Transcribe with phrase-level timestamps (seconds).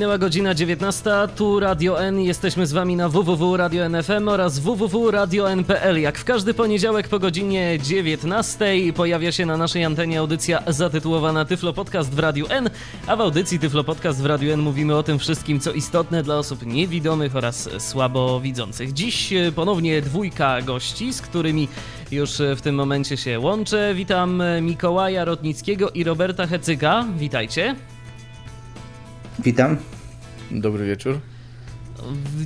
[0.00, 6.00] Minęła godzina 19, tu Radio N, jesteśmy z wami na www.radio.nfm oraz www.radio.n.pl.
[6.00, 11.72] Jak w każdy poniedziałek po godzinie 19 pojawia się na naszej antenie audycja zatytułowana Tyflo
[11.72, 12.70] Podcast w Radiu N,
[13.06, 16.38] a w audycji Tyflo Podcast w Radiu N mówimy o tym wszystkim, co istotne dla
[16.38, 18.92] osób niewidomych oraz słabowidzących.
[18.92, 21.68] Dziś ponownie dwójka gości, z którymi
[22.10, 23.94] już w tym momencie się łączę.
[23.94, 27.04] Witam Mikołaja Rotnickiego i Roberta Hecyka.
[27.16, 27.76] Witajcie.
[29.44, 29.76] Witam.
[30.50, 31.20] Dobry wieczór.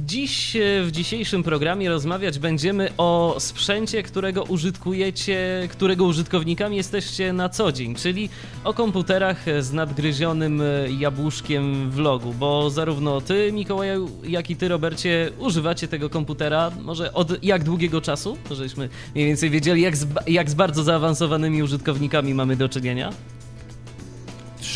[0.06, 7.72] Dziś w dzisiejszym programie rozmawiać będziemy o sprzęcie, którego użytkujecie, którego użytkownikami jesteście na co
[7.72, 8.28] dzień, czyli
[8.64, 10.62] o komputerach z nadgryzionym
[10.98, 17.12] jabłuszkiem w logu, bo zarówno ty, Mikołaju, jak i ty, Robercie, używacie tego komputera może
[17.12, 18.38] od jak długiego czasu?
[18.50, 23.10] Żebyśmy mniej więcej wiedzieli, jak z, jak z bardzo zaawansowanymi użytkownikami mamy do czynienia.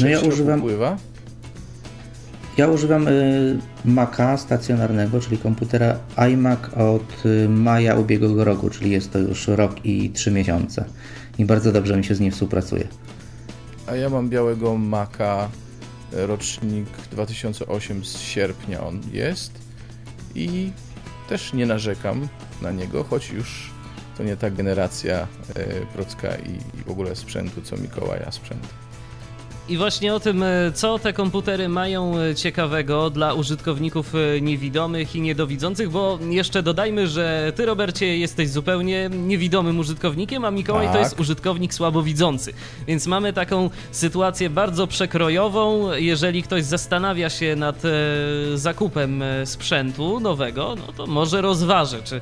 [0.01, 0.61] No ja używam...
[0.61, 0.97] Pływa?
[2.59, 5.99] Ja używam y, Maca stacjonarnego, czyli komputera
[6.33, 10.85] iMac od y, maja ubiegłego roku, czyli jest to już rok i trzy miesiące.
[11.39, 12.89] I bardzo dobrze mi się z nim współpracuje.
[13.87, 15.49] A ja mam białego Maca,
[16.13, 19.53] e, rocznik 2008 z sierpnia on jest
[20.35, 20.71] i
[21.29, 22.29] też nie narzekam
[22.63, 23.71] na niego, choć już
[24.17, 25.27] to nie ta generacja
[25.95, 28.88] Procka i w ogóle sprzętu, co Mikołaja sprzęt.
[29.69, 35.17] I właśnie o tym, e, co te komputery mają e, ciekawego dla użytkowników e, niewidomych
[35.17, 40.95] i niedowidzących, bo jeszcze dodajmy, że ty, Robercie, jesteś zupełnie niewidomym użytkownikiem, a Mikołaj tak.
[40.95, 42.53] to jest użytkownik słabowidzący.
[42.87, 45.93] Więc mamy taką sytuację bardzo przekrojową.
[45.93, 47.83] Jeżeli ktoś zastanawia się nad
[48.55, 52.21] zakupem sprzętu nowego, no to może rozważy, czy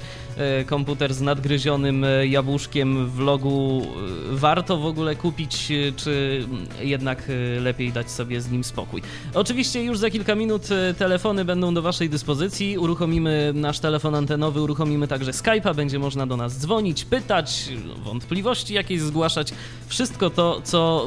[0.67, 3.87] komputer z nadgryzionym jabłuszkiem w logu
[4.31, 6.45] warto w ogóle kupić, czy
[6.81, 7.29] jednak
[7.61, 9.03] lepiej dać sobie z nim spokój.
[9.35, 12.79] Oczywiście już za kilka minut e, telefony będą do Waszej dyspozycji.
[12.79, 17.69] Uruchomimy nasz telefon antenowy, uruchomimy także Skype'a, będzie można do nas dzwonić, pytać,
[18.05, 19.53] wątpliwości jakieś zgłaszać.
[19.87, 21.07] Wszystko to, co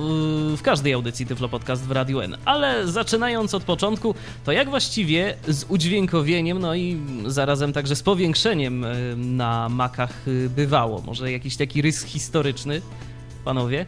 [0.53, 2.37] e, w każdej audycji Tyflo Podcast w Radiu N.
[2.45, 4.15] Ale zaczynając od początku,
[4.45, 8.85] to jak właściwie z udźwiękowieniem, no i zarazem także z powiększeniem
[9.15, 10.13] na makach
[10.55, 11.01] bywało?
[11.01, 12.81] Może jakiś taki rys historyczny,
[13.45, 13.85] panowie?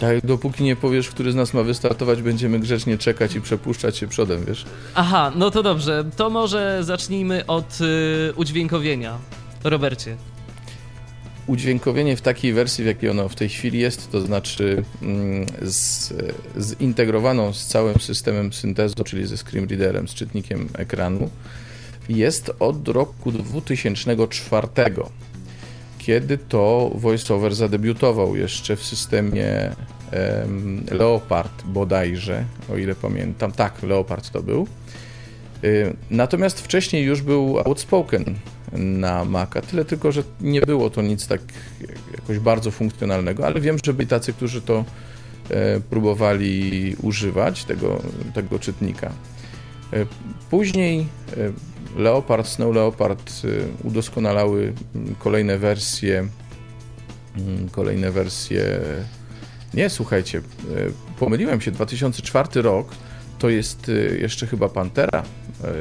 [0.00, 4.08] Tak, dopóki nie powiesz, który z nas ma wystartować, będziemy grzecznie czekać i przepuszczać się
[4.08, 4.64] przodem, wiesz?
[4.94, 6.04] Aha, no to dobrze.
[6.16, 9.18] To może zacznijmy od y, udźwiękowienia.
[9.64, 10.16] Robercie.
[11.46, 16.12] Udźwiękowienie w takiej wersji, w jakiej ono w tej chwili jest, to znaczy mm, z,
[16.58, 21.30] zintegrowaną z całym systemem syntezu, czyli ze screen readerem, z czytnikiem ekranu,
[22.08, 24.68] jest od roku 2004
[26.00, 29.74] kiedy to VoiceOver zadebiutował jeszcze w systemie
[30.42, 33.52] um, Leopard bodajże, o ile pamiętam.
[33.52, 34.66] Tak, Leopard to był.
[35.64, 38.24] Y, natomiast wcześniej już był Outspoken
[38.72, 41.40] na Maca, tyle tylko, że nie było to nic tak
[42.12, 44.84] jakoś bardzo funkcjonalnego, ale wiem, że byli tacy, którzy to
[45.50, 48.02] e, próbowali używać, tego,
[48.34, 49.12] tego czytnika.
[49.92, 50.06] E,
[50.50, 51.06] później
[51.36, 51.52] e,
[51.96, 56.28] Leopard, Snow Leopard y, udoskonalały mm, kolejne wersje.
[57.38, 58.80] Mm, kolejne wersje.
[59.74, 60.42] Nie, słuchajcie, y,
[61.18, 61.70] pomyliłem się.
[61.70, 62.88] 2004 rok
[63.38, 65.22] to jest y, jeszcze chyba Pantera,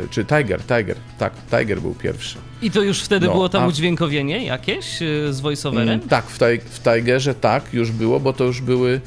[0.10, 2.38] czy Tiger, Tiger, tak, Tiger był pierwszy.
[2.62, 3.68] I to już wtedy no, było tam a...
[3.68, 4.98] udźwiękowienie jakieś
[5.30, 5.90] z voiceoverem?
[5.90, 6.40] Mm, tak, w,
[6.70, 9.02] w Tigerze tak, już było, bo to już były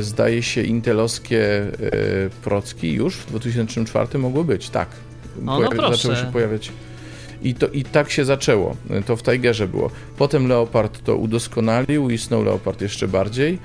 [0.00, 1.40] zdaje się intelowskie
[2.44, 4.88] procki już w 2004 mogły być, tak.
[5.42, 5.96] No, no proszę.
[5.96, 6.72] zaczęły się pojawiać.
[7.42, 8.76] I, to, I tak się zaczęło.
[9.06, 9.90] To w Tigerze było.
[10.18, 13.58] Potem Leopard to udoskonalił i Snow Leopard jeszcze bardziej,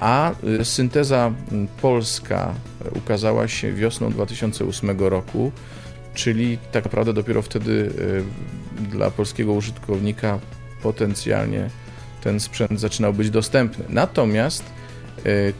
[0.00, 1.32] a y, synteza
[1.82, 2.54] polska
[2.96, 5.52] ukazała się wiosną 2008 roku,
[6.14, 10.38] czyli tak naprawdę dopiero wtedy y, dla polskiego użytkownika
[10.82, 11.70] potencjalnie
[12.22, 13.84] ten sprzęt zaczynał być dostępny.
[13.88, 14.64] Natomiast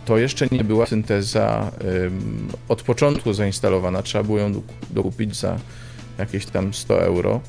[0.04, 1.70] to jeszcze nie była synteza
[2.68, 5.58] od początku zainstalowana, trzeba było ją dokupić za
[6.18, 7.40] jakieś tam 100 euro.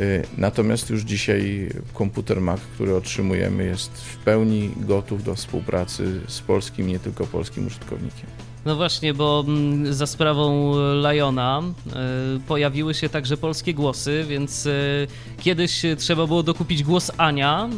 [0.00, 6.40] Y, natomiast już dzisiaj komputer Mac, który otrzymujemy, jest w pełni gotów do współpracy z
[6.40, 8.26] polskim, nie tylko polskim użytkownikiem.
[8.66, 15.06] No właśnie, bo mm, za sprawą Liona y, pojawiły się także polskie głosy, więc y,
[15.40, 17.68] kiedyś trzeba było dokupić głos Ania,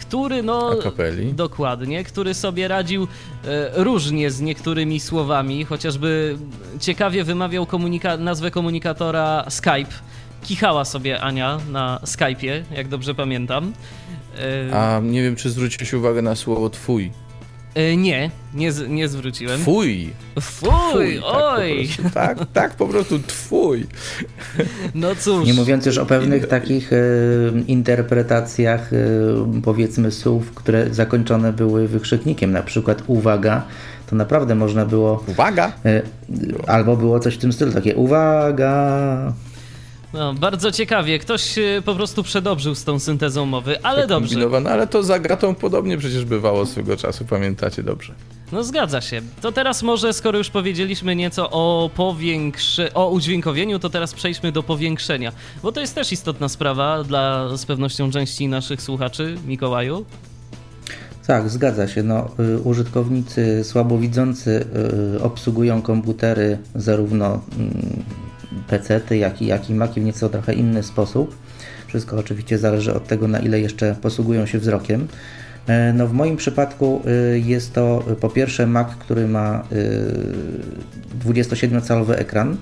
[0.00, 0.70] który no...
[0.80, 1.34] Akapeli.
[1.34, 3.08] Dokładnie, który sobie radził
[3.74, 6.38] różnie z niektórymi słowami, chociażby
[6.80, 9.92] ciekawie wymawiał komunika nazwę komunikatora Skype.
[10.42, 13.72] Kichała sobie Ania na Skype'ie, jak dobrze pamiętam.
[14.72, 17.10] A nie wiem, czy zwróciłeś uwagę na słowo twój.
[17.74, 19.60] E, nie, nie, nie zwróciłem.
[19.60, 20.10] Twój.
[20.40, 21.88] Twój, oj.
[21.88, 23.86] Tak po, prostu, tak, tak, po prostu twój.
[24.94, 25.46] No cóż.
[25.46, 26.96] Nie mówiąc już o pewnych takich e,
[27.66, 28.96] interpretacjach, e,
[29.62, 33.64] powiedzmy, słów, które zakończone były wykrzyknikiem, na przykład uwaga,
[34.06, 35.24] to naprawdę można było.
[35.28, 35.72] Uwaga!
[35.84, 36.02] E,
[36.66, 39.32] albo było coś w tym stylu, takie uwaga.
[40.14, 41.18] No, bardzo ciekawie.
[41.18, 44.48] Ktoś e, po prostu przedobrzył z tą syntezą mowy, ale dobrze.
[44.70, 48.14] Ale to za gratą podobnie przecież bywało swego czasu, pamiętacie dobrze.
[48.52, 49.22] No zgadza się.
[49.40, 52.92] To teraz może, skoro już powiedzieliśmy nieco o powiększy...
[52.94, 55.32] o udźwiękowieniu, to teraz przejdźmy do powiększenia.
[55.62, 60.04] Bo to jest też istotna sprawa dla z pewnością części naszych słuchaczy, Mikołaju.
[61.26, 62.02] Tak, zgadza się.
[62.02, 64.66] No, y, użytkownicy słabowidzący
[65.16, 67.26] y, obsługują komputery zarówno
[67.58, 68.04] mm,
[68.68, 71.36] PC-ty, jak i, jak i Maci w nieco trochę inny sposób.
[71.86, 75.08] Wszystko oczywiście zależy od tego, na ile jeszcze posługują się wzrokiem.
[75.66, 79.62] E, no w moim przypadku e, jest to po pierwsze Mac, który ma
[81.26, 82.56] 27-calowy e, ekran.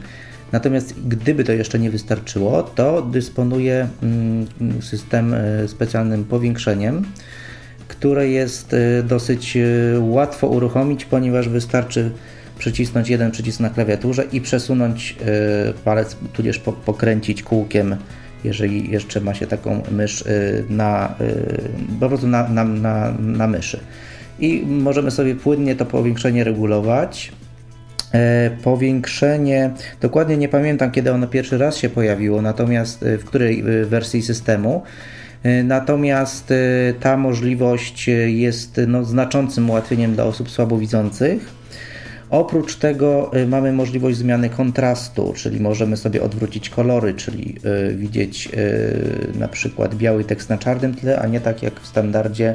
[0.52, 4.46] Natomiast gdyby to jeszcze nie wystarczyło, to dysponuje mm,
[4.81, 5.34] system
[5.66, 7.04] specjalnym powiększeniem,
[7.88, 9.58] które jest dosyć
[9.98, 12.10] łatwo uruchomić, ponieważ wystarczy
[12.60, 17.96] przycisnąć jeden przycisk na klawiaturze i przesunąć e, palec, tudzież pokręcić kółkiem,
[18.44, 20.32] jeżeli jeszcze ma się taką mysz e,
[20.68, 23.80] na, e, po prostu na, na, na, na myszy.
[24.40, 27.32] I możemy sobie płynnie to powiększenie regulować.
[28.62, 29.70] Powiększenie,
[30.00, 34.82] dokładnie nie pamiętam kiedy ono pierwszy raz się pojawiło, natomiast w której wersji systemu.
[35.64, 36.52] Natomiast
[37.00, 41.60] ta możliwość jest no, znaczącym ułatwieniem dla osób słabowidzących.
[42.31, 47.56] Oprócz tego y, mamy możliwość zmiany kontrastu, czyli możemy sobie odwrócić kolory, czyli
[47.91, 51.87] y, widzieć y, na przykład biały tekst na czarnym tle, a nie tak jak w
[51.87, 52.55] standardzie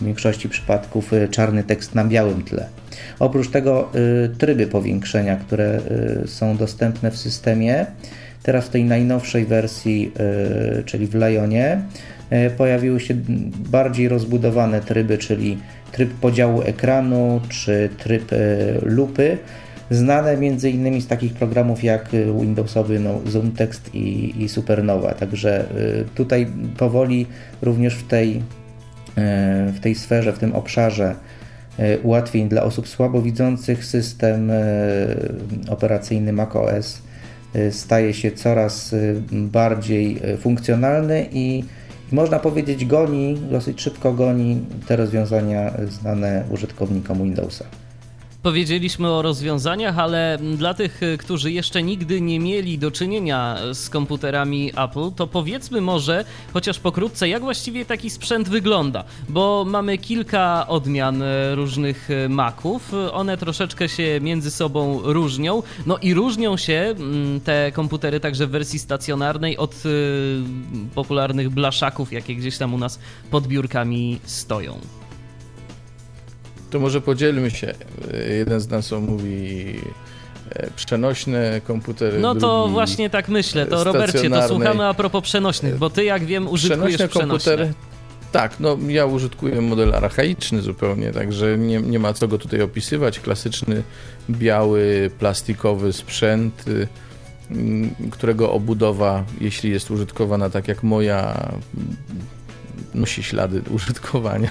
[0.00, 2.66] w większości przypadków czarny tekst na białym tle.
[3.18, 3.90] Oprócz tego
[4.38, 5.80] tryby powiększenia, które
[6.26, 7.86] są dostępne w systemie,
[8.42, 10.12] teraz w tej najnowszej wersji,
[10.84, 11.82] czyli w Lionie,
[12.56, 13.14] pojawiły się
[13.70, 15.58] bardziej rozbudowane tryby, czyli
[15.94, 18.36] tryb podziału ekranu czy tryb e,
[18.82, 19.38] lupy,
[19.90, 21.02] znane m.in.
[21.02, 22.08] z takich programów jak
[22.40, 25.14] Windowsowy no, Zoom Text i, i Supernova.
[25.14, 25.64] Także e,
[26.14, 27.26] tutaj powoli
[27.62, 28.42] również w tej,
[29.16, 31.14] e, w tej sferze, w tym obszarze
[32.02, 34.52] ułatwień dla osób słabowidzących system
[35.68, 37.02] operacyjny macOS
[37.70, 38.94] staje się coraz
[39.32, 41.64] bardziej funkcjonalny i
[42.12, 47.64] można powiedzieć, goni, dosyć szybko goni te rozwiązania znane użytkownikom Windowsa.
[48.44, 54.72] Powiedzieliśmy o rozwiązaniach, ale dla tych, którzy jeszcze nigdy nie mieli do czynienia z komputerami
[54.76, 61.22] Apple, to powiedzmy może, chociaż pokrótce, jak właściwie taki sprzęt wygląda, bo mamy kilka odmian
[61.54, 68.20] różnych Maców, one troszeczkę się między sobą różnią, no i różnią się mm, te komputery
[68.20, 70.42] także w wersji stacjonarnej od y,
[70.94, 72.98] popularnych blaszaków, jakie gdzieś tam u nas
[73.30, 75.03] pod biurkami stoją.
[76.74, 77.74] To może podzielmy się.
[78.38, 79.64] Jeden z nas mówi
[80.50, 82.18] e, przenośne komputery.
[82.18, 83.66] No to właśnie tak myślę.
[83.66, 87.20] To Robercie, to słuchamy a propos przenośnych, bo ty jak wiem użytkujesz przenośne.
[87.20, 87.72] komputery.
[88.32, 93.20] Tak, no ja użytkuję model archaiczny zupełnie, także nie, nie ma co go tutaj opisywać.
[93.20, 93.82] Klasyczny,
[94.30, 96.88] biały, plastikowy sprzęt, y,
[98.10, 101.52] którego obudowa, jeśli jest użytkowana tak jak moja,
[102.94, 104.50] nosi ślady użytkowania.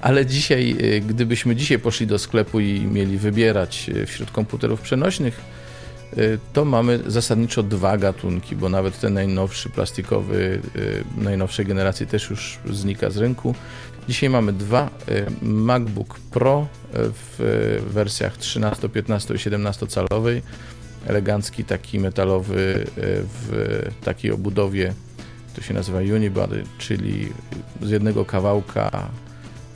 [0.00, 5.40] Ale dzisiaj, y, gdybyśmy dzisiaj poszli do sklepu i mieli wybierać y, wśród komputerów przenośnych,
[6.18, 10.60] y, to mamy zasadniczo dwa gatunki, bo nawet ten najnowszy plastikowy,
[11.16, 13.54] najnowszej generacji też już znika z rynku.
[14.08, 14.90] Dzisiaj mamy dwa
[15.42, 20.42] MacBook Pro w wersjach 13, 15 i 17 calowej.
[21.06, 24.94] Elegancki, taki metalowy w takiej obudowie
[25.58, 27.28] to się nazywa unibody, czyli
[27.82, 29.08] z jednego kawałka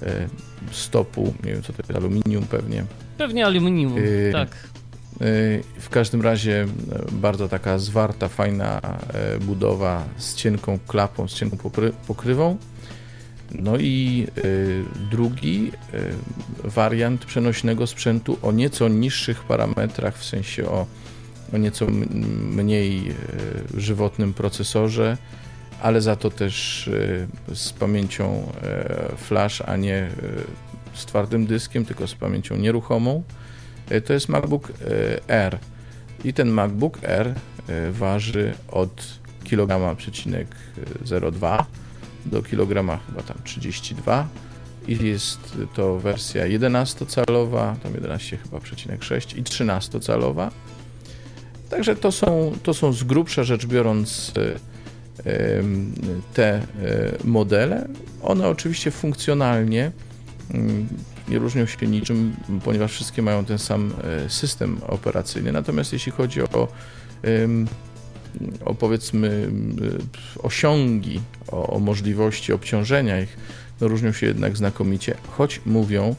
[0.02, 0.28] e,
[0.70, 2.84] stopu, nie wiem co to jest, aluminium pewnie.
[3.18, 4.48] Pewnie aluminium, yy, tak.
[5.20, 5.26] Yy,
[5.78, 6.66] w każdym razie
[7.12, 8.80] bardzo taka zwarta, fajna
[9.40, 11.70] budowa z cienką klapą, z cienką
[12.06, 12.56] pokrywą.
[13.54, 14.26] No i
[15.10, 15.72] drugi
[16.64, 20.86] wariant przenośnego sprzętu o nieco niższych parametrach, w sensie o,
[21.54, 21.86] o nieco
[22.50, 23.14] mniej
[23.76, 25.16] żywotnym procesorze,
[25.82, 26.90] ale za to też
[27.54, 28.52] z pamięcią
[29.16, 30.08] flash, a nie
[30.94, 33.22] z twardym dyskiem, tylko z pamięcią nieruchomą.
[34.04, 34.72] To jest MacBook
[35.28, 35.58] R.
[36.24, 37.34] I ten MacBook R
[37.90, 39.06] waży od
[39.50, 40.48] kg przecinek
[41.04, 41.64] 0,2
[42.26, 44.28] do kilograma chyba tam 32
[44.88, 50.50] i jest to wersja 11-calowa, tam 11 chyba przecinek 6 i 13-calowa.
[51.70, 54.32] Także to są, to są z grubsza rzecz biorąc
[56.34, 56.62] te e,
[57.24, 57.88] modele.
[58.22, 59.92] One oczywiście funkcjonalnie
[60.54, 60.88] mm,
[61.28, 65.52] nie różnią się niczym, ponieważ wszystkie mają ten sam e, system operacyjny.
[65.52, 66.68] Natomiast jeśli chodzi o
[68.64, 69.50] o powiedzmy
[70.42, 73.36] osiągi, o, o możliwości obciążenia ich,
[73.80, 76.14] no różnią się jednak znakomicie, choć mówią,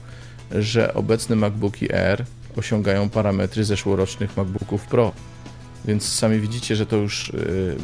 [0.51, 5.11] że obecne MacBooki Air osiągają parametry zeszłorocznych MacBooków Pro.
[5.85, 7.31] Więc sami widzicie, że to już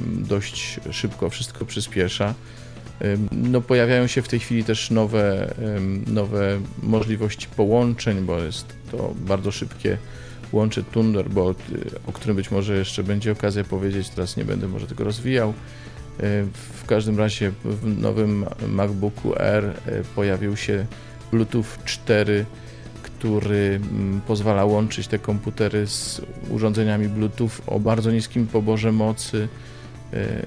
[0.05, 2.33] dość szybko wszystko przyspiesza.
[3.31, 5.53] No, pojawiają się w tej chwili też nowe,
[6.07, 9.97] nowe możliwości połączeń, bo jest to bardzo szybkie
[10.51, 14.87] łączy Thunderbolt, y, o którym być może jeszcze będzie okazja powiedzieć, teraz nie będę może
[14.87, 15.49] tego rozwijał.
[15.49, 15.53] Y,
[16.81, 20.85] w każdym razie w nowym MacBooku R y, pojawił się
[21.31, 22.45] Bluetooth 4,
[23.19, 29.47] który mm, pozwala łączyć te komputery z urządzeniami Bluetooth o bardzo niskim poborze mocy.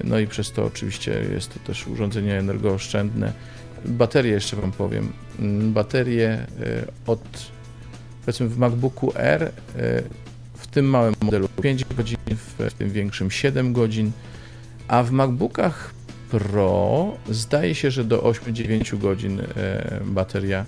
[0.03, 3.33] No i przez to oczywiście jest to też urządzenie energooszczędne.
[3.85, 5.11] Baterie jeszcze Wam powiem.
[5.39, 6.47] Mm, baterie
[7.07, 7.51] od
[8.25, 9.51] powiedzmy w MacBooku R e,
[10.53, 14.11] w tym małym modelu 5 godzin, w tym większym 7 godzin,
[14.87, 15.93] a w MacBookach
[16.29, 20.65] Pro zdaje się, że do 8-9 godzin e, bateria e,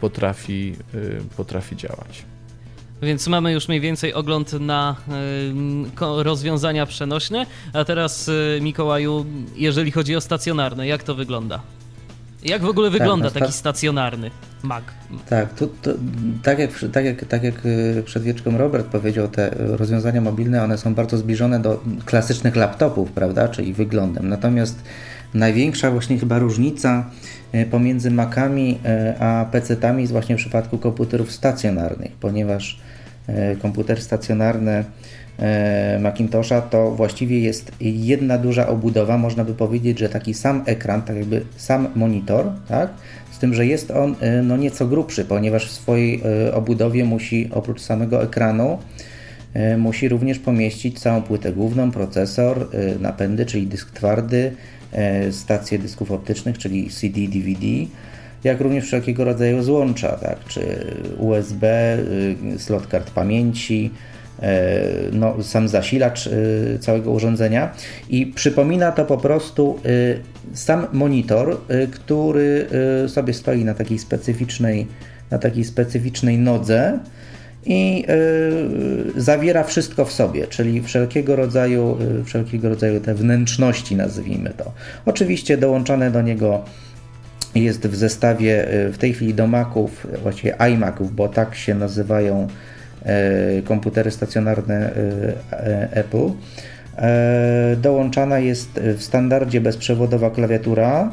[0.00, 0.76] potrafi,
[1.36, 2.24] potrafi działać.
[3.02, 4.96] Więc mamy już mniej więcej ogląd na
[6.00, 7.46] rozwiązania przenośne.
[7.72, 8.30] A teraz,
[8.60, 11.62] Mikołaju, jeżeli chodzi o stacjonarne, jak to wygląda?
[12.42, 14.30] Jak w ogóle tak, wygląda tak, taki stacjonarny
[14.62, 14.84] Mac?
[15.28, 15.90] Tak, to, to,
[16.42, 20.78] tak, jak, tak, jak, tak jak y, przed wieczką Robert powiedział, te rozwiązania mobilne, one
[20.78, 24.28] są bardzo zbliżone do klasycznych laptopów, prawda, czyli wyglądem.
[24.28, 24.82] Natomiast
[25.34, 31.32] największa właśnie chyba różnica y, pomiędzy Macami y, a PC-tami jest właśnie w przypadku komputerów
[31.32, 32.80] stacjonarnych, ponieważ
[33.62, 34.84] komputer stacjonarny
[35.38, 41.02] E, Macintosha to właściwie jest jedna duża obudowa, można by powiedzieć, że taki sam ekran,
[41.02, 42.90] tak jakby sam monitor, tak?
[43.30, 47.50] Z tym, że jest on e, no nieco grubszy, ponieważ w swojej e, obudowie musi
[47.52, 48.78] oprócz samego ekranu
[49.78, 52.68] musi również pomieścić całą płytę główną, procesor,
[53.00, 54.52] napędy, czyli dysk twardy,
[55.30, 57.66] stacje dysków optycznych, czyli CD, DVD,
[58.44, 60.60] jak również wszelkiego rodzaju złącza, tak, czy
[61.18, 61.96] USB,
[62.58, 63.90] slot kart pamięci,
[64.42, 66.30] E, no, sam zasilacz e,
[66.78, 67.72] całego urządzenia.
[68.08, 71.56] I przypomina to po prostu e, sam monitor,
[71.90, 72.66] który
[73.08, 74.86] sobie stoi na takiej specyficznej,
[75.30, 76.98] na takiej specyficznej nodze
[77.66, 78.04] i
[79.16, 84.72] zawiera wszystko w sobie, czyli wszelkiego rodzaju, wszelkiego rodzaju te wnętrzności, nazwijmy to.
[85.06, 86.64] Oczywiście dołączone do niego
[87.54, 92.48] jest w zestawie w tej chwili do Maców, właściwie iMaców, bo tak się nazywają
[93.06, 94.92] E, komputery stacjonarne
[95.52, 96.30] e, Apple.
[96.98, 101.10] E, dołączana jest w standardzie bezprzewodowa klawiatura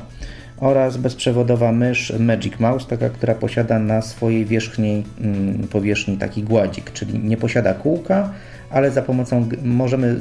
[0.63, 6.91] oraz bezprzewodowa mysz Magic Mouse, taka, która posiada na swojej wierzchniej mm, powierzchni taki gładzik,
[6.91, 8.29] czyli nie posiada kółka,
[8.69, 10.15] ale za pomocą możemy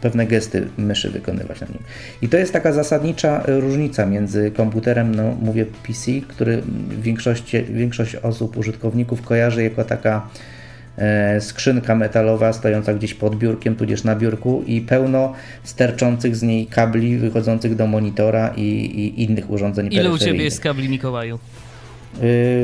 [0.00, 1.78] pewne gesty myszy wykonywać na nim.
[2.22, 6.62] I to jest taka zasadnicza różnica między komputerem, no mówię PC, który
[7.02, 10.28] większość, większość osób, użytkowników kojarzy jako taka
[11.40, 15.32] skrzynka metalowa stojąca gdzieś pod biurkiem, tudzież na biurku i pełno
[15.64, 20.60] sterczących z niej kabli wychodzących do monitora i, i innych urządzeń Ile u Ciebie jest
[20.60, 21.38] kabli, Mikołaju?
[22.16, 22.20] E,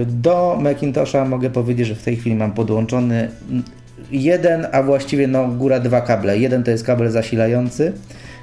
[0.06, 3.28] do Macintosha mogę powiedzieć, że w tej chwili mam podłączony
[4.10, 6.38] jeden, a właściwie no góra dwa kable.
[6.38, 7.92] Jeden to jest kabel zasilający,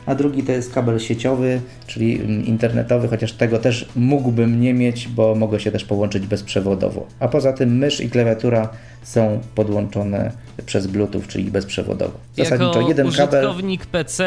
[0.06, 2.14] a drugi to jest kabel sieciowy, czyli
[2.50, 7.08] internetowy, chociaż tego też mógłbym nie mieć, bo mogę się też połączyć bezprzewodowo.
[7.20, 8.70] A poza tym mysz i klawiatura
[9.04, 10.32] są podłączone
[10.66, 12.14] przez Bluetooth, czyli bezprzewodowo.
[12.38, 13.92] Zasadniczo jako jeden użytkownik kabel...
[13.92, 14.24] PC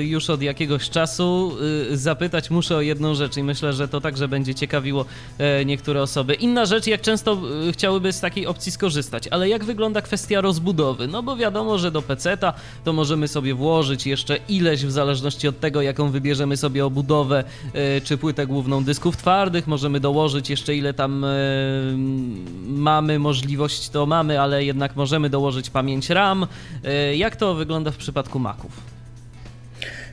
[0.00, 1.52] y, już od jakiegoś czasu
[1.92, 5.04] y, zapytać muszę o jedną rzecz i myślę, że to także będzie ciekawiło
[5.38, 6.34] e, niektóre osoby.
[6.34, 11.06] Inna rzecz, jak często y, chciałyby z takiej opcji skorzystać, ale jak wygląda kwestia rozbudowy?
[11.06, 12.52] No bo wiadomo, że do PC-ta
[12.84, 18.00] to możemy sobie włożyć jeszcze ileś w zależności od tego, jaką wybierzemy sobie obudowę e,
[18.00, 21.28] czy płytę główną dysków twardych, możemy dołożyć jeszcze ile tam e,
[22.66, 23.18] mamy
[23.70, 26.46] możliwość, to mamy, ale jednak możemy dołożyć pamięć RAM.
[26.84, 28.72] E, jak to wygląda w przypadku Maców?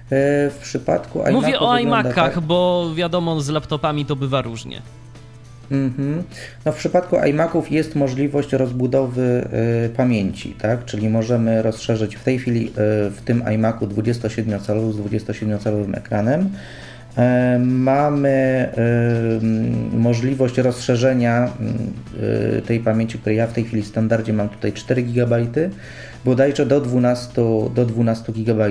[0.09, 2.39] E, w przypadku iMaców Mówię o iMacach, tak...
[2.39, 4.81] bo wiadomo, z laptopami to bywa różnie.
[5.71, 6.23] Mm-hmm.
[6.65, 9.47] No w przypadku iMaców jest możliwość rozbudowy
[9.85, 10.85] y, pamięci, tak?
[10.85, 12.71] Czyli możemy rozszerzyć w tej chwili y,
[13.11, 16.49] w tym iMacu 27-calowy z 27-calowym ekranem.
[17.17, 18.69] Y, mamy
[19.93, 21.51] możliwość rozszerzenia
[22.65, 25.45] tej pamięci, której ja w tej chwili w standardzie mam tutaj 4 GB,
[26.25, 27.41] bodajże do 12,
[27.75, 28.69] do 12 GB.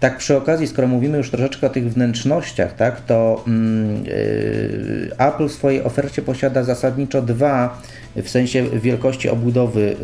[0.00, 3.44] Tak przy okazji, skoro mówimy już troszeczkę o tych wnętrznościach, tak, to
[4.04, 7.82] yy, Apple w swojej ofercie posiada zasadniczo dwa
[8.16, 9.96] w sensie wielkości obudowy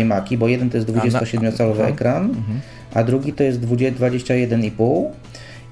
[0.00, 2.60] iMaki, bo jeden to jest 27-calowy ekran, mhm.
[2.94, 5.04] a drugi to jest 21,5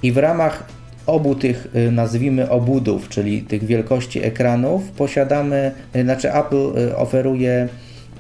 [0.03, 0.65] i w ramach
[1.07, 7.69] obu tych, y, nazwijmy, obudów, czyli tych wielkości ekranów, posiadamy, y, znaczy Apple y, oferuje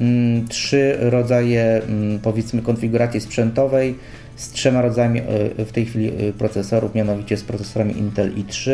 [0.00, 3.94] mm, trzy rodzaje, mm, powiedzmy, konfiguracji sprzętowej
[4.36, 5.20] z trzema rodzajami
[5.58, 8.70] w tej chwili procesorów, mianowicie z procesorami Intel i3,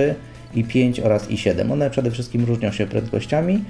[0.54, 1.73] i5 oraz i7.
[1.73, 3.64] One przede wszystkim różnią się prędkościami.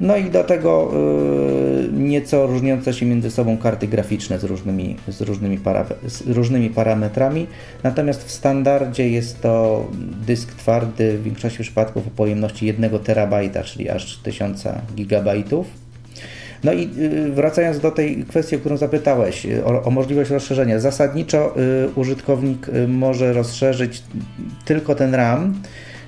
[0.00, 5.20] No i do tego e, nieco różniące się między sobą karty graficzne z różnymi, z
[5.20, 5.58] różnymi,
[6.06, 7.46] z różnymi parametrami.
[7.82, 9.86] Natomiast w standardzie jest to
[10.26, 15.82] dysk twardy w większości przypadków o pojemności 1 terabajta, czyli aż 1000 gigabajtów
[16.64, 20.80] no i y, wracając do tej kwestii, o którą zapytałeś, y, o, o możliwość rozszerzenia.
[20.80, 24.02] Zasadniczo y, użytkownik może rozszerzyć
[24.64, 25.54] tylko ten RAM,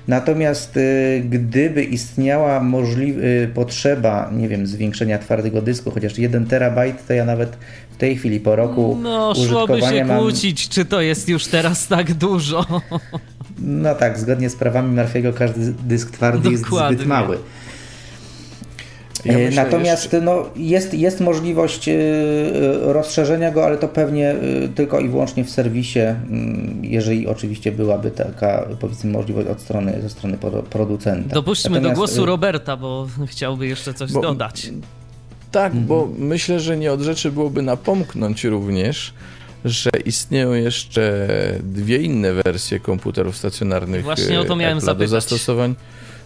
[0.07, 0.79] Natomiast
[1.29, 3.19] gdyby istniała możliwa
[3.53, 7.57] potrzeba, nie wiem, zwiększenia twardego dysku, chociaż 1 terabajt, to ja nawet
[7.91, 10.19] w tej chwili po roku no, użytkowania szłoby się mam...
[10.19, 12.65] kłócić, czy to jest już teraz tak dużo.
[13.59, 16.87] No tak, zgodnie z prawami Murphy'ego każdy dysk twardy Dokładnie.
[16.87, 17.37] jest zbyt mały.
[19.25, 20.21] Ja e, Natomiast jeszcze...
[20.21, 21.93] no, jest, jest możliwość e,
[22.81, 28.11] rozszerzenia go, ale to pewnie e, tylko i wyłącznie w serwisie, mm, jeżeli oczywiście byłaby
[28.11, 30.37] taka powiedzmy możliwość od strony, ze strony
[30.69, 31.35] producenta.
[31.35, 31.93] Dopuśćmy Natomiast...
[31.93, 34.71] do głosu Roberta, bo chciałby jeszcze coś bo, dodać.
[35.51, 35.85] Tak, mhm.
[35.85, 39.13] bo myślę, że nie od rzeczy byłoby napomknąć również,
[39.65, 41.27] że istnieją jeszcze
[41.63, 44.03] dwie inne wersje komputerów stacjonarnych.
[44.03, 44.97] Właśnie o to miałem zapytać.
[44.97, 45.75] Do zastosowań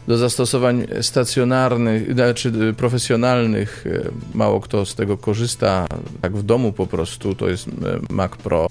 [0.09, 3.85] do zastosowań stacjonarnych, znaczy profesjonalnych.
[3.87, 5.87] E, mało kto z tego korzysta,
[6.21, 7.71] tak w domu po prostu, to jest e,
[8.13, 8.67] Mac Pro.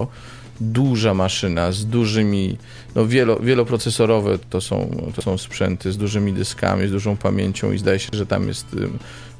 [0.60, 2.58] Duża maszyna z dużymi,
[2.94, 7.78] no wielo, wieloprocesorowe to są, to są sprzęty z dużymi dyskami, z dużą pamięcią i
[7.78, 8.66] zdaje się, że tam jest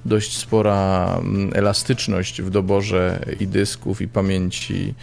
[0.04, 1.20] dość spora
[1.52, 4.94] elastyczność w doborze i dysków, i pamięci,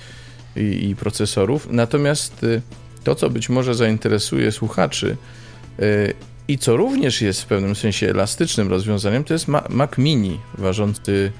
[0.55, 1.67] i, i procesorów.
[1.71, 2.61] Natomiast y,
[3.03, 5.17] to, co być może zainteresuje słuchaczy,
[5.79, 6.13] y,
[6.47, 11.31] i co również jest w pewnym sensie elastycznym rozwiązaniem, to jest Mac Mini, ważący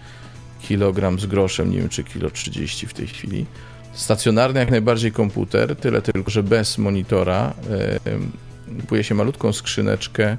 [0.62, 3.46] kilogram z groszem, nie wiem czy kilo 30 w tej chwili.
[3.94, 7.54] Stacjonarny jak najbardziej komputer, tyle tylko, że bez monitora.
[7.70, 10.38] E, kupuje się malutką skrzyneczkę,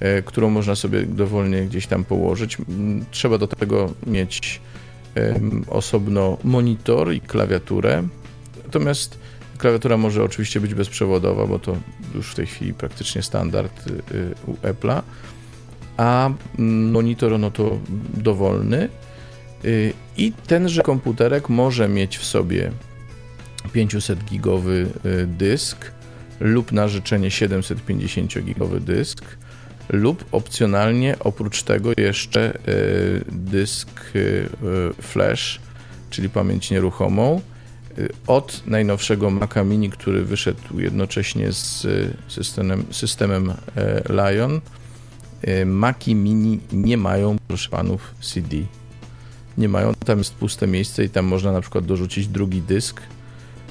[0.00, 2.56] e, którą można sobie dowolnie gdzieś tam położyć.
[3.10, 4.60] Trzeba do tego mieć
[5.68, 8.02] osobno monitor i klawiaturę.
[8.64, 9.18] Natomiast
[9.62, 11.76] Klawiatura może oczywiście być bezprzewodowa, bo to
[12.14, 15.02] już w tej chwili praktycznie standard y, y, u Apple'a,
[15.96, 17.78] a monitor no to
[18.14, 18.88] dowolny.
[19.64, 22.72] Y, i tenże komputerek może mieć w sobie
[23.72, 24.86] 500 gigowy
[25.26, 25.92] dysk
[26.40, 29.24] lub na życzenie 750 gigowy dysk
[29.88, 32.58] lub opcjonalnie oprócz tego jeszcze
[33.32, 34.12] dysk
[35.00, 35.60] flash,
[36.10, 37.40] czyli pamięć nieruchomą
[38.26, 41.86] od najnowszego Maca Mini, który wyszedł jednocześnie z
[42.28, 44.60] systemem, systemem e, Lion,
[45.42, 48.56] e, Maci Mini nie mają, proszę panów, CD.
[49.58, 53.00] Nie mają, tam jest puste miejsce i tam można na przykład dorzucić drugi dysk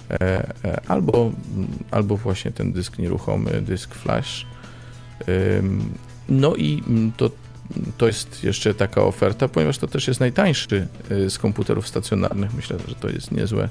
[0.10, 1.32] e, albo,
[1.92, 4.46] albo właśnie ten dysk nieruchomy, dysk flash.
[6.30, 6.84] No i
[7.18, 7.32] to,
[7.98, 12.54] to jest jeszcze taka oferta, ponieważ to też jest najtańszy z komputerów stacjonarnych.
[12.54, 13.70] Myślę, że to jest niezłe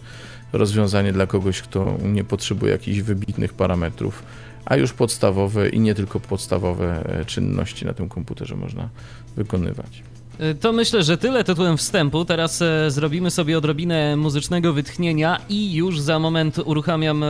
[0.53, 4.23] rozwiązanie dla kogoś, kto nie potrzebuje jakichś wybitnych parametrów,
[4.65, 8.89] a już podstawowe i nie tylko podstawowe e, czynności na tym komputerze można
[9.37, 10.03] wykonywać.
[10.39, 12.25] E, to myślę, że tyle tytułem wstępu.
[12.25, 17.25] Teraz e, zrobimy sobie odrobinę muzycznego wytchnienia i już za moment uruchamiam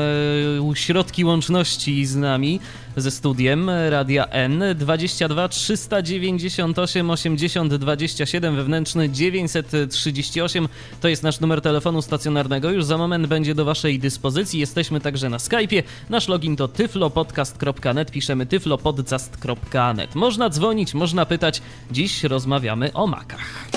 [0.75, 2.61] środki łączności z nami,
[2.97, 10.69] ze studiem Radia N 22 398 80 27 wewnętrzny 938
[11.01, 12.71] to jest nasz numer telefonu stacjonarnego.
[12.71, 14.61] Już za moment będzie do Waszej dyspozycji.
[14.61, 15.83] Jesteśmy także na Skype'ie.
[16.11, 18.11] Nasz login to tyflopodcast.net.
[18.11, 20.15] Piszemy tyflopodcast.net.
[20.15, 21.63] Można dzwonić, można pytać.
[21.91, 23.69] Dziś rozmawiamy o makach.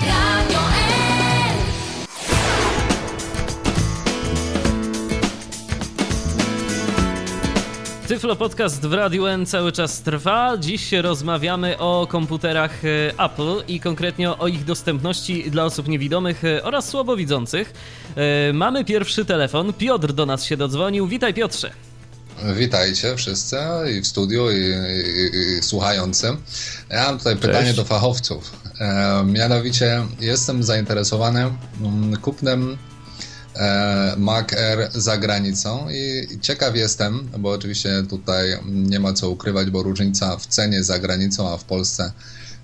[0.00, 0.75] Radio
[8.08, 10.56] Tyflo Podcast w Radiu N cały czas trwa.
[10.58, 16.62] Dziś rozmawiamy o komputerach e, Apple i konkretnie o ich dostępności dla osób niewidomych e,
[16.64, 17.72] oraz słabowidzących.
[18.16, 19.72] E, mamy pierwszy telefon.
[19.72, 21.06] Piotr do nas się dodzwonił.
[21.06, 21.70] Witaj Piotrze.
[22.56, 23.56] Witajcie wszyscy
[23.98, 26.36] i w studiu, i, i, i słuchającym.
[26.90, 28.52] Ja mam tutaj pytanie do fachowców.
[28.80, 32.78] E, mianowicie jestem zainteresowany mm, kupnem
[34.16, 39.82] Mac Air za granicą i ciekaw jestem, bo oczywiście tutaj nie ma co ukrywać, bo
[39.82, 42.12] różnica w cenie za granicą, a w Polsce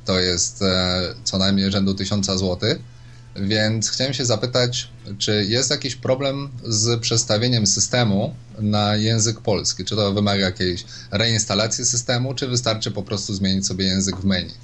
[0.05, 2.59] to jest e, co najmniej rzędu 1000 zł.
[3.37, 9.85] Więc chciałem się zapytać, czy jest jakiś problem z przestawieniem systemu na język polski?
[9.85, 14.55] Czy to wymaga jakiejś reinstalacji systemu, czy wystarczy po prostu zmienić sobie język w menu?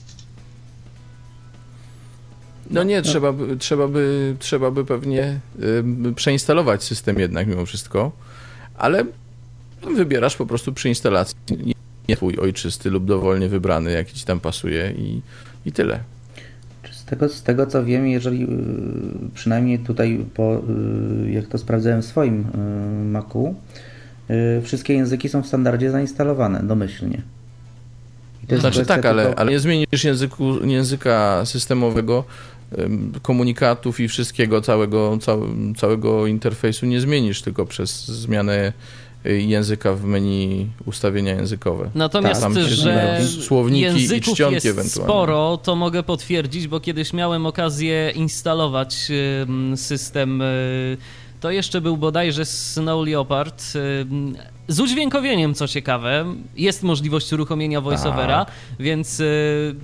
[2.71, 5.41] No nie, trzeba, by, trzeba, by, trzeba by pewnie
[6.09, 8.13] y, przeinstalować system jednak mimo wszystko,
[8.79, 9.05] ale
[9.97, 11.37] wybierasz po prostu przy instalacji
[12.09, 15.21] nie twój ojczysty lub dowolnie wybrany, jaki ci tam pasuje i,
[15.67, 16.01] i tyle.
[16.91, 18.49] Z tego, z tego co wiem, jeżeli y,
[19.35, 20.63] przynajmniej tutaj, po,
[21.25, 23.55] y, jak to sprawdzałem w swoim y, Macu,
[24.63, 27.23] wszystkie języki są w standardzie zainstalowane domyślnie.
[28.51, 29.41] Znaczy tak, ale, tylko...
[29.41, 32.25] ale nie zmienisz języku, języka systemowego
[33.23, 35.19] komunikatów i wszystkiego, całego,
[35.77, 38.73] całego interfejsu nie zmienisz tylko przez zmianę
[39.27, 41.91] y, języka w menu ustawienia językowe.
[41.95, 48.11] Natomiast, tak, że słowniki i czcionki jest sporo, to mogę potwierdzić, bo kiedyś miałem okazję
[48.11, 49.13] instalować
[49.77, 50.97] system, y,
[51.41, 53.65] to jeszcze był bodajże Snow Leopard,
[54.69, 56.25] z udźwiękowieniem, co ciekawe.
[56.57, 58.55] Jest możliwość uruchomienia voiceovera, tak.
[58.81, 59.75] więc y,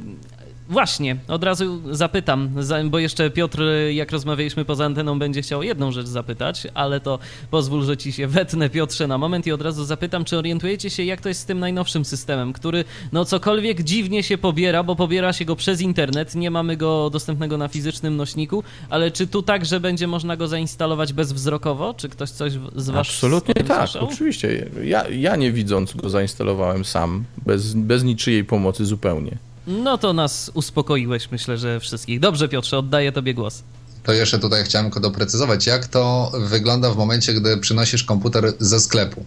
[0.68, 2.50] Właśnie, od razu zapytam,
[2.84, 7.18] bo jeszcze Piotr, jak rozmawialiśmy poza anteną, będzie chciał jedną rzecz zapytać, ale to
[7.50, 11.04] pozwól, że ci się wetnę, Piotrze, na moment i od razu zapytam, czy orientujecie się,
[11.04, 15.32] jak to jest z tym najnowszym systemem, który, no cokolwiek dziwnie się pobiera, bo pobiera
[15.32, 19.80] się go przez internet, nie mamy go dostępnego na fizycznym nośniku, ale czy tu także
[19.80, 21.94] będzie można go zainstalować bezwzrokowo?
[21.94, 24.08] Czy ktoś coś z was Absolutnie tak, słyszał?
[24.08, 24.70] oczywiście.
[24.84, 29.38] Ja, ja nie widząc go zainstalowałem sam, bez, bez niczyjej pomocy zupełnie.
[29.66, 32.20] No to nas uspokoiłeś, myślę, że wszystkich.
[32.20, 33.62] Dobrze, Piotrze, oddaję Tobie głos.
[34.02, 38.80] To jeszcze tutaj chciałem tylko doprecyzować, jak to wygląda w momencie, gdy przynosisz komputer ze
[38.80, 39.24] sklepu.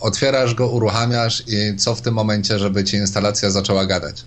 [0.00, 4.24] Otwierasz go, uruchamiasz i co w tym momencie, żeby ci instalacja zaczęła gadać?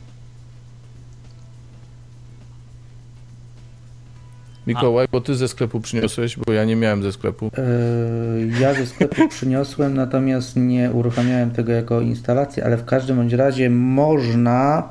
[4.67, 7.51] Mikołaj, bo ty ze sklepu przyniosłeś, bo ja nie miałem ze sklepu.
[7.57, 13.33] Yy, ja ze sklepu przyniosłem, natomiast nie uruchamiałem tego jako instalację, ale w każdym bądź
[13.33, 14.89] razie można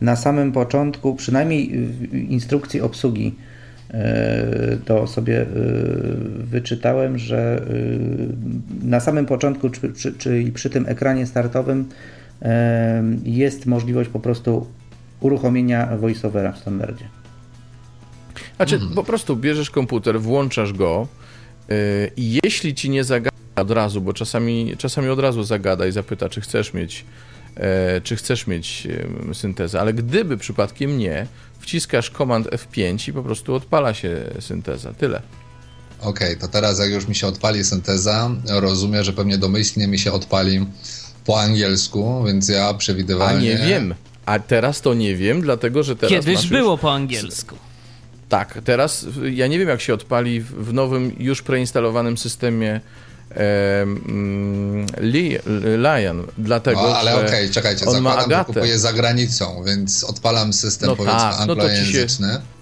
[0.00, 3.34] na samym początku, przynajmniej w instrukcji obsługi,
[3.90, 5.46] e, to sobie e,
[6.44, 7.62] wyczytałem, że
[8.82, 9.70] e, na samym początku,
[10.18, 11.88] czyli przy tym ekranie startowym,
[13.24, 14.66] jest możliwość po prostu
[15.20, 17.04] uruchomienia voiceovera w standardzie.
[18.56, 18.94] Znaczy, mhm.
[18.94, 21.08] po prostu bierzesz komputer, włączasz go
[22.16, 26.28] i jeśli ci nie zagada od razu, bo czasami, czasami od razu zagada i zapyta,
[26.28, 27.04] czy chcesz mieć
[28.02, 28.88] czy chcesz mieć
[29.32, 31.26] syntezę, ale gdyby przypadkiem nie,
[31.60, 34.92] wciskasz komand F5 i po prostu odpala się synteza.
[34.92, 35.22] Tyle.
[36.00, 39.98] Okej, okay, to teraz jak już mi się odpali synteza, rozumiem, że pewnie domyślnie mi
[39.98, 40.66] się odpali
[41.24, 43.54] po angielsku, więc ja przewidywalnie...
[43.54, 43.94] A nie wiem,
[44.26, 46.80] a teraz to nie wiem, dlatego że teraz Kiedyś było już...
[46.80, 47.56] po angielsku.
[48.28, 52.80] Tak, teraz ja nie wiem jak się odpali w nowym, już preinstalowanym systemie
[53.36, 54.86] Mm,
[55.76, 60.52] Lion, dlatego no, ale okej, okay, czekajcie, on zakładam, że kupuję za granicą, więc odpalam
[60.52, 62.28] system no powiedzmy tak, anglojęzyczny.
[62.28, 62.54] No się...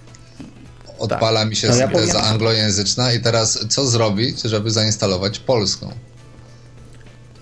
[0.98, 1.48] Odpala tak.
[1.48, 5.92] mi się synteza ja anglojęzyczna i teraz co zrobić, żeby zainstalować polską?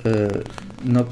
[0.07, 0.43] Y,
[0.85, 1.05] no, y,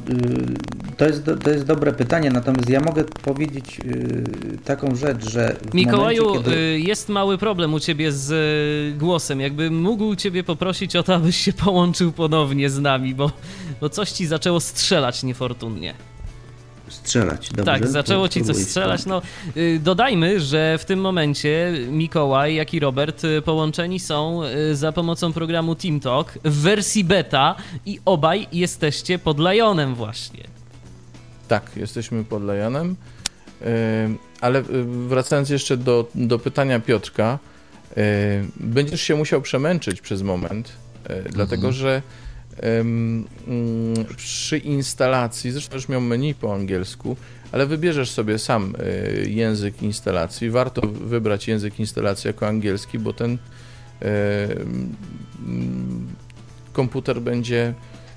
[0.97, 5.57] to jest, to jest dobre pytanie, natomiast ja mogę powiedzieć y, taką rzecz, że.
[5.75, 6.81] Mikołaju, momencie, kiedy...
[6.81, 9.41] jest mały problem u ciebie z głosem.
[9.41, 13.31] Jakby mógł ciebie poprosić o to, abyś się połączył ponownie z nami, bo,
[13.81, 15.95] bo coś ci zaczęło strzelać niefortunnie.
[16.91, 17.49] Strzelać.
[17.49, 17.65] Dobrze?
[17.65, 19.07] Tak, zaczęło ci coś strzelać.
[19.07, 19.23] No,
[19.57, 24.93] y, dodajmy, że w tym momencie Mikołaj, jak i Robert y, połączeni są y, za
[24.93, 27.55] pomocą programu TeamTalk w wersji beta
[27.87, 30.45] i obaj jesteście pod Lionem właśnie.
[31.49, 32.97] Tak, jesteśmy pod Lionem.
[34.41, 34.63] Ale
[35.09, 37.39] wracając jeszcze do, do pytania Piotrka,
[38.57, 40.73] będziesz się musiał przemęczyć przez moment,
[41.05, 41.33] mhm.
[41.33, 42.03] dlatego że
[44.17, 47.17] przy instalacji, zresztą już miał menu po angielsku,
[47.53, 50.51] ale wybierzesz sobie sam e, język instalacji.
[50.51, 53.39] Warto wybrać język instalacji jako angielski, bo ten
[54.03, 54.49] e,
[55.47, 56.07] mm,
[56.73, 57.75] komputer będzie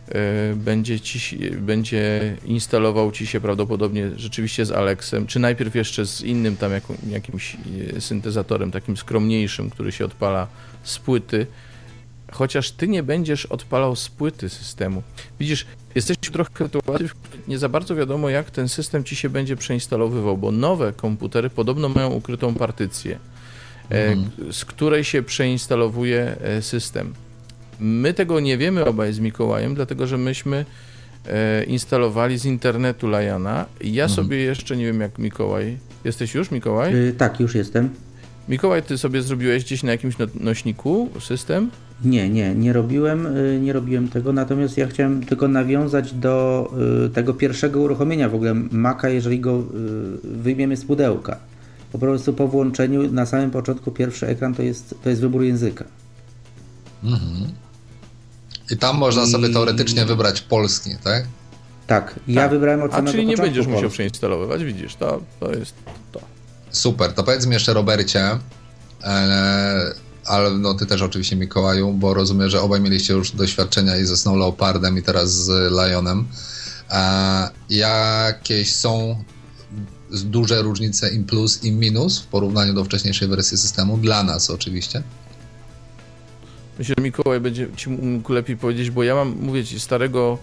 [0.10, 6.22] e, będzie, ci, będzie instalował ci się prawdopodobnie rzeczywiście z Alexem, czy najpierw jeszcze z
[6.22, 6.72] innym tam
[7.10, 7.58] jakimś
[8.00, 10.48] syntezatorem takim skromniejszym, który się odpala
[10.84, 11.48] z płyty,
[12.32, 15.04] chociaż ty nie będziesz odpalał z płyty systemu.
[15.40, 15.66] Widzisz,
[15.96, 19.30] jesteśmy trochę w sytuacji, w której nie za bardzo wiadomo, jak ten system ci się
[19.30, 23.20] będzie przeinstalowywał, bo nowe komputery podobno mają ukrytą partycję,
[23.92, 24.54] e, mhm.
[24.54, 27.14] z której się przeinstalowuje e, system.
[27.80, 30.66] My tego nie wiemy obaj z Mikołajem, dlatego że myśmy
[31.28, 33.66] e, instalowali z internetu Lajana.
[33.82, 34.10] Ja mhm.
[34.10, 35.78] sobie jeszcze nie wiem jak Mikołaj.
[36.04, 36.94] Jesteś już, Mikołaj?
[36.94, 37.90] Yy, tak, już jestem.
[38.50, 41.72] Mikołaj, ty sobie zrobiłeś gdzieś na jakimś no, nośniku system?
[42.06, 46.68] Nie, nie, nie robiłem, y, nie robiłem tego, natomiast ja chciałem tylko nawiązać do
[47.06, 49.64] y, tego pierwszego uruchomienia w ogóle Maca, jeżeli go y,
[50.24, 51.38] wyjmiemy z pudełka.
[51.92, 55.86] Po prostu po włączeniu na samym początku pierwszy ekran to jest, to jest wybór języka.
[57.04, 57.52] Mhm.
[58.72, 61.24] I tam można sobie teoretycznie wybrać polski, tak?
[61.88, 62.52] Tak, ja tak.
[62.52, 65.74] wybrałem od samego A czyli nie będziesz musiał przeinstalowywać, widzisz, to, to jest
[66.12, 66.20] to.
[66.70, 68.30] Super, to powiedz mi jeszcze Robercie,
[69.04, 69.94] e,
[70.26, 74.18] ale no ty też oczywiście Mikołaju, bo rozumiem, że obaj mieliście już doświadczenia i ze
[74.18, 76.26] Snow Leopardem i teraz z Lionem.
[76.90, 79.24] E, jakieś są
[80.12, 85.04] duże różnice im plus i minus w porównaniu do wcześniejszej wersji systemu, dla nas oczywiście?
[86.80, 90.38] Myślę, że Mikołaj będzie ci mógł lepiej powiedzieć, bo ja mam, mówię ci, starego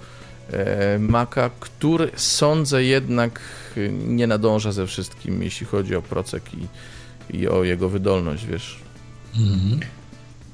[0.52, 3.40] e, Maca, który sądzę jednak
[4.06, 6.66] nie nadąża ze wszystkim, jeśli chodzi o procek i,
[7.36, 8.87] i o jego wydolność, wiesz.
[9.36, 9.80] Mhm.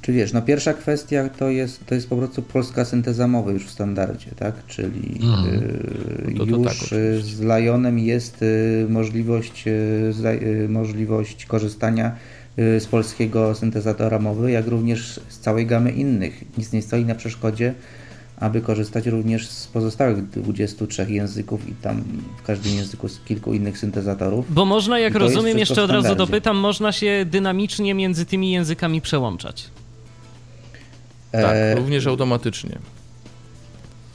[0.01, 3.65] Czy wiesz, no pierwsza kwestia to jest, to jest po prostu polska synteza mowy już
[3.65, 4.65] w standardzie, tak?
[4.67, 5.53] Czyli mhm.
[5.53, 12.15] y, no to, to już tak, z Lionem jest y, możliwość, y, możliwość korzystania
[12.57, 16.43] z polskiego syntezatora mowy, jak również z całej gamy innych.
[16.57, 17.73] Nic nie stoi na przeszkodzie,
[18.39, 22.03] aby korzystać również z pozostałych 23 języków i tam
[22.37, 24.53] w każdym języku z kilku innych syntezatorów.
[24.53, 29.69] Bo można, jak rozumiem, jeszcze od razu dopytam, można się dynamicznie między tymi językami przełączać.
[31.31, 31.75] Tak, e...
[31.75, 32.79] również automatycznie.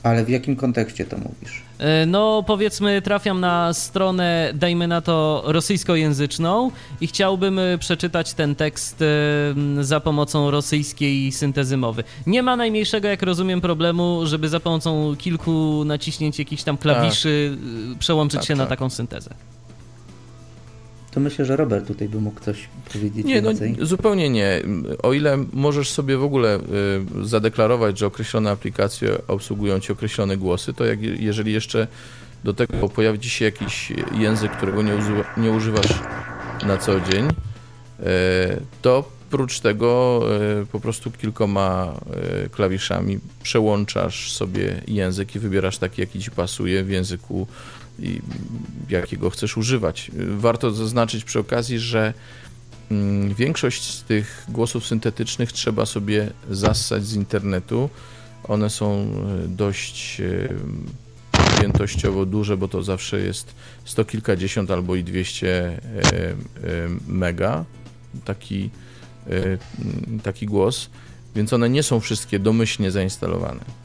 [0.03, 1.61] Ale w jakim kontekście to mówisz?
[1.79, 8.55] E, no, powiedzmy, trafiam na stronę, dajmy na to, rosyjskojęzyczną i chciałbym e, przeczytać ten
[8.55, 12.03] tekst e, za pomocą rosyjskiej syntezy mowy.
[12.27, 17.57] Nie ma najmniejszego, jak rozumiem, problemu, żeby za pomocą kilku naciśnięć jakichś tam klawiszy
[17.89, 17.99] tak.
[17.99, 18.57] przełączyć tak, się tak.
[18.57, 19.29] na taką syntezę.
[21.11, 23.75] To myślę, że Robert tutaj by mógł coś powiedzieć nie, no, więcej.
[23.79, 24.61] No, zupełnie nie.
[25.03, 26.59] O ile możesz sobie w ogóle
[27.21, 31.87] y, zadeklarować, że określone aplikacje obsługują ci określone głosy, to jak, jeżeli jeszcze
[32.43, 35.99] do tego pojawi ci się jakiś język, którego nie, używa, nie używasz
[36.65, 38.03] na co dzień, y,
[38.81, 40.21] to oprócz tego
[40.61, 41.93] y, po prostu kilkoma
[42.51, 47.47] klawiszami przełączasz sobie język i wybierasz taki, jaki ci pasuje w języku
[48.01, 48.21] i
[48.89, 50.11] jakiego chcesz używać.
[50.37, 52.13] Warto zaznaczyć przy okazji, że
[52.91, 57.89] mm, większość z tych głosów syntetycznych trzeba sobie zassać z internetu.
[58.43, 60.49] One są e, dość e,
[61.57, 65.79] objętościowo duże, bo to zawsze jest sto kilkadziesiąt albo i 200 e,
[67.07, 67.65] mega
[68.25, 68.69] taki,
[70.23, 70.89] taki głos,
[71.35, 73.80] więc one nie są wszystkie domyślnie zainstalowane.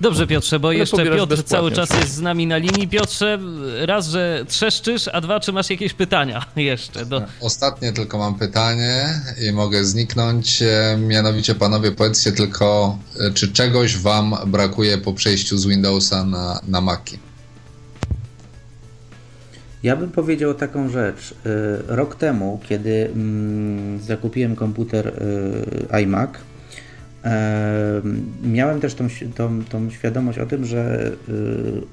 [0.00, 2.88] Dobrze, Piotrze, bo Ale jeszcze Piotr cały czas jest z nami na linii.
[2.88, 3.38] Piotrze,
[3.86, 7.06] raz, że trzeszczysz, a dwa, czy masz jakieś pytania jeszcze?
[7.06, 7.22] Do...
[7.40, 9.08] Ostatnie tylko mam pytanie
[9.48, 10.62] i mogę zniknąć.
[10.62, 16.60] E, mianowicie, panowie, powiedzcie tylko, e, czy czegoś wam brakuje po przejściu z Windowsa na,
[16.68, 17.18] na Maci?
[19.82, 21.34] Ja bym powiedział taką rzecz.
[21.46, 25.12] E, rok temu, kiedy mm, zakupiłem komputer
[26.02, 26.30] iMac,
[28.42, 31.32] Miałem też tą, tą, tą, świadomość o tym, że y,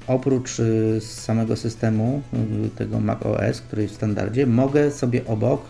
[0.06, 2.22] oprócz y, samego systemu,
[2.66, 5.62] y, tego Mac OS, który jest w standardzie, mogę sobie obok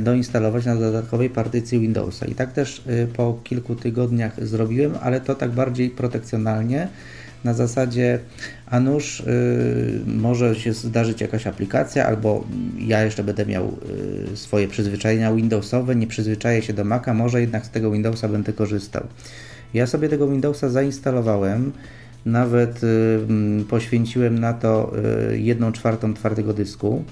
[0.00, 2.26] doinstalować na dodatkowej partycji Windowsa.
[2.26, 2.82] I tak też
[3.16, 6.88] po kilku tygodniach zrobiłem, ale to tak bardziej protekcjonalnie,
[7.44, 8.18] na zasadzie,
[8.66, 12.44] a nuż y, może się zdarzyć jakaś aplikacja, albo
[12.78, 13.76] ja jeszcze będę miał
[14.32, 18.52] y, swoje przyzwyczajenia Windowsowe, nie przyzwyczaję się do Maca, może jednak z tego Windowsa będę
[18.52, 19.06] korzystał.
[19.74, 21.72] Ja sobie tego Windowsa zainstalowałem,
[22.26, 24.92] nawet y, poświęciłem na to
[25.32, 27.04] jedną czwartą twardego dysku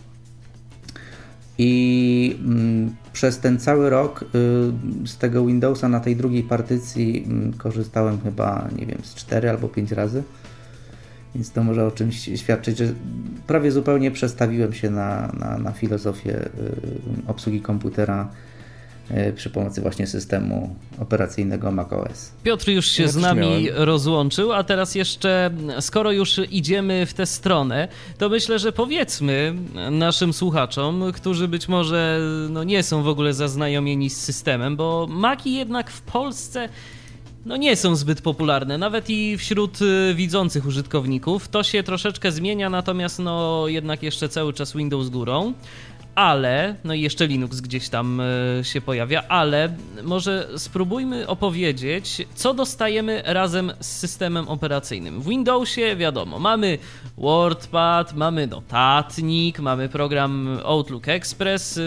[1.58, 4.26] i mm, przez ten cały rok y,
[5.08, 9.68] z tego Windowsa na tej drugiej partycji mm, korzystałem chyba, nie wiem, z 4 albo
[9.68, 10.22] 5 razy.
[11.34, 12.94] Więc to może o czymś świadczyć, że
[13.46, 16.50] prawie zupełnie przestawiłem się na, na, na filozofię y,
[17.26, 18.28] obsługi komputera
[19.36, 22.32] przy pomocy właśnie systemu operacyjnego macOS.
[22.42, 23.84] Piotr już się ja z nami miałem.
[23.84, 29.54] rozłączył, a teraz jeszcze, skoro już idziemy w tę stronę, to myślę, że powiedzmy
[29.90, 35.54] naszym słuchaczom, którzy być może no, nie są w ogóle zaznajomieni z systemem, bo Maki
[35.54, 36.68] jednak w Polsce
[37.46, 41.48] no nie są zbyt popularne, nawet i wśród y, widzących użytkowników.
[41.48, 45.52] To się troszeczkę zmienia, natomiast no jednak jeszcze cały czas Windows górą
[46.18, 52.54] ale, no i jeszcze Linux gdzieś tam e, się pojawia, ale może spróbujmy opowiedzieć, co
[52.54, 55.20] dostajemy razem z systemem operacyjnym.
[55.20, 56.78] W Windowsie, wiadomo, mamy
[57.18, 61.82] WordPad, mamy notatnik, mamy program Outlook Express e,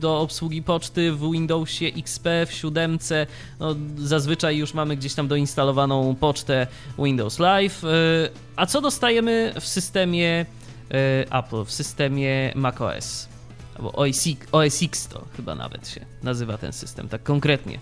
[0.00, 2.98] do obsługi poczty w Windowsie XP, w 7.
[3.60, 6.66] No, zazwyczaj już mamy gdzieś tam doinstalowaną pocztę
[6.98, 7.84] Windows Live.
[7.84, 7.88] E,
[8.56, 10.46] a co dostajemy w systemie
[11.30, 13.29] Apple, w systemie macOS?
[13.80, 13.92] Albo
[14.52, 17.78] OS, X to chyba nawet się nazywa ten system, tak konkretnie.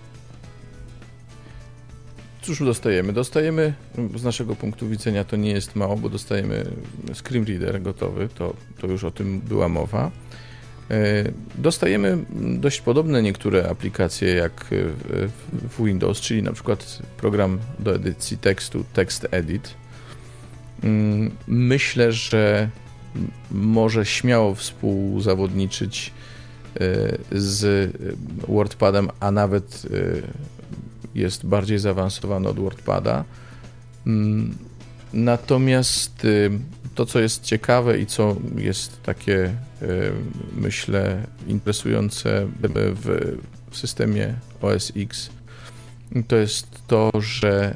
[2.43, 3.13] Cóż dostajemy?
[3.13, 3.75] Dostajemy,
[4.17, 6.65] z naszego punktu widzenia to nie jest mało, bo dostajemy
[7.15, 10.11] Screen Reader gotowy, to, to już o tym była mowa.
[10.91, 11.25] E,
[11.59, 12.19] dostajemy
[12.59, 14.65] dość podobne niektóre aplikacje jak
[15.69, 19.75] w Windows, czyli na przykład program do edycji tekstu Text Edit.
[20.83, 22.71] Mm, myślę, że
[23.51, 26.13] może śmiało współzawodniczyć
[26.75, 27.93] e, z
[28.49, 30.23] WordPadem, a nawet e,
[31.15, 33.25] jest bardziej zaawansowany od WordPada.
[34.07, 34.55] Mm,
[35.13, 36.29] natomiast e,
[36.95, 39.55] to, co jest ciekawe i co jest takie,
[40.57, 42.49] myślę, interesujące
[42.95, 43.37] w,
[43.73, 45.31] systemie OS X,
[46.29, 47.75] to jest to, że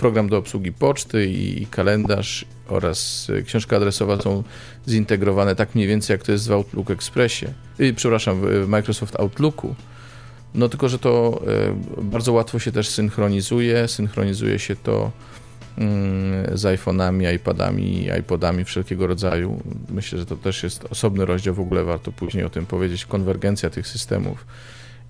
[0.00, 4.42] program do obsługi poczty i kalendarz oraz y, książka adresowa są
[4.88, 7.46] zintegrowane tak mniej więcej jak to jest w Outlook Expressie,
[7.78, 9.74] yy, przepraszam, w Microsoft Outlooku.
[10.54, 11.42] No tylko, że to
[11.98, 15.10] y, bardzo łatwo się też synchronizuje, synchronizuje się to
[15.78, 19.60] mm, z iPhone'ami, iPadami, iPodami wszelkiego rodzaju.
[19.88, 21.84] Myślę, że to też jest osobny rozdział, w ogóle.
[21.84, 24.46] Warto później o tym powiedzieć, konwergencja tych systemów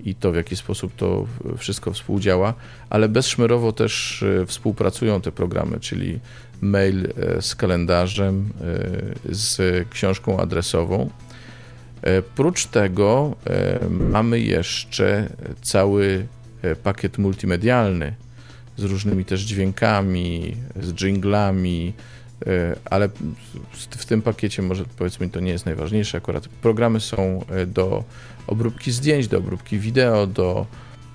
[0.04, 1.26] i to, w jaki sposób to
[1.58, 2.54] wszystko współdziała,
[2.90, 6.18] ale bezszmerowo też e, współpracują te programy, czyli
[6.60, 11.10] mail e, z kalendarzem, e, z książką adresową.
[12.34, 13.36] Prócz tego
[13.90, 15.28] mamy jeszcze
[15.62, 16.26] cały
[16.82, 18.14] pakiet multimedialny
[18.76, 21.92] z różnymi też dźwiękami, z jinglami,
[22.84, 23.08] ale
[23.90, 26.48] w tym pakiecie może powiedzmy to nie jest najważniejsze akurat.
[26.48, 28.04] Programy są do
[28.46, 30.66] obróbki zdjęć, do obróbki wideo, do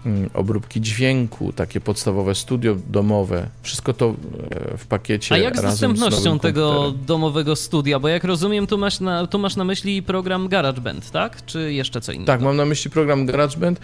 [0.05, 4.15] mm, obróbki dźwięku, takie podstawowe studio domowe, wszystko to
[4.49, 5.35] e, w pakiecie.
[5.35, 7.99] A jak z dostępnością z tego domowego studia?
[7.99, 11.45] Bo jak rozumiem, tu masz, na, tu masz na myśli program GarageBand, tak?
[11.45, 12.27] Czy jeszcze co innego?
[12.27, 13.79] Tak, mam na myśli program GarageBand.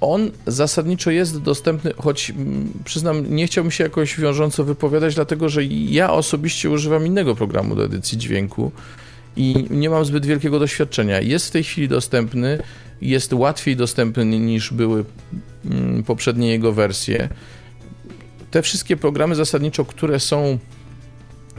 [0.00, 5.64] On zasadniczo jest dostępny, choć mm, przyznam, nie chciałbym się jakoś wiążąco wypowiadać, dlatego że
[5.64, 8.72] ja osobiście używam innego programu do edycji dźwięku
[9.36, 11.20] i nie mam zbyt wielkiego doświadczenia.
[11.20, 12.58] Jest w tej chwili dostępny,
[13.00, 15.04] jest łatwiej dostępny niż były
[15.64, 17.28] mm, poprzednie jego wersje.
[18.50, 20.58] Te wszystkie programy zasadniczo, które są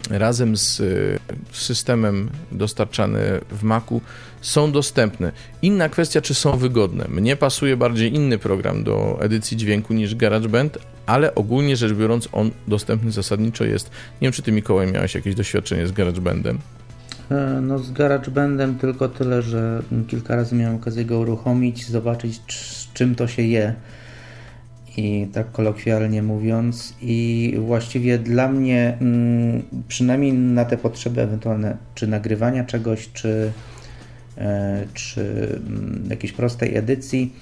[0.10, 1.20] razem z y,
[1.52, 3.20] systemem dostarczane
[3.52, 4.02] w Macu
[4.42, 5.32] są dostępne.
[5.62, 7.06] Inna kwestia, czy są wygodne.
[7.10, 12.52] Mnie pasuje bardziej inny program do edycji dźwięku niż GarageBand, ale ogólnie rzecz biorąc on
[12.68, 13.90] dostępny zasadniczo jest.
[13.90, 16.60] Nie wiem, czy ty Mikołaj miałeś jakieś doświadczenie z GarageBandem?
[17.32, 22.40] E, no z GarageBandem tylko tyle, że kilka razy miałem okazję go uruchomić, zobaczyć
[22.94, 23.76] czym to się je
[24.98, 32.08] i tak kolokwialnie mówiąc i właściwie dla mnie mm, przynajmniej na te potrzeby ewentualne czy
[32.08, 33.52] nagrywania czegoś, czy,
[34.38, 37.34] e, czy mm, jakiejś prostej edycji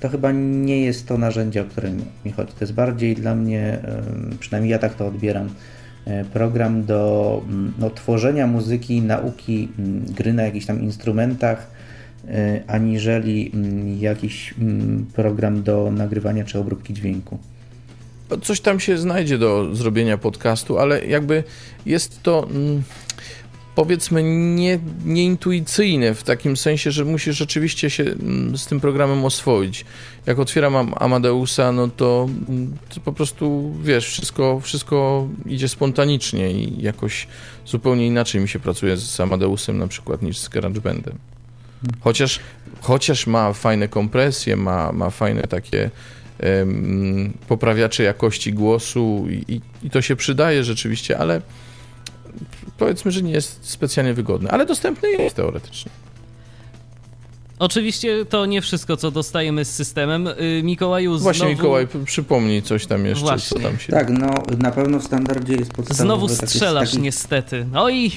[0.00, 1.90] to chyba nie jest to narzędzie, o które
[2.24, 2.52] mi chodzi.
[2.52, 3.78] To jest bardziej dla mnie,
[4.40, 5.48] przynajmniej ja tak to odbieram,
[6.06, 9.68] E, program do mm, no, tworzenia muzyki, nauki
[10.16, 11.70] gry na jakichś tam instrumentach,
[12.66, 14.54] aniżeli mm, jakiś
[15.14, 17.38] program do nagrywania czy obróbki dźwięku.
[18.42, 21.44] coś tam się znajdzie do zrobienia podcastu, ale jakby
[21.86, 22.82] jest to mm,
[23.74, 24.22] powiedzmy
[24.54, 29.84] nie, nieintuicyjne w takim sensie, że musisz rzeczywiście się mm, z tym programem oswoić.
[30.26, 36.82] Jak otwieram Amadeusa, no to, mm, to po prostu wiesz, wszystko, wszystko idzie spontanicznie i
[36.82, 37.26] jakoś
[37.66, 41.33] zupełnie inaczej mi się pracuje z Amadeusem na przykład niż z GarageBandem.
[42.00, 42.40] Chociaż,
[42.80, 45.90] chociaż ma fajne kompresje, ma, ma fajne takie
[46.42, 51.40] um, poprawiacze jakości głosu i, i to się przydaje rzeczywiście, ale
[52.78, 55.90] powiedzmy, że nie jest specjalnie wygodny, ale dostępny jest teoretycznie.
[57.58, 60.26] Oczywiście to nie wszystko, co dostajemy z systemem.
[60.26, 61.22] Y, Mikołaju znowu...
[61.22, 63.56] Właśnie Mikołaj, przypomnij coś tam jeszcze, Właśnie.
[63.56, 63.92] co tam się...
[63.92, 66.04] Tak, no na pewno w standardzie jest podstawowy...
[66.04, 67.02] Znowu strzelasz taki...
[67.02, 67.66] niestety.
[67.74, 68.12] Oj!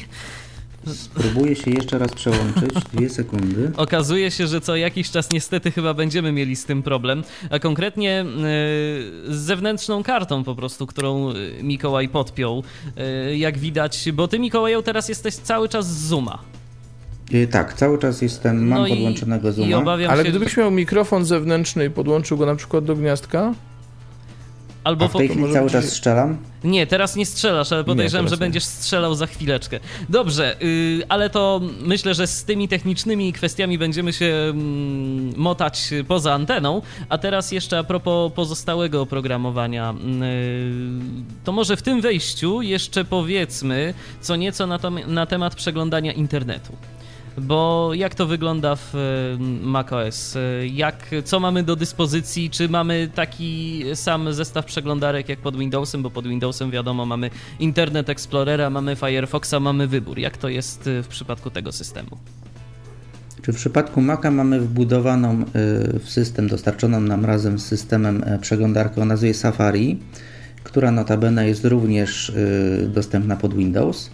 [0.94, 3.72] Spróbuję się jeszcze raz przełączyć, dwie sekundy.
[3.78, 8.26] Okazuje się, że co jakiś czas niestety chyba będziemy mieli z tym problem, a konkretnie
[8.28, 11.34] yy, z zewnętrzną kartą po prostu, którą
[11.64, 12.64] Mikołaj podpiął.
[12.96, 16.40] Yy, jak widać, bo ty Mikołaju teraz jesteś cały czas z Zooma.
[17.52, 19.92] Tak, cały czas jestem, mam no podłączonego Zooma.
[20.10, 23.54] Ale się, gdybyś miał mikrofon zewnętrzny i podłączył go na przykład do gniazdka?
[24.88, 25.74] Albo A w tej chwili cały być...
[25.74, 26.38] czas strzelam?
[26.64, 29.80] Nie, teraz nie strzelasz, ale podejrzewam, nie, że będziesz strzelał za chwileczkę.
[30.10, 34.54] Dobrze, yy, ale to myślę, że z tymi technicznymi kwestiami będziemy się yy,
[35.38, 36.82] motać poza anteną.
[37.10, 39.94] A teraz jeszcze a propos pozostałego oprogramowania.
[39.94, 40.22] Yy,
[41.44, 46.74] to może w tym wejściu jeszcze powiedzmy co nieco na, to, na temat przeglądania internetu.
[47.42, 50.36] Bo jak to wygląda w y, macOS?
[50.36, 52.50] Y, jak, co mamy do dyspozycji?
[52.50, 56.04] Czy mamy taki sam zestaw przeglądarek jak pod Windowsem?
[56.04, 57.30] Bo pod Windowsem wiadomo, mamy
[57.60, 60.20] Internet Explorera, mamy Firefoxa, mamy wybór.
[60.20, 62.18] Jak to jest y, w przypadku tego systemu?
[63.42, 65.46] Czy w przypadku Maca mamy wbudowaną
[66.00, 70.00] w system, dostarczoną nam razem z systemem e, przeglądarkę o nazwie Safari,
[70.64, 72.32] która notabene jest również
[72.88, 74.10] dostępna pod Windows.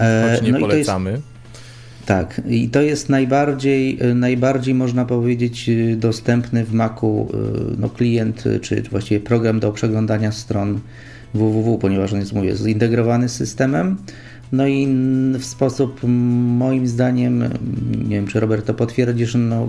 [0.00, 1.10] E, Choć nie no polecamy.
[1.10, 1.37] I to jest,
[2.08, 7.28] tak, i to jest najbardziej, y, najbardziej można powiedzieć y, dostępny w Macu
[7.74, 10.80] y, no, klient, czy właściwie program do przeglądania stron
[11.34, 13.96] www, ponieważ on jest, mówię, zintegrowany z systemem.
[14.52, 14.88] No i
[15.38, 16.00] w sposób
[16.58, 17.44] moim zdaniem,
[18.08, 19.68] nie wiem czy Robert to potwierdzisz, no,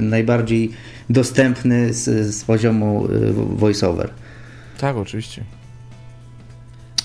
[0.00, 0.70] najbardziej
[1.10, 3.08] dostępny z, z poziomu
[3.56, 4.10] voiceover.
[4.78, 5.44] Tak, oczywiście.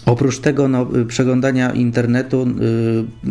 [0.06, 3.28] Oprócz tego no, y, przeglądania internetu, y,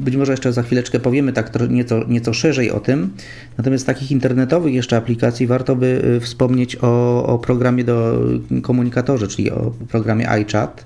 [0.00, 3.10] być może jeszcze za chwileczkę powiemy tak nieco, nieco szerzej o tym,
[3.58, 8.20] natomiast takich internetowych jeszcze aplikacji warto by y, wspomnieć o, o programie do
[8.62, 10.84] komunikatorze, czyli o programie iChat,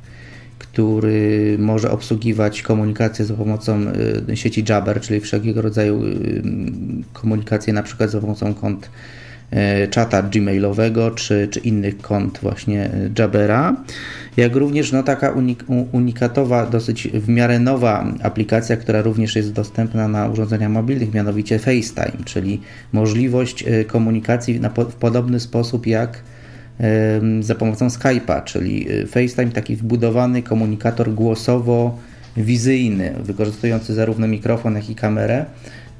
[0.58, 3.80] który może obsługiwać komunikację za pomocą
[4.34, 6.02] sieci Jabber, czyli wszelkiego rodzaju
[7.12, 8.90] komunikację na przykład za pomocą kont
[9.90, 13.76] czata gmailowego czy, czy innych kont właśnie Jabbera
[14.36, 20.08] jak również no, taka unik unikatowa, dosyć w miarę nowa aplikacja, która również jest dostępna
[20.08, 22.60] na urządzeniach mobilnych, mianowicie FaceTime, czyli
[22.92, 26.22] możliwość y, komunikacji po w podobny sposób jak
[27.40, 34.94] za pomocą Skype'a, czyli y, FaceTime taki wbudowany komunikator głosowo-wizyjny, wykorzystujący zarówno mikrofon, jak i
[34.94, 35.44] kamerę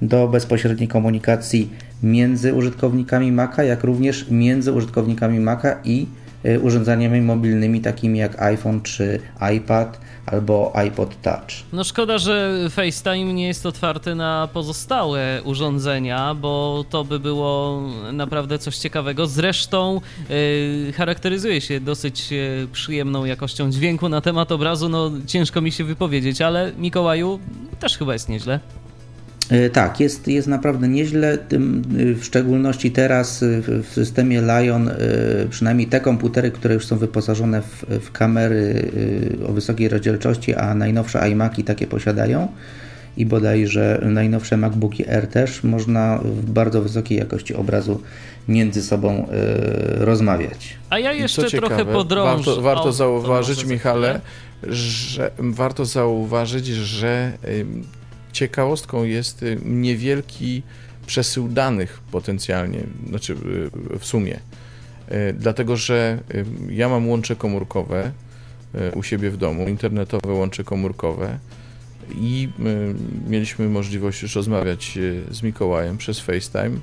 [0.02, 1.70] do bezpośredniej komunikacji
[2.02, 6.06] między użytkownikami Maca, jak również między użytkownikami Maca i
[6.44, 9.20] Y, urządzeniami mobilnymi takimi jak iPhone czy
[9.56, 11.50] iPad albo iPod Touch.
[11.72, 17.82] No szkoda, że FaceTime nie jest otwarty na pozostałe urządzenia, bo to by było
[18.12, 19.26] naprawdę coś ciekawego.
[19.26, 24.88] Zresztą yy, charakteryzuje się dosyć y, przyjemną jakością dźwięku na temat obrazu.
[24.88, 27.40] No ciężko mi się wypowiedzieć, ale Mikołaju
[27.80, 28.60] też chyba jest nieźle.
[29.50, 34.88] E, tak, jest, jest naprawdę nieźle, tym, y, w szczególności teraz y, w systemie Lion,
[34.88, 34.94] y,
[35.50, 38.90] przynajmniej te komputery, które już są wyposażone w, w kamery
[39.48, 42.48] o wysokiej rozdzielczości, a najnowsze iMaki takie posiadają
[43.16, 48.00] i bodajże najnowsze MacBooki Air też, można w bardzo wysokiej jakości obrazu
[48.48, 49.26] między sobą
[49.98, 50.76] rozmawiać.
[50.90, 52.44] A ja jeszcze trochę ciekawe, podrążę.
[52.44, 54.20] Warto, warto zauważyć, Michale,
[54.62, 57.32] że warto zauważyć, że
[58.32, 60.62] ciekawostką jest y, niewielki
[61.06, 63.32] przesył danych potencjalnie, znaczy
[63.94, 64.34] y, w sumie.
[64.34, 66.18] Y, dlatego, że
[66.68, 68.12] ja mam łącze komórkowe
[68.94, 71.38] u siebie w domu, internetowe łącze komórkowe
[72.14, 72.48] i
[73.28, 74.98] mieliśmy możliwość już rozmawiać
[75.30, 76.80] z Mikołajem przez FaceTime.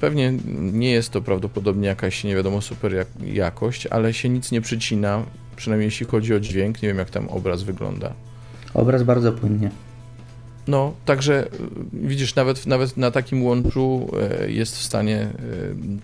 [0.00, 5.22] Pewnie nie jest to prawdopodobnie jakaś nie wiadomo super jakość, ale się nic nie przycina,
[5.56, 6.82] przynajmniej jeśli chodzi o dźwięk.
[6.82, 8.12] Nie wiem jak tam obraz wygląda.
[8.74, 9.70] Obraz bardzo płynnie.
[10.68, 11.48] No, także y,
[11.92, 14.10] widzisz, nawet, nawet na takim łączu
[14.42, 15.30] e, jest w stanie e,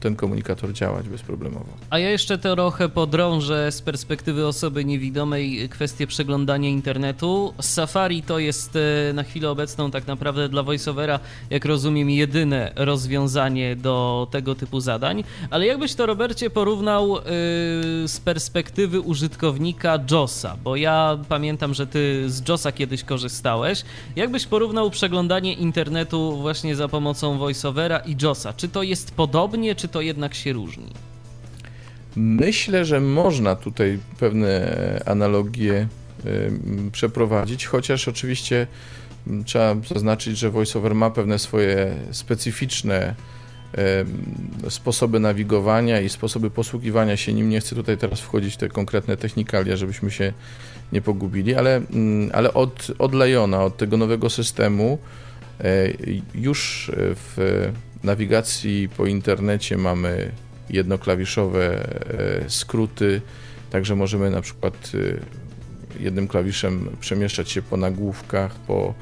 [0.00, 1.66] ten komunikator działać bezproblemowo.
[1.90, 7.54] A ja jeszcze trochę podrążę z perspektywy osoby niewidomej kwestię przeglądania internetu.
[7.60, 8.78] Safari to jest
[9.14, 15.24] na chwilę obecną tak naprawdę dla VoiceOvera, jak rozumiem, jedyne rozwiązanie do tego typu zadań.
[15.50, 17.16] Ale jakbyś to, Robercie, porównał
[18.06, 20.56] z perspektywy użytkownika JOSa?
[20.64, 23.84] Bo ja pamiętam, że ty z JOSa kiedyś korzystałeś.
[24.16, 28.52] Jakbyś porównał przeglądanie internetu właśnie za pomocą VoiceOvera i JOSa.
[28.52, 30.86] Czy to jest podobnie, czy to jednak się różni?
[32.16, 34.76] Myślę, że można tutaj pewne
[35.06, 35.88] analogie
[36.92, 38.66] przeprowadzić, chociaż oczywiście
[39.44, 43.14] trzeba zaznaczyć, że VoiceOver ma pewne swoje specyficzne
[44.68, 47.48] sposoby nawigowania i sposoby posługiwania się nim.
[47.48, 50.32] Nie chcę tutaj teraz wchodzić w te konkretne technikalia, żebyśmy się
[50.94, 54.98] nie pogubili, ale, mm, ale od, od Liona, od tego nowego systemu
[55.60, 55.88] e,
[56.34, 57.68] już w
[58.02, 60.32] nawigacji po internecie mamy
[60.70, 61.88] jednoklawiszowe
[62.44, 63.20] e, skróty,
[63.70, 68.94] także możemy na przykład e, jednym klawiszem przemieszczać się po nagłówkach, po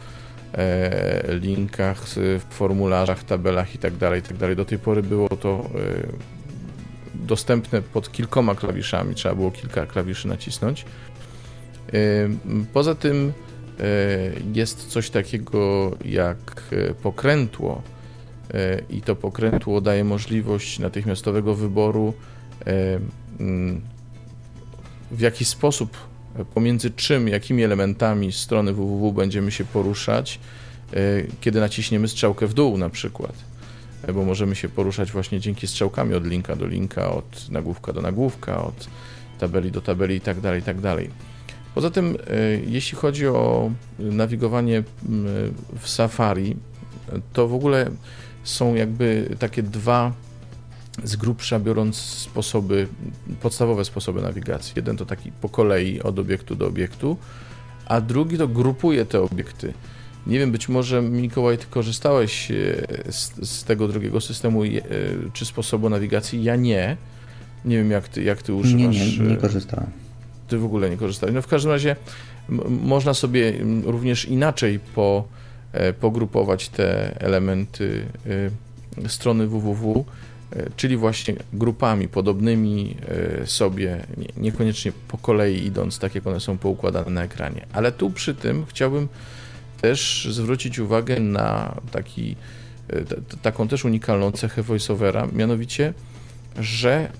[1.28, 2.04] linkach,
[2.50, 4.38] formularzach, tabelach itd., tak itd.
[4.38, 5.70] Tak Do tej pory było to
[7.14, 10.84] dostępne pod kilkoma klawiszami, trzeba było kilka klawiszy nacisnąć.
[12.72, 13.32] Poza tym
[13.80, 13.82] e,
[14.54, 17.82] jest coś takiego jak e, pokrętło
[18.54, 22.14] e, i to pokrętło daje możliwość natychmiastowego wyboru
[25.10, 25.96] w jaki sposób
[26.54, 30.40] pomiędzy czym, jakimi elementami strony www będziemy się poruszać,
[31.40, 33.34] kiedy naciśniemy strzałkę w dół na przykład,
[34.14, 38.64] bo możemy się poruszać właśnie dzięki strzałkami od linka do linka, od nagłówka do nagłówka,
[38.64, 38.88] od
[39.38, 40.96] tabeli do tabeli itd., tak itd.
[40.96, 41.31] Tak
[41.74, 44.82] Poza tym, e, jeśli chodzi o nawigowanie
[45.78, 46.56] w Safari,
[47.32, 47.90] to w ogóle
[48.44, 50.12] są jakby takie dwa
[51.04, 52.88] z grubsza biorąc sposoby,
[53.40, 54.72] podstawowe sposoby nawigacji.
[54.76, 57.16] Jeden to taki po kolei od obiektu do obiektu,
[57.86, 59.72] a drugi to grupuje te obiekty.
[60.26, 62.54] Nie wiem, być może Mikołaj, ty korzystałeś e,
[63.12, 64.68] z, z tego drugiego systemu e,
[65.32, 66.44] czy sposobu nawigacji.
[66.44, 66.96] Ja nie.
[67.64, 68.96] Nie wiem, jak ty, jak ty używasz.
[68.96, 69.90] Nie, nie, nie korzystałem
[70.58, 71.34] w ogóle nie korzystałeś.
[71.34, 71.96] No w każdym razie
[72.68, 73.52] można sobie
[73.84, 75.24] również inaczej po,
[75.72, 78.06] e, pogrupować te elementy
[79.04, 80.04] e, strony www,
[80.52, 82.96] e, czyli właśnie grupami podobnymi
[83.44, 87.66] sobie, niekoniecznie po kolei idąc, tak jak one są poukładane na ekranie.
[87.72, 89.08] Ale tu przy tym chciałbym
[89.80, 92.36] też zwrócić uwagę na taki,
[93.42, 95.94] taką też unikalną cechę voiceovera, mianowicie
[96.60, 97.12] że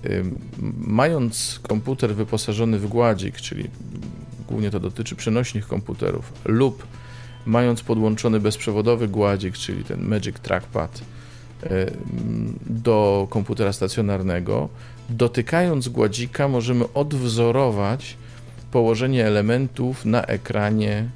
[0.77, 3.69] mając komputer wyposażony w gładzik, czyli
[4.47, 6.87] głównie to dotyczy przenośnych komputerów, lub
[7.45, 11.01] mając podłączony bezprzewodowy gładzik, czyli ten Magic Trackpad
[12.65, 14.69] do komputera stacjonarnego,
[15.09, 18.17] dotykając gładzika możemy odwzorować
[18.71, 21.09] położenie elementów na ekranie,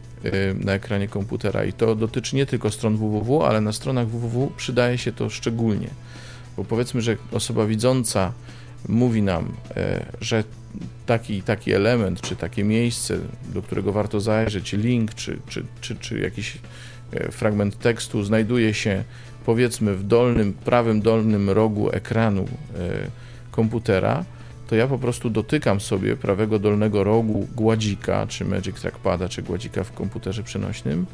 [0.65, 1.65] na ekranie komputera.
[1.65, 5.87] I to dotyczy nie tylko stron www, ale na stronach www przydaje się to szczególnie.
[6.57, 8.33] Bo powiedzmy, że osoba widząca
[8.87, 10.43] mówi nam, e, że
[11.05, 13.19] taki taki element, czy takie miejsce,
[13.53, 16.57] do którego warto zajrzeć, link, czy, czy, czy, czy jakiś
[17.11, 19.03] e, fragment tekstu znajduje się
[19.45, 22.47] powiedzmy w dolnym, prawym dolnym rogu ekranu e,
[23.51, 24.25] komputera,
[24.67, 29.83] to ja po prostu dotykam sobie prawego dolnego rogu gładzika, czy Magic Trackpada, czy gładzika
[29.83, 31.05] w komputerze przenośnym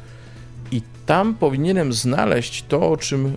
[0.72, 3.30] i tam powinienem znaleźć to, o czym y,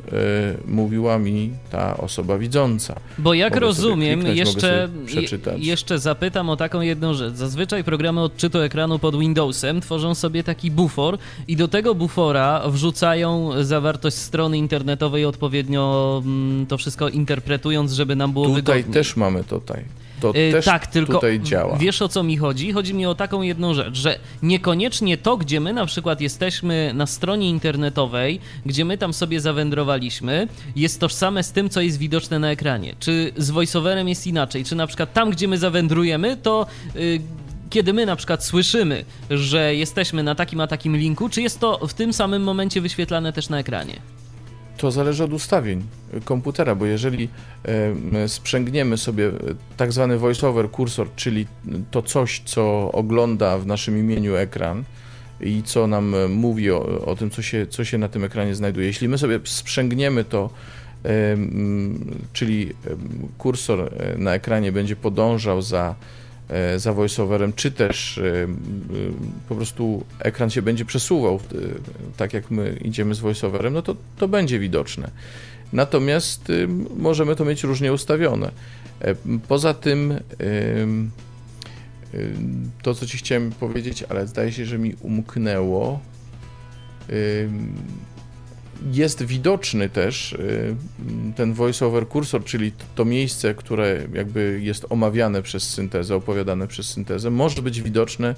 [0.67, 2.95] mówiła mi ta osoba widząca.
[3.17, 4.89] Bo jak mogę rozumiem, jeszcze,
[5.57, 7.33] jeszcze zapytam o taką jedną rzecz.
[7.33, 11.17] Zazwyczaj programy odczytu ekranu pod Windowsem tworzą sobie taki bufor
[11.47, 18.33] i do tego bufora wrzucają zawartość strony internetowej odpowiednio mm, to wszystko interpretując, żeby nam
[18.33, 18.83] było tutaj wygodniej.
[18.83, 19.83] Tutaj też mamy tutaj
[20.21, 21.77] to y, też tak, tylko tutaj działa.
[21.77, 22.71] Wiesz o co mi chodzi?
[22.71, 27.05] Chodzi mi o taką jedną rzecz, że niekoniecznie to, gdzie my na przykład jesteśmy na
[27.05, 32.51] stronie internetowej, gdzie my tam sobie zawędrowaliśmy, jest tożsame z tym, co jest widoczne na
[32.51, 32.95] ekranie.
[32.99, 34.63] Czy z voiceoverem jest inaczej?
[34.63, 36.65] Czy na przykład tam, gdzie my zawędrujemy, to.
[36.95, 37.21] Yy,
[37.69, 41.87] kiedy my na przykład słyszymy, że jesteśmy na takim a takim linku, czy jest to
[41.87, 43.99] w tym samym momencie wyświetlane też na ekranie?
[44.77, 45.83] To zależy od ustawień
[46.25, 47.29] komputera, bo jeżeli
[48.27, 49.31] sprzęgniemy sobie
[49.77, 51.47] tak zwany voiceover kursor, czyli
[51.91, 54.83] to coś, co ogląda w naszym imieniu ekran
[55.41, 58.87] i co nam mówi o, o tym, co się, co się na tym ekranie znajduje.
[58.87, 60.49] Jeśli my sobie sprzęgniemy to,
[62.33, 62.73] czyli
[63.37, 66.16] kursor e, na ekranie będzie podążał za e,
[66.77, 68.47] za voiceoverem, czy też e,
[69.49, 71.39] po prostu ekran się będzie przesuwał
[72.17, 75.11] tak jak my idziemy z voiceoverem, no to, to będzie widoczne.
[75.73, 76.51] Natomiast
[76.97, 78.51] możemy to mieć różnie ustawione.
[79.47, 80.19] Poza tym
[82.81, 85.99] to, co ci chciałem powiedzieć, ale zdaje się, że mi umknęło
[88.91, 90.75] jest widoczny też y,
[91.35, 97.29] ten voice-over kursor, czyli to miejsce, które jakby jest omawiane przez syntezę, opowiadane przez syntezę,
[97.29, 98.35] może być widoczne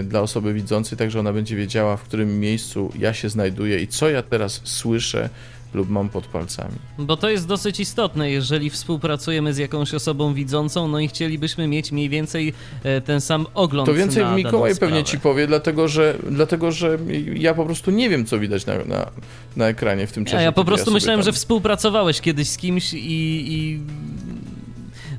[0.00, 3.80] y, dla osoby widzącej, tak że ona będzie wiedziała, w którym miejscu ja się znajduję
[3.80, 5.30] i co ja teraz słyszę
[5.74, 6.74] lub mam pod palcami.
[6.98, 11.92] Bo to jest dosyć istotne, jeżeli współpracujemy z jakąś osobą widzącą, no i chcielibyśmy mieć
[11.92, 12.52] mniej więcej
[12.84, 13.88] e, ten sam ogląd.
[13.88, 16.98] To więcej Mikołaj pewnie ci powie, dlatego że, dlatego że
[17.34, 19.10] ja po prostu nie wiem, co widać na, na,
[19.56, 20.38] na ekranie w tym czasie.
[20.38, 21.24] A ja po prostu ja myślałem, tam...
[21.24, 23.80] że współpracowałeś kiedyś z kimś i, i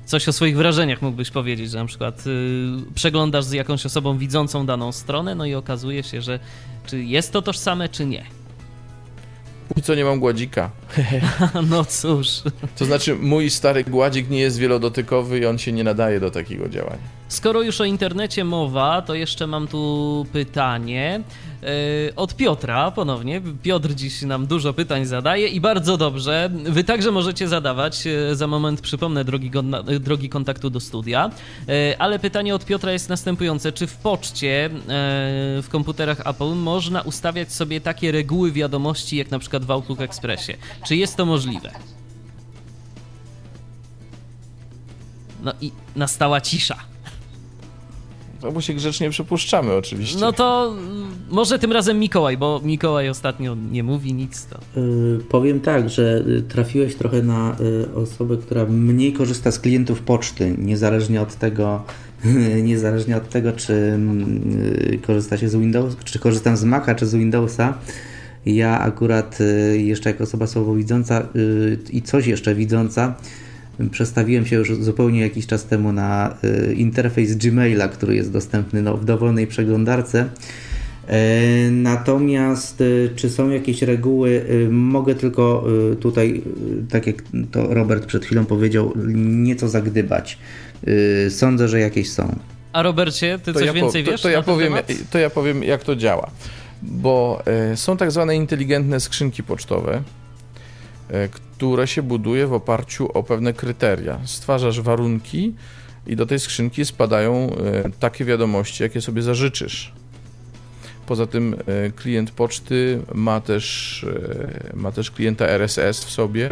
[0.05, 4.65] coś o swoich wrażeniach mógłbyś powiedzieć, że na przykład y, przeglądasz z jakąś osobą widzącą
[4.65, 6.39] daną stronę, no i okazuje się, że
[6.85, 8.25] czy jest to tożsame, czy nie.
[9.67, 10.69] Póki co nie mam gładzika.
[11.69, 12.41] no cóż.
[12.77, 16.69] To znaczy, mój stary gładzik nie jest wielodotykowy i on się nie nadaje do takiego
[16.69, 17.15] działania.
[17.27, 21.21] Skoro już o internecie mowa, to jeszcze mam tu pytanie
[21.61, 21.67] yy,
[22.15, 23.41] od Piotra ponownie.
[23.63, 26.49] Piotr dziś nam dużo pytań zadaje i bardzo dobrze.
[26.63, 28.05] Wy także możecie zadawać.
[28.05, 29.51] Yy, za moment przypomnę drogi,
[29.99, 31.29] drogi kontaktu do studia.
[31.99, 33.71] Ale pytanie od Piotra jest następujące.
[33.71, 34.69] Czy w poczcie
[35.61, 40.53] w komputerach Apple można ustawiać sobie takie reguły wiadomości, jak na przykład w Outlook Expressie?
[40.85, 41.71] Czy jest to możliwe?
[45.43, 46.75] No i nastała cisza.
[48.43, 50.19] No bo się grzecznie przepuszczamy oczywiście.
[50.19, 54.45] No to mm, może tym razem Mikołaj, bo Mikołaj ostatnio nie mówi nic.
[54.45, 54.81] To...
[54.81, 60.01] Yy, powiem tak, że y, trafiłeś trochę na y, osobę, która mniej korzysta z klientów
[60.01, 61.83] poczty, niezależnie od tego,
[62.63, 67.15] niezależnie od tego, czy y, korzysta się z Windows, czy korzystam z Maca, czy z
[67.15, 67.77] Windowsa.
[68.45, 69.39] Ja akurat
[69.77, 71.27] jeszcze jako osoba słabowidząca
[71.89, 73.15] i coś jeszcze widząca,
[73.91, 76.37] Przestawiłem się już zupełnie jakiś czas temu na
[76.69, 80.29] y, interfejs Gmaila, który jest dostępny no, w dowolnej przeglądarce.
[81.07, 84.29] E, natomiast y, czy są jakieś reguły?
[84.29, 85.65] Y, mogę tylko
[85.99, 86.41] tutaj,
[86.89, 87.15] tak jak
[87.51, 90.37] to Robert przed chwilą powiedział, nieco zagdybać.
[91.29, 92.39] Sądzę, że jakieś są.
[92.73, 94.21] A Robercie, ty to coś ja więcej po, wiesz?
[94.21, 94.73] To, to ja powiem,
[95.11, 96.31] to ja powiem, jak to działa.
[96.85, 97.43] Bo
[97.75, 100.03] są tak zwane inteligentne skrzynki pocztowe,
[101.09, 104.19] E, które się buduje w oparciu o pewne kryteria.
[104.25, 105.53] Stwarzasz warunki
[106.07, 109.93] i do tej skrzynki spadają e, takie wiadomości, jakie sobie zażyczysz.
[111.05, 114.05] Poza tym e, klient poczty ma też,
[114.73, 116.49] ma też klienta RSS w sobie.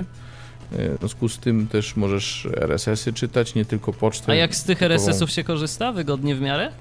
[0.72, 4.32] W związku z tym też możesz RSS-y czytać, nie tylko pocztę.
[4.32, 5.92] A jak z tych RSS-ów się korzysta?
[5.92, 6.72] Wygodnie w miarę?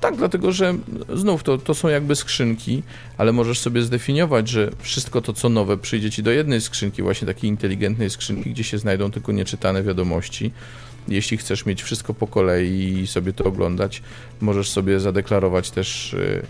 [0.00, 0.74] Tak, dlatego że
[1.14, 2.82] znów to, to są jakby skrzynki,
[3.18, 7.26] ale możesz sobie zdefiniować, że wszystko to, co nowe, przyjdzie ci do jednej skrzynki, właśnie
[7.26, 10.52] takiej inteligentnej skrzynki, gdzie się znajdą tylko nieczytane wiadomości.
[11.08, 14.02] Jeśli chcesz mieć wszystko po kolei i sobie to oglądać,
[14.40, 16.42] możesz sobie zadeklarować też y,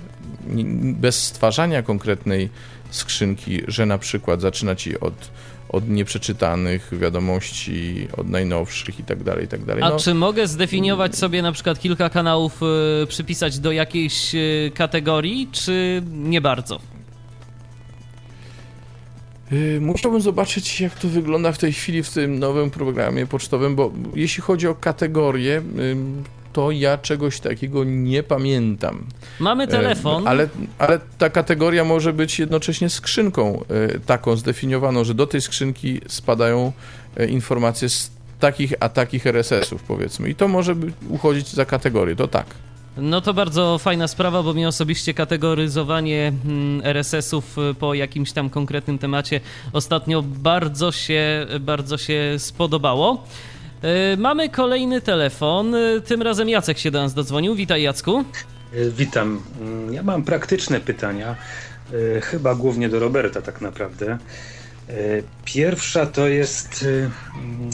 [0.83, 2.49] bez stwarzania konkretnej
[2.91, 5.31] skrzynki, że na przykład zaczyna ci od
[5.69, 9.83] od nieprzeczytanych wiadomości, od najnowszych i tak dalej, i tak dalej.
[9.83, 9.97] A no.
[9.97, 12.61] czy mogę zdefiniować sobie na przykład kilka kanałów,
[13.03, 16.81] y, przypisać do jakiejś y, kategorii, czy nie bardzo?
[19.53, 23.93] Y, musiałbym zobaczyć, jak to wygląda w tej chwili w tym nowym programie pocztowym, bo
[24.15, 25.63] jeśli chodzi o kategorie,
[26.57, 29.07] to ja czegoś takiego nie pamiętam.
[29.41, 30.29] Mamy e, telefon.
[30.29, 30.49] Ale,
[30.79, 36.73] ale ta kategoria może być jednocześnie skrzynką e, taką zdefiniowaną, że do tej skrzynki spadają
[37.17, 40.29] e, informacje z takich a takich RSS-ów, powiedzmy.
[40.29, 40.75] I to może
[41.09, 42.47] uchodzić za kategorię, to tak.
[42.97, 48.99] No to bardzo fajna sprawa, bo mi osobiście kategoryzowanie mm, RSS-ów po jakimś tam konkretnym
[48.99, 49.41] temacie
[49.73, 53.25] ostatnio bardzo się, bardzo się spodobało.
[53.83, 55.75] E, mamy kolejny telefon.
[55.75, 57.55] E, tym razem Jacek się do nas dodzwonił.
[57.55, 58.25] Witaj, Jacku.
[58.73, 59.43] E, witam.
[59.61, 61.37] Mm, ja mam praktyczne pytania,
[62.23, 64.19] chyba głównie do Roberta, tak naprawdę.
[65.45, 67.71] Pierwsza to jest mm,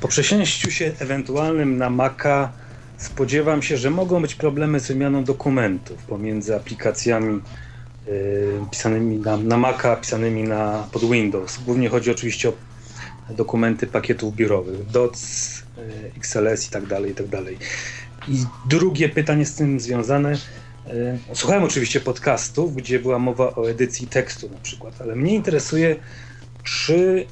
[0.00, 2.52] po przesięściu się ewentualnym na Maca
[2.96, 7.40] spodziewam się, że mogą być problemy z wymianą dokumentów pomiędzy aplikacjami
[8.70, 11.58] pisanymi na, na Maca, pisanymi na, pod Windows.
[11.64, 12.52] Głównie chodzi oczywiście o
[13.30, 15.16] dokumenty pakietów biurowych, DOC,
[15.78, 17.58] e, XLS i tak dalej, i tak dalej.
[18.28, 20.32] I drugie pytanie z tym związane.
[20.86, 25.96] E, słuchałem oczywiście podcastów, gdzie była mowa o edycji tekstu na przykład, ale mnie interesuje,
[26.62, 27.26] czy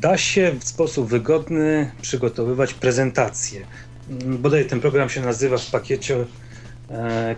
[0.00, 3.66] da się w sposób wygodny przygotowywać prezentację
[4.38, 6.24] bodaj ten program się nazywa w pakiecie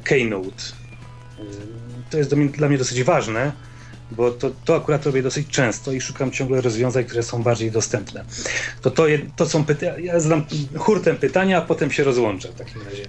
[0.05, 0.63] Keynote.
[2.11, 3.53] To jest dla mnie dosyć ważne,
[4.11, 8.25] bo to, to akurat robię dosyć często i szukam ciągle rozwiązań, które są bardziej dostępne.
[8.83, 9.05] To, to,
[9.37, 10.45] to są pytania, ja zadam
[10.77, 13.05] hurtem pytania, a potem się rozłączę w takim razie.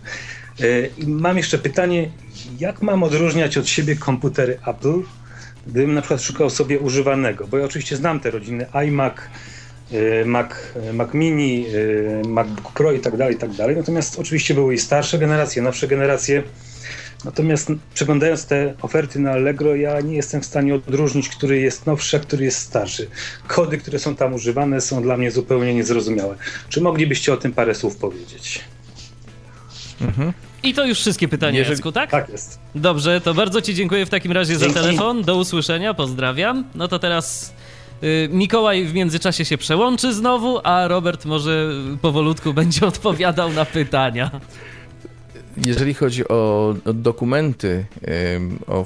[0.60, 2.12] E, I mam jeszcze pytanie,
[2.60, 5.02] jak mam odróżniać od siebie komputery Apple,
[5.68, 9.16] gdybym na przykład szukał sobie używanego, bo ja oczywiście znam te rodziny iMac,
[9.92, 10.50] e, Mac,
[10.94, 11.66] Mac Mini,
[12.24, 13.76] e, MacBook Pro i tak dalej, i tak dalej.
[13.76, 16.44] Natomiast oczywiście były i starsze generacje, nowsze generacje.
[17.26, 22.18] Natomiast przeglądając te oferty na Allegro, ja nie jestem w stanie odróżnić, który jest nowszy,
[22.18, 23.08] a który jest starszy.
[23.48, 26.36] Kody, które są tam używane, są dla mnie zupełnie niezrozumiałe.
[26.70, 28.60] Czy moglibyście o tym parę słów powiedzieć?
[30.02, 30.34] Mhm.
[30.64, 31.76] I to już wszystkie pytania, Jeżeli...
[31.76, 32.12] Jacku, tak?
[32.12, 32.60] Tak jest.
[32.76, 34.74] Dobrze, to bardzo Ci dziękuję w takim razie Dzięki.
[34.74, 35.22] za telefon.
[35.22, 36.64] Do usłyszenia, pozdrawiam.
[36.76, 37.54] No to teraz
[38.04, 41.70] y, Mikołaj w międzyczasie się przełączy znowu, a Robert może
[42.02, 44.32] powolutku będzie odpowiadał na pytania.
[45.66, 47.86] Jeżeli chodzi o, dokumenty,
[48.68, 48.86] o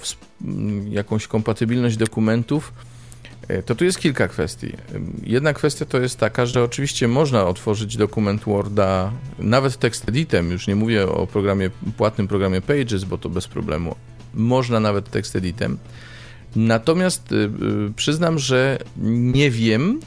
[0.90, 2.74] jakąś kompatybilność dokumentów,
[3.48, 4.74] e, to tu jest kilka kwestii.
[5.24, 10.68] Jedna kwestia to jest taka, że oczywiście można otworzyć dokument Worda nawet tekst editem, już
[10.68, 13.96] nie mówię o programie płatnym programie Pages, bo to bez problemu.
[14.34, 15.78] Można nawet tekst editem.
[16.56, 17.50] Natomiast y, y,
[17.96, 18.78] przyznam, że
[19.34, 20.00] nie wiem,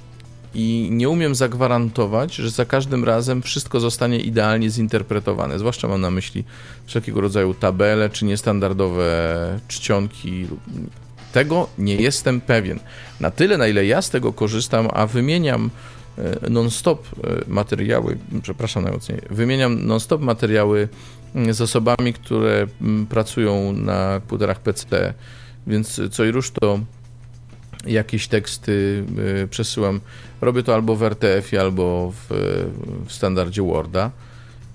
[0.55, 5.59] i nie umiem zagwarantować, że za każdym razem wszystko zostanie idealnie zinterpretowane.
[5.59, 6.45] Zwłaszcza mam na myśli
[6.87, 10.47] wszelkiego rodzaju tabele czy niestandardowe czcionki.
[11.33, 12.81] Tego nie jestem pewien.
[13.21, 15.71] Na tyle, na ile ja z tego korzystam, a wymieniam
[16.19, 20.89] e, non-stop e, materiały, przepraszam najmocniej, wymieniam non-stop materiały
[21.51, 22.67] z osobami, które
[23.09, 25.15] pracują na komputerach PC,
[25.67, 26.79] więc co i rusz to
[27.87, 29.05] jakieś teksty
[29.43, 30.01] y, przesyłam.
[30.41, 32.27] Robię to albo w RTF, albo w,
[33.07, 34.11] w standardzie Worda.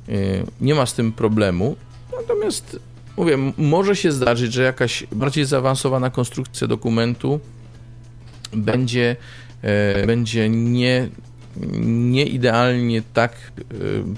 [0.09, 1.75] Y, nie ma z tym problemu.
[2.21, 2.79] Natomiast
[3.17, 7.39] mówię, może się zdarzyć, że jakaś bardziej zaawansowana konstrukcja dokumentu
[8.53, 9.15] będzie,
[9.61, 11.09] e, będzie nie,
[11.81, 13.51] nie idealnie tak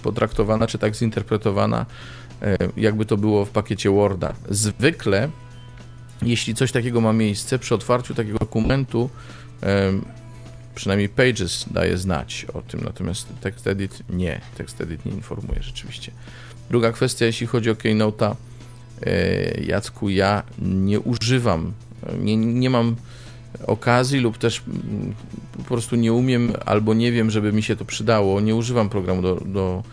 [0.04, 1.86] potraktowana, czy tak zinterpretowana,
[2.78, 4.34] jakby to było w pakiecie Worda.
[4.50, 5.30] Zwykle
[6.22, 9.10] jeśli coś takiego ma miejsce, przy otwarciu takiego dokumentu,
[10.76, 14.42] przynajmniej Pages daje znać o tym, natomiast TextEdit nie.
[14.58, 16.12] TextEdit nie informuje rzeczywiście.
[16.70, 18.36] Druga kwestia, jeśli chodzi o Keynote'a,
[19.02, 21.74] e, Jacku, ja nie używam,
[22.20, 22.96] nie, nie mam
[23.68, 25.14] okazji lub też mm,
[25.58, 28.42] po prostu nie umiem albo nie wiem, żeby mi się to przydało.
[28.42, 29.84] Nie używam programu do, do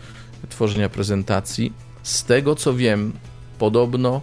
[0.49, 1.73] tworzenia prezentacji.
[2.03, 3.13] Z tego co wiem,
[3.59, 4.21] podobno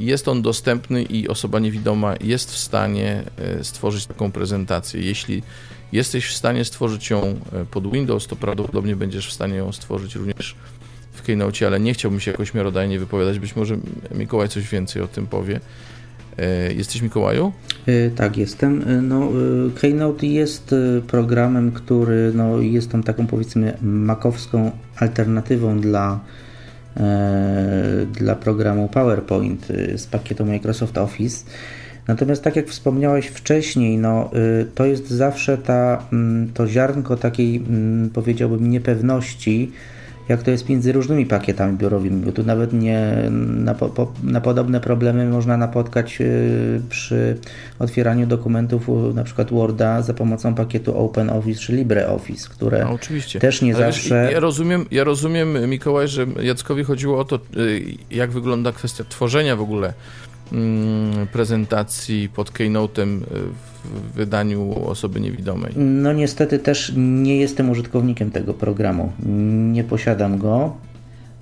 [0.00, 5.00] jest on dostępny i osoba niewidoma jest w stanie e, stworzyć taką prezentację.
[5.00, 5.42] Jeśli
[5.92, 10.14] jesteś w stanie stworzyć ją e, pod Windows, to prawdopodobnie będziesz w stanie ją stworzyć
[10.14, 10.56] również
[11.12, 13.38] w Keynote, ale nie chciałbym się jakoś miarodajnie wypowiadać.
[13.38, 13.78] Być może
[14.14, 15.60] Mikołaj coś więcej o tym powie.
[16.76, 17.52] Jesteś Mikołaju?
[18.16, 18.84] Tak, jestem.
[19.08, 19.28] No,
[19.80, 20.74] Keynote jest
[21.06, 26.47] programem, który no, jest tą taką powiedzmy makowską alternatywą dla E,
[28.12, 31.44] dla programu PowerPoint y, z pakietu Microsoft Office.
[32.08, 34.30] Natomiast tak jak wspomniałeś wcześniej, no,
[34.60, 39.72] y, to jest zawsze ta, mm, to ziarnko takiej, mm, powiedziałbym, niepewności,
[40.28, 44.80] jak to jest między różnymi pakietami biurowymi, bo tu nawet nie na, po, na podobne
[44.80, 47.38] problemy można napotkać y, przy
[47.78, 53.40] otwieraniu dokumentów na przykład Worda za pomocą pakietu OpenOffice czy LibreOffice, które no, oczywiście.
[53.40, 54.30] też nie Ale zawsze...
[54.32, 59.56] Ja rozumiem, ja rozumiem, Mikołaj, że Jackowi chodziło o to, y, jak wygląda kwestia tworzenia
[59.56, 59.92] w ogóle
[60.52, 63.20] mm, prezentacji pod Keynote'em
[63.77, 65.72] w w wydaniu osoby niewidomej.
[65.76, 69.12] No niestety też nie jestem użytkownikiem tego programu.
[69.72, 70.76] Nie posiadam go.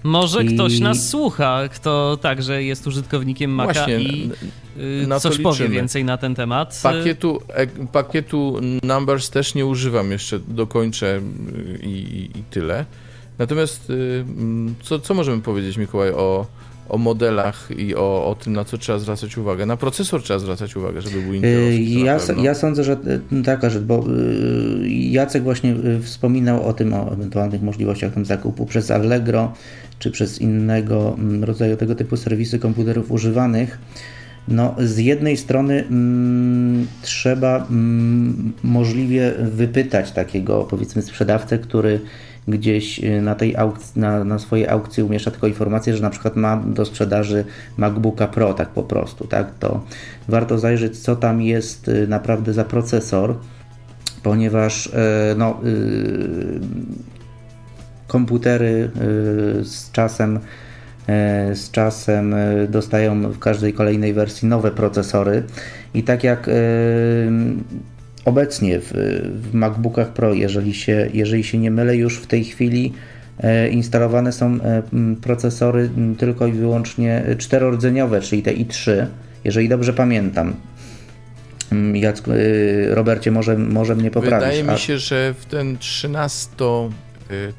[0.02, 0.54] Może I...
[0.54, 4.30] ktoś nas słucha, kto także jest użytkownikiem Maca Właśnie, i
[4.78, 6.80] y, coś powie więcej na ten temat.
[6.82, 11.20] Pakietu, e, pakietu Numbers też nie używam jeszcze, dokończę
[11.82, 12.84] i, i tyle.
[13.38, 14.24] Natomiast y,
[14.82, 16.46] co, co możemy powiedzieć, Mikołaj, o,
[16.88, 19.66] o modelach i o, o tym, na co trzeba zwracać uwagę.
[19.66, 21.88] Na procesor trzeba zwracać uwagę, żeby był Intel.
[21.88, 22.96] Ja, ja sądzę, że
[23.32, 28.66] y, taka rzecz, bo y, Jacek właśnie wspominał o tym, o ewentualnych możliwościach tam zakupu
[28.66, 29.52] przez Allegro
[29.98, 33.78] czy przez innego mm, rodzaju tego typu serwisy komputerów używanych.
[34.48, 42.00] No, z jednej strony mm, trzeba mm, możliwie wypytać takiego powiedzmy sprzedawcę, który
[42.48, 46.36] gdzieś y, na, tej aukcji, na, na swojej aukcji umieszcza tylko informację, że na przykład
[46.36, 47.44] ma do sprzedaży
[47.76, 49.84] MacBooka Pro, tak po prostu, tak, to
[50.28, 53.36] warto zajrzeć, co tam jest y, naprawdę za procesor,
[54.22, 54.90] ponieważ y,
[55.36, 55.60] no,
[58.06, 58.90] komputery
[59.62, 60.38] z czasem
[61.54, 62.34] z czasem
[62.68, 65.42] dostają w każdej kolejnej wersji nowe procesory.
[65.94, 66.50] I tak jak
[68.26, 68.92] obecnie w,
[69.42, 72.92] w MacBookach Pro, jeżeli się, jeżeli się nie mylę, już w tej chwili
[73.38, 74.82] e, instalowane są e,
[75.22, 79.06] procesory tylko i wyłącznie czterordzeniowe, czyli te i3,
[79.44, 80.54] jeżeli dobrze pamiętam.
[81.94, 82.36] Jacku, e,
[82.94, 84.48] Robercie, może, może mnie poprawić.
[84.48, 86.50] Wydaje mi się, że w ten 13,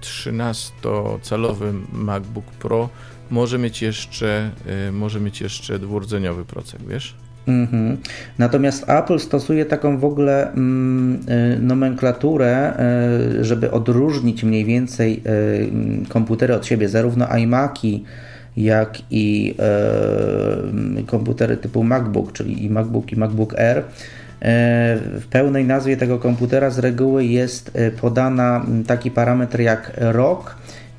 [0.01, 2.89] 13-calowy MacBook Pro
[3.29, 4.51] może mieć jeszcze,
[4.91, 7.15] może mieć jeszcze dwurdzeniowy procek, wiesz?
[7.47, 7.97] Mhm.
[8.37, 11.19] Natomiast Apple stosuje taką w ogóle mm,
[11.55, 12.73] y, nomenklaturę,
[13.39, 15.21] y, żeby odróżnić mniej więcej
[16.05, 18.03] y, komputery od siebie, zarówno iMaki,
[18.57, 19.55] jak i
[21.05, 23.83] komputery typu MacBook, czyli i MacBook i MacBook Air.
[25.19, 30.55] W pełnej nazwie tego komputera z reguły jest podana taki parametr jak rok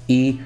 [0.09, 0.39] i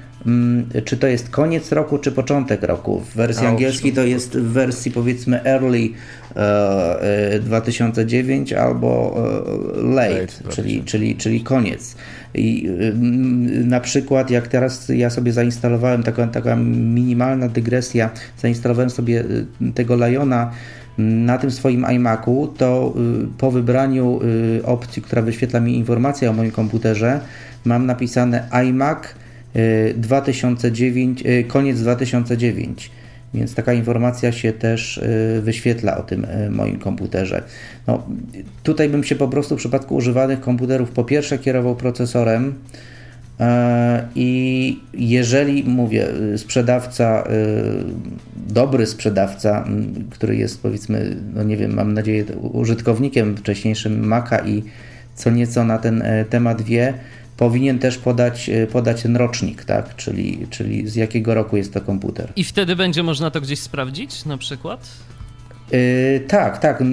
[0.85, 2.99] czy to jest koniec roku, czy początek roku.
[2.99, 5.89] W wersji angielskiej to jest w wersji powiedzmy early
[6.35, 11.95] e, 2009 e, albo e, late, late czyli, czyli, czyli koniec.
[12.33, 19.23] I mm, na przykład jak teraz ja sobie zainstalowałem taka, taka minimalna dygresja, zainstalowałem sobie
[19.61, 20.51] e, tego Liona
[20.97, 22.93] na tym swoim iMacu, to
[23.37, 24.19] po wybraniu
[24.63, 27.19] opcji, która wyświetla mi informacje o moim komputerze,
[27.65, 29.03] mam napisane iMac
[29.95, 32.91] 2009, y, koniec 2009.
[33.33, 37.43] Więc taka informacja się też y, wyświetla o tym y, moim komputerze.
[37.87, 38.07] No,
[38.63, 42.53] tutaj bym się po prostu w przypadku używanych komputerów po pierwsze kierował procesorem
[44.15, 47.23] i jeżeli mówię, sprzedawca,
[48.47, 49.65] dobry sprzedawca,
[50.09, 54.63] który jest powiedzmy, no nie wiem, mam nadzieję, użytkownikiem wcześniejszym Maca i
[55.15, 56.93] co nieco na ten temat wie,
[57.37, 59.95] powinien też podać, e, podać ten rocznik, tak?
[59.95, 62.33] czyli, czyli z jakiego roku jest to komputer.
[62.35, 64.89] I wtedy będzie można to gdzieś sprawdzić na przykład?
[65.71, 66.83] Yy, tak, tak.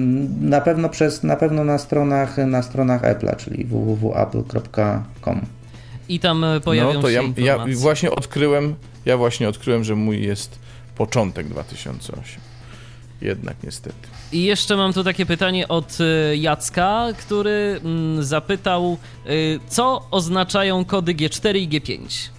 [0.41, 5.41] Na pewno przez na pewno na stronach na stronach Apple'a, czyli www.apple.com.
[6.09, 7.73] I tam e, pojawią no, to się ja, informacje.
[7.73, 8.75] ja właśnie odkryłem,
[9.05, 10.59] ja właśnie odkryłem, że mój jest
[10.95, 12.41] początek 2008.
[13.21, 14.07] Jednak niestety.
[14.31, 18.97] I jeszcze mam tu takie pytanie od y, Jacka, który mm, zapytał,
[19.29, 22.29] y, co oznaczają kody G4 i G5?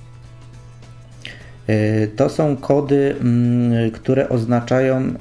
[1.71, 5.15] Y, to są kody, mm, które oznaczają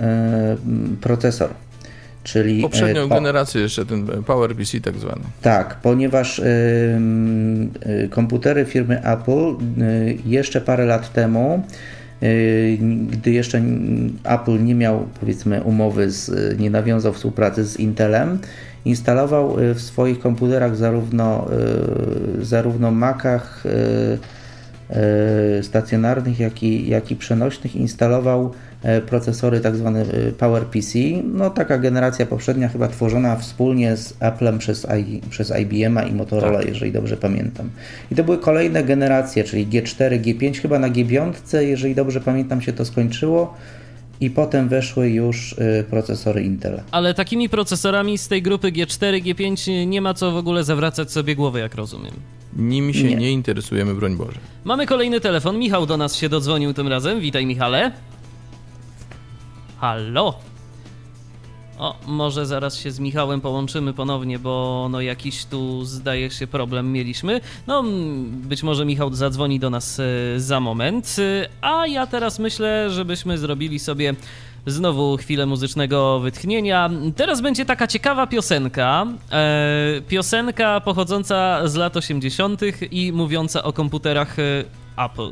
[1.02, 1.50] procesor.
[2.24, 5.22] Czyli poprzednią generację jeszcze ten PowerPC tak zwany.
[5.42, 6.42] Tak, ponieważ
[8.10, 9.56] komputery firmy Apple
[10.26, 11.64] jeszcze parę lat temu
[13.10, 13.62] gdy jeszcze
[14.24, 18.40] Apple nie miał powiedzmy umowy, z, nie nawiązał współpracy z Intelem,
[18.86, 21.48] instalował yy, w swoich komputerach zarówno,
[22.38, 23.64] yy, zarówno Macach
[25.62, 28.52] stacjonarnych, jak i, jak i przenośnych, instalował
[29.08, 31.00] procesory tak zwane e, PowerPC.
[31.24, 36.60] No taka generacja poprzednia chyba tworzona wspólnie z Applem przez, I, przez IBM i Motorola,
[36.60, 36.68] tak.
[36.68, 37.70] jeżeli dobrze pamiętam.
[38.12, 42.74] I to były kolejne generacje, czyli G4, G5, chyba na G5, jeżeli dobrze pamiętam się
[42.74, 43.54] to skończyło
[44.22, 46.82] i potem weszły już e, procesory Intel.
[46.92, 51.36] Ale takimi procesorami z tej grupy G4, G5 nie ma co w ogóle zawracać sobie
[51.36, 52.14] głowy, jak rozumiem.
[52.56, 54.38] Nimi się nie, nie interesujemy, broń Boże.
[54.64, 55.60] Mamy kolejny telefon.
[55.60, 57.20] Michał do nas się dodzwonił tym razem.
[57.20, 57.92] Witaj, Michale.
[59.82, 60.34] Halo?
[61.78, 66.92] O, może zaraz się z Michałem połączymy ponownie, bo no jakiś tu zdaje się problem
[66.92, 67.42] mieliśmy.
[67.68, 67.84] No,
[68.28, 70.04] być może Michał zadzwoni do nas e,
[70.40, 74.16] za moment, e, a ja teraz myślę, żebyśmy zrobili sobie
[74.66, 76.90] znowu chwilę muzycznego wytchnienia.
[77.16, 79.08] Teraz będzie taka ciekawa piosenka.
[79.32, 82.62] E, piosenka pochodząca z lat 80.
[82.92, 84.38] i mówiąca o komputerach
[84.98, 85.32] Apple.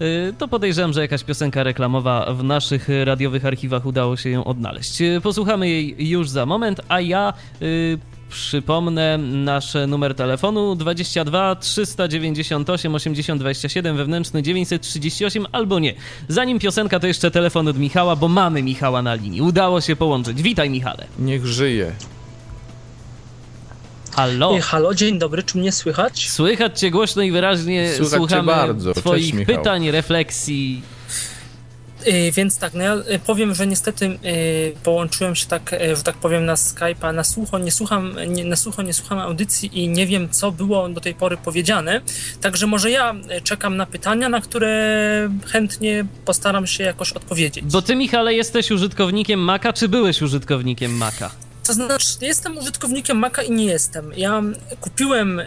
[0.00, 5.00] Y, to podejrzewam, że jakaś piosenka reklamowa w naszych radiowych archiwach udało się ją odnaleźć.
[5.00, 7.32] Y, posłuchamy jej już za moment, a ja
[7.62, 15.94] y, Przypomnę nasz numer telefonu 22 398 80 27 wewnętrzny 938 albo nie.
[16.28, 19.42] Zanim piosenka to jeszcze telefon od Michała, bo mamy Michała na linii.
[19.42, 20.42] Udało się połączyć.
[20.42, 21.06] Witaj Michale.
[21.18, 21.92] Niech żyje.
[24.16, 24.58] Halo.
[24.62, 26.28] Halo, dzień dobry, czy mnie słychać?
[26.28, 27.94] Słychać cię głośno i wyraźnie.
[27.96, 28.94] Słychać Słuchamy bardzo.
[28.94, 30.82] twoich Cześć, pytań, refleksji.
[32.06, 36.02] Yy, więc tak, no ja y, powiem, że niestety yy, połączyłem się tak, yy, że
[36.02, 39.88] tak powiem na Skype'a, na słucho nie słucham, nie, na słucho nie słucham audycji i
[39.88, 42.00] nie wiem, co było do tej pory powiedziane.
[42.40, 47.64] Także może ja y, czekam na pytania, na które chętnie postaram się jakoś odpowiedzieć.
[47.64, 51.45] Bo ty, Michale, jesteś użytkownikiem Maca, czy byłeś użytkownikiem Maca?
[51.66, 54.12] To znaczy, jestem użytkownikiem Maca i nie jestem.
[54.16, 54.42] Ja
[54.80, 55.44] kupiłem y,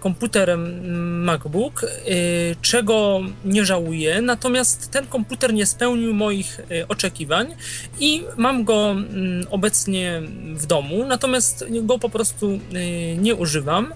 [0.00, 0.58] komputer
[0.98, 7.54] MacBook, y, czego nie żałuję, natomiast ten komputer nie spełnił moich y, oczekiwań
[8.00, 8.96] i mam go
[9.42, 10.22] y, obecnie
[10.54, 13.92] w domu, natomiast go po prostu y, nie używam.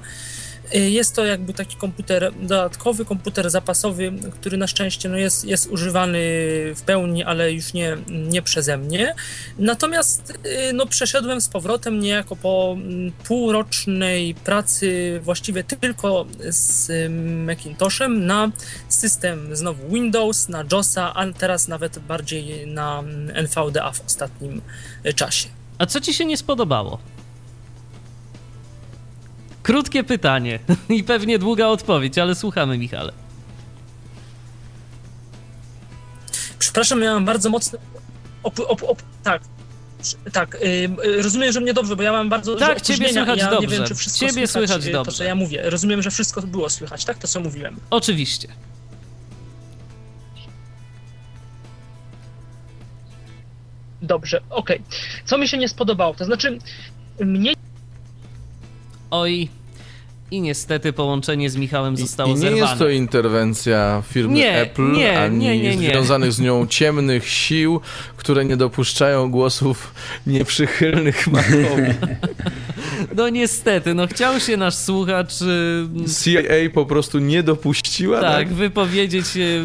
[0.75, 5.67] Y, jest to jakby taki komputer dodatkowy, komputer zapasowy, który na szczęście no jest, jest
[5.67, 6.19] używany
[6.77, 9.15] w pełni, ale już nie, nie przeze mnie.
[9.59, 16.91] Natomiast y, no, przeszedłem z powrotem niejako po mm, półrocznej pracy właściwie tylko z
[17.47, 18.51] Macintoshem na
[18.89, 23.03] system znowu Windows, na JOSa, a teraz nawet bardziej na
[23.35, 24.63] NVDA w ostatnim
[25.17, 25.49] czasie.
[25.79, 26.99] A co ci się nie spodobało?
[29.63, 30.59] Krótkie pytanie
[30.89, 33.13] i pewnie długa odpowiedź, ale słuchamy, Michale.
[36.59, 37.79] Przepraszam, miałem bardzo mocny.
[38.43, 39.43] Op, op, op, tak.
[40.33, 40.59] Tak,
[41.05, 43.67] yy, rozumiem, że mnie dobrze, bo ja mam bardzo dużo Tak, ciebie słychać ja dobrze.
[43.69, 45.13] Nie wiem, czy wszystko ciebie słychać, słychać to, dobrze.
[45.13, 45.71] co ja mówię.
[45.71, 47.19] Rozumiem, że wszystko było słychać, tak?
[47.19, 47.77] To, co mówiłem.
[47.91, 48.49] Oczywiście.
[54.03, 54.77] Dobrze, okej.
[54.77, 55.25] Okay.
[55.25, 56.15] Co mi się nie spodobało?
[56.15, 56.59] To znaczy,
[57.21, 57.55] mnie
[59.13, 59.51] Oj,
[60.31, 62.61] i niestety połączenie z Michałem zostało I, i nie zerwane.
[62.61, 65.89] jest to interwencja firmy nie, Apple, nie, ani nie, nie, nie.
[65.89, 67.81] związanych z nią ciemnych sił,
[68.17, 69.95] które nie dopuszczają głosów
[70.27, 71.83] nieprzychylnych Macowi.
[73.17, 75.43] No niestety, no chciał się nasz słuchacz...
[75.43, 75.87] y,
[76.25, 78.21] CIA po prostu nie dopuściła.
[78.21, 79.65] Tak, wypowiedzieć, y,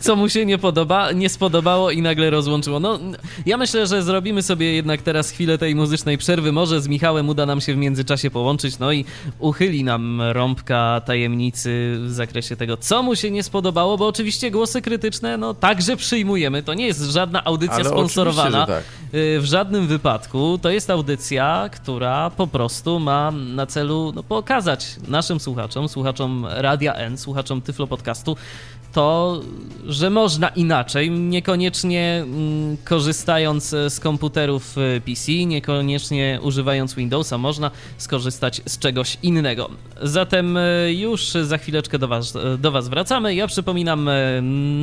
[0.00, 2.80] co mu się nie podoba, nie spodobało i nagle rozłączyło.
[2.80, 2.98] No,
[3.46, 6.52] ja myślę, że zrobimy sobie jednak teraz chwilę tej muzycznej przerwy.
[6.52, 9.04] Może z Michałem uda nam się w międzyczasie połączyć, no i
[9.38, 9.99] uchyli nam
[10.32, 15.54] rąbka tajemnicy w zakresie tego, co mu się nie spodobało, bo oczywiście głosy krytyczne, no
[15.54, 16.62] także przyjmujemy.
[16.62, 18.66] To nie jest żadna audycja Ale sponsorowana.
[18.66, 18.84] tak.
[19.14, 20.58] Y, W żadnym wypadku.
[20.62, 26.94] To jest audycja, która po prostu ma na celu no, pokazać naszym słuchaczom, słuchaczom Radia
[26.94, 28.36] N, słuchaczom Tyflo Podcastu,
[28.92, 29.40] to,
[29.86, 38.62] że można inaczej, niekoniecznie mm, korzystając z komputerów y, PC, niekoniecznie używając Windowsa, można skorzystać
[38.66, 39.70] z czegoś innego.
[40.02, 43.34] Zatem y, już za chwileczkę do was, do was wracamy.
[43.34, 44.10] Ja przypominam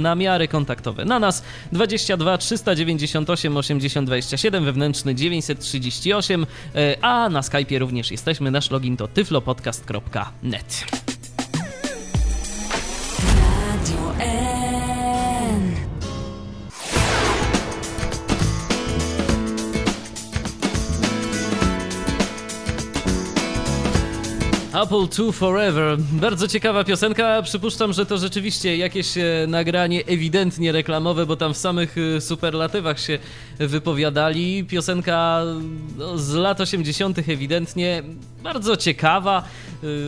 [0.02, 8.12] namiary kontaktowe na nas 22 398 80 27 wewnętrzny 938, y, a na Skype'ie również
[8.12, 8.52] jesteśmy.
[8.52, 11.17] Nasz login to tyflopodcast.net.
[24.84, 25.98] Apple 2 Forever.
[25.98, 27.42] Bardzo ciekawa piosenka.
[27.42, 33.00] Przypuszczam, że to rzeczywiście jakieś e, nagranie ewidentnie reklamowe, bo tam w samych e, superlatywach
[33.00, 33.20] się
[33.60, 34.66] wypowiadali.
[34.66, 35.42] Piosenka
[35.98, 37.20] no, z lat 80.
[37.30, 38.04] ewidentnie
[38.44, 39.44] bardzo ciekawa.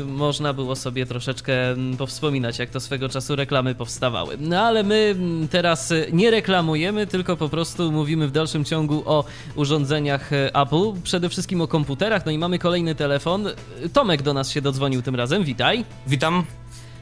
[0.06, 1.54] Można było sobie troszeczkę
[1.98, 4.38] powspominać, jak to swego czasu reklamy powstawały.
[4.40, 5.16] No ale my
[5.52, 9.24] teraz e, nie reklamujemy, tylko po prostu mówimy w dalszym ciągu o
[9.56, 12.26] urządzeniach e, Apple, przede wszystkim o komputerach.
[12.26, 13.48] No i mamy kolejny telefon.
[13.94, 15.44] Tomek do nas się dodzwonił tym razem.
[15.44, 15.86] Witaj.
[16.08, 16.44] Witam.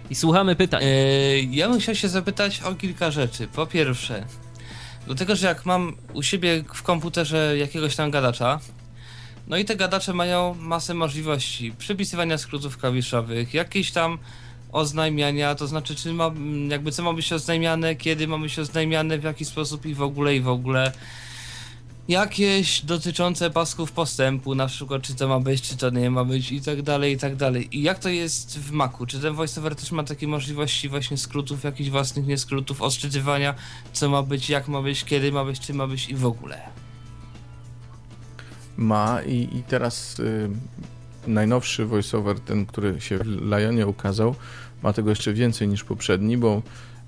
[0.10, 0.84] I słuchamy pytań.
[0.84, 3.48] E, ja bym chciał się zapytać o kilka rzeczy.
[3.48, 4.26] Po pierwsze,
[5.06, 8.60] dlatego, że jak mam u siebie w komputerze jakiegoś tam gadacza,
[9.48, 14.18] no i te gadacze mają masę możliwości przypisywania skrótów klawiszowych, jakieś tam
[14.72, 16.32] oznajmiania, to znaczy czy ma,
[16.68, 20.36] jakby co ma być oznajmiane, kiedy ma być oznajmiane, w jaki sposób i w ogóle
[20.36, 20.92] i w ogóle.
[22.08, 26.52] Jakieś dotyczące pasków postępu, na przykład czy to ma być, czy to nie ma być
[26.52, 27.68] i tak dalej, i tak dalej.
[27.72, 29.06] I jak to jest w Macu?
[29.06, 33.56] Czy ten VoiceOver też ma takie możliwości właśnie skrótów, jakichś własnych nie skrótów, odczytywania,
[33.94, 36.62] co ma być, jak ma być, kiedy ma być, czy ma być i w ogóle?
[38.78, 40.50] Ma i, i teraz y,
[41.28, 44.36] najnowszy voiceover, ten, który się w Lionie ukazał,
[44.84, 46.62] ma tego jeszcze więcej niż poprzedni, bo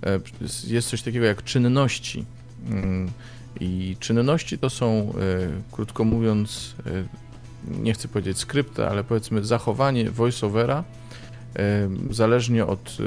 [0.06, 0.20] e,
[0.68, 2.26] jest coś takiego jak czynności.
[2.70, 3.12] Mm,
[3.60, 7.04] I czynności to są, e, krótko mówiąc, e,
[7.82, 10.84] nie chcę powiedzieć skrypty, ale powiedzmy zachowanie voiceovera
[11.56, 12.98] e, zależnie od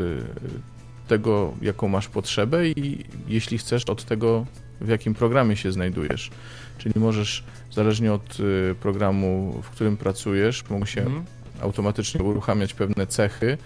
[1.09, 4.47] tego, jaką masz potrzebę i jeśli chcesz, od tego,
[4.81, 6.31] w jakim programie się znajdujesz.
[6.79, 8.39] Czyli możesz, zależnie od
[8.81, 11.25] programu, w którym pracujesz, mogą się Mhm.
[11.61, 13.59] automatycznie uruchamiać pewne cechy,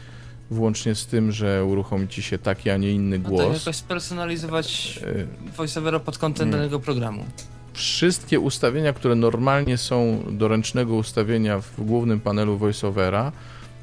[0.50, 3.58] włącznie z tym, że uruchomi ci się taki, a nie inny No tak głos.
[3.58, 5.26] jakoś spersonalizować Y,
[5.56, 7.24] VoiceOvera pod kątem danego programu.
[7.72, 13.32] Wszystkie ustawienia, które normalnie są do ręcznego ustawienia w głównym panelu VoiceOvera,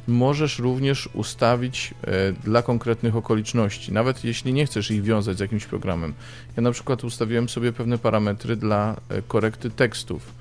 [0.07, 5.66] możesz również ustawić e, dla konkretnych okoliczności, nawet jeśli nie chcesz ich wiązać z jakimś
[5.66, 6.14] programem.
[6.57, 10.32] Ja na przykład ustawiłem sobie pewne parametry dla e, korekty tekstów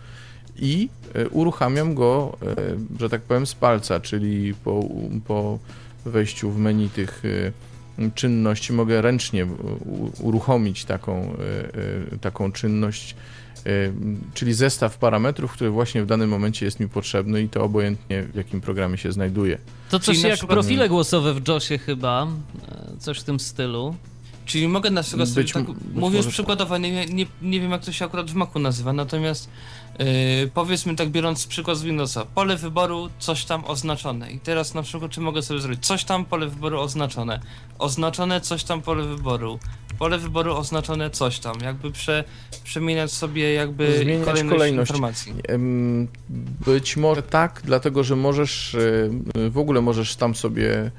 [0.56, 4.84] i e, uruchamiam go, e, że tak powiem, z palca, czyli po,
[5.26, 5.58] po
[6.04, 9.46] wejściu w menu tych e, czynności mogę ręcznie
[10.20, 11.36] uruchomić taką,
[12.20, 13.16] taką czynność,
[14.34, 18.34] czyli zestaw parametrów, który właśnie w danym momencie jest mi potrzebny i to obojętnie w
[18.34, 19.58] jakim programie się znajduje.
[19.90, 20.58] To coś jak przykład...
[20.58, 22.26] profile głosowe w JOSie chyba,
[22.98, 23.94] coś w tym stylu.
[24.46, 27.92] Czyli mogę na przykład sobie tak, mówię już przykładowo, nie, nie, nie wiem jak to
[27.92, 29.48] się akurat w Macu nazywa, natomiast
[29.98, 30.06] yy,
[30.54, 34.32] powiedzmy tak biorąc przykład z Windowsa, pole wyboru coś tam oznaczone.
[34.32, 37.40] I teraz na przykład czy mogę sobie zrobić coś tam pole wyboru oznaczone,
[37.78, 39.58] oznaczone coś tam pole wyboru,
[39.98, 42.24] pole wyboru oznaczone coś tam, jakby prze,
[42.64, 44.90] przemieniać sobie jakby Zmieniać kolejność, kolejność.
[44.90, 45.34] informacji.
[46.66, 48.76] Być może tak, dlatego że możesz,
[49.50, 50.90] w ogóle możesz tam sobie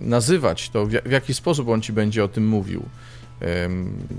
[0.00, 2.82] nazywać to, w jaki sposób on ci będzie o tym mówił.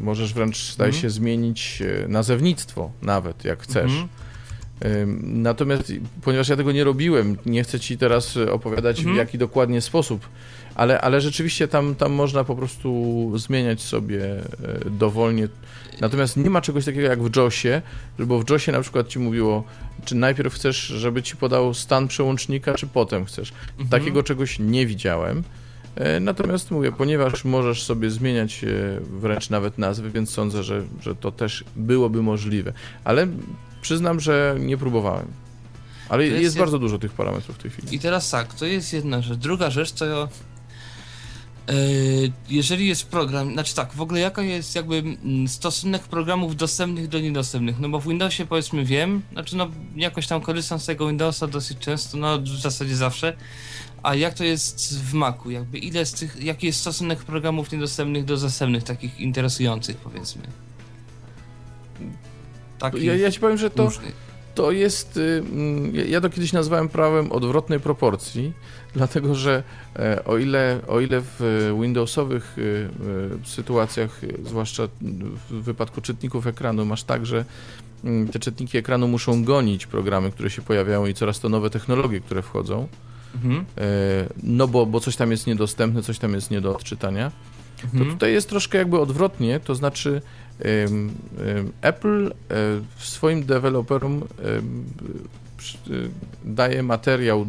[0.01, 1.01] Możesz wręcz, zdaje mhm.
[1.01, 3.91] się, zmienić e, nazewnictwo nawet, jak chcesz.
[3.91, 4.07] Mhm.
[5.22, 9.15] Natomiast, ponieważ ja tego nie robiłem, nie chcę ci teraz opowiadać mhm.
[9.15, 10.30] w jaki dokładnie sposób,
[10.76, 14.43] ale, ale rzeczywiście tam, tam można po prostu zmieniać sobie e,
[14.89, 15.47] dowolnie.
[16.01, 17.82] Natomiast nie ma czegoś takiego jak w JOSie,
[18.20, 19.63] bo w JOSie na przykład ci mówiło,
[20.05, 23.53] czy najpierw chcesz, żeby ci podał stan przełącznika, czy potem chcesz.
[23.72, 23.89] Mhm.
[23.89, 25.43] Takiego czegoś nie widziałem.
[25.98, 28.68] E, natomiast mówię, ponieważ możesz sobie zmieniać e,
[29.02, 32.74] wręcz nawet nazwy, więc sądzę, że, że to też byłoby możliwe.
[33.04, 33.28] Ale
[33.82, 35.28] przyznam, że nie próbowałem.
[36.10, 37.95] Ale jest, jest, bardzo dużo tych parametrów w tej chwili.
[37.95, 39.38] I teraz tak, to jest jedna rzecz.
[39.38, 40.30] Druga rzecz to
[42.49, 47.20] jeżeli jest program, znaczy tak, w ogóle jaka jest jakby mm, stosunek programów dostępnych do
[47.20, 51.47] niedostępnych, no bo w Windowsie powiedzmy wiem, znaczy no jakoś tam korzystam z tego Windowsa
[51.47, 53.38] dosyć często, no w zasadzie zawsze,
[54.03, 55.51] a jak to jest w Macu?
[55.51, 60.41] Jakby ile z tych, jaki jest stosunek programów niedostępnych do dostępnych, takich interesujących powiedzmy?
[62.80, 63.91] Takich ja, ja ci powiem, że to,
[64.58, 68.53] to jest, y, mm, ja to kiedyś nazwałem prawem odwrotnej proporcji,
[68.93, 69.64] dlatego że
[69.95, 74.88] e, o ile, o ile w Windowsowych y, y, sytuacjach, zwłaszcza
[75.49, 77.45] w wypadku czytników ekranu, masz tak, że
[78.03, 82.20] mm, te czytniki ekranu muszą gonić programy, które się pojawiają i coraz to nowe technologie,
[82.20, 82.88] które wchodzą,
[83.36, 83.66] Mhm.
[84.43, 87.32] No bo, bo coś tam jest niedostępne, coś tam jest nie do odczytania.
[87.84, 88.05] Mhm.
[88.05, 90.22] To tutaj jest troszkę jakby odwrotnie, to znaczy
[91.82, 92.34] Apple
[92.95, 94.86] w swoim deweloperom um,
[96.43, 97.47] daje materiał,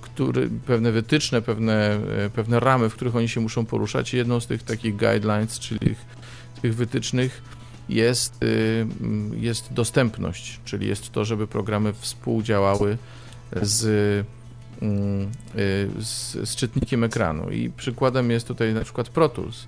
[0.00, 4.14] który, pewne wytyczne, pewne, e, pewne ramy, w których oni się muszą poruszać.
[4.14, 5.96] Jedną z tych takich guidelines, czyli
[6.62, 7.42] tych, wytycznych
[7.88, 8.40] jest,
[9.36, 12.98] jest dostępność, czyli jest to, żeby programy współdziałały
[13.62, 14.26] z
[14.82, 17.50] Mm, y, z, z czytnikiem ekranu.
[17.50, 19.66] I przykładem jest tutaj na przykład Pro Tools, e,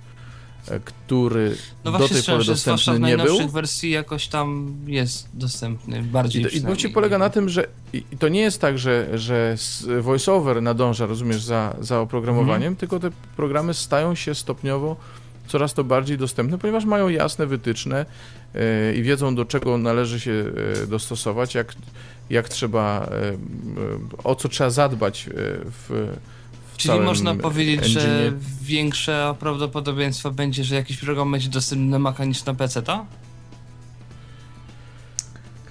[0.85, 3.47] który no do tej pory dostępny nie był.
[3.47, 8.17] W wersji jakoś tam jest dostępny, bardziej I, i ci polega na tym, że i
[8.19, 9.55] to nie jest tak, że, że
[10.01, 12.75] VoiceOver nadąża, rozumiesz, za, za oprogramowaniem, hmm.
[12.75, 14.95] tylko te programy stają się stopniowo
[15.47, 18.05] coraz to bardziej dostępne, ponieważ mają jasne wytyczne
[18.53, 18.61] yy,
[18.95, 21.75] i wiedzą, do czego należy się yy, dostosować, jak
[22.31, 23.37] jak trzeba, e, e,
[24.23, 25.31] o co trzeba zadbać e,
[25.65, 26.13] w
[26.81, 28.01] Czyli można powiedzieć, engine.
[28.01, 33.05] że większe prawdopodobieństwo będzie, że jakiś program będzie dostępny na Maca niż na PC, to?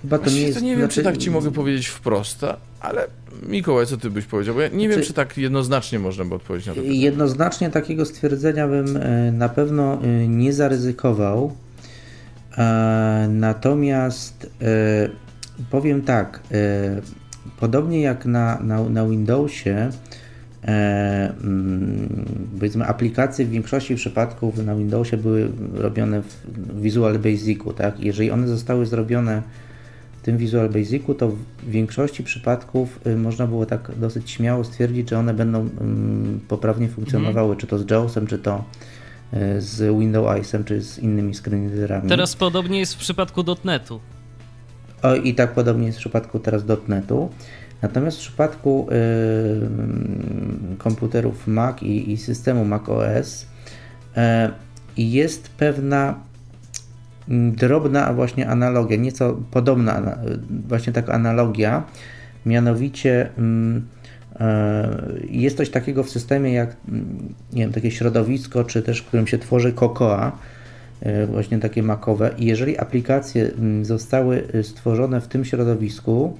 [0.02, 0.58] Chyba to nie jest...
[0.58, 0.94] To nie wiem, znaczy...
[0.94, 2.40] czy tak ci mogę powiedzieć wprost,
[2.80, 3.06] ale
[3.42, 4.54] Mikołaj, co ty byś powiedział?
[4.54, 4.88] Bo ja nie znaczy...
[4.88, 7.00] wiem, czy tak jednoznacznie można by odpowiedzieć na to pytanie.
[7.00, 8.98] Jednoznacznie takiego stwierdzenia bym
[9.32, 9.98] na pewno
[10.28, 11.56] nie zaryzykował.
[13.28, 14.50] Natomiast
[15.70, 17.00] Powiem tak, e,
[17.60, 19.90] podobnie jak na, na, na Windowsie, e,
[22.58, 28.00] powiedzmy aplikacje w większości przypadków na Windowsie były robione w Visual Basicu, tak?
[28.00, 29.42] Jeżeli one zostały zrobione
[30.22, 35.10] w tym Visual Basicu, to w większości przypadków y, można było tak dosyć śmiało stwierdzić,
[35.10, 37.58] że one będą mm, poprawnie funkcjonowały, mm.
[37.58, 38.64] czy to z JAWSem, czy to
[39.34, 42.08] y, z Windows Eyesem, czy z innymi screenreaderami.
[42.08, 44.00] Teraz podobnie jest w przypadku .NETu.
[45.02, 47.30] O, I tak podobnie jest w przypadku teraz .NETu.
[47.82, 54.20] Natomiast w przypadku y, komputerów Mac i, i, systemu Mac OS y,
[54.96, 56.14] jest pewna
[57.28, 60.18] mm, drobna właśnie analogia, nieco podobna
[60.68, 61.82] właśnie taka analogia,
[62.46, 64.42] mianowicie y,
[65.30, 69.26] jest coś takiego w systemie jak mm, nie wiem, takie środowisko, czy też w którym
[69.26, 70.32] się tworzy Cocoa,
[71.00, 76.38] E, właśnie takie makowe i jeżeli aplikacje mm, zostały y, stworzone w tym środowisku,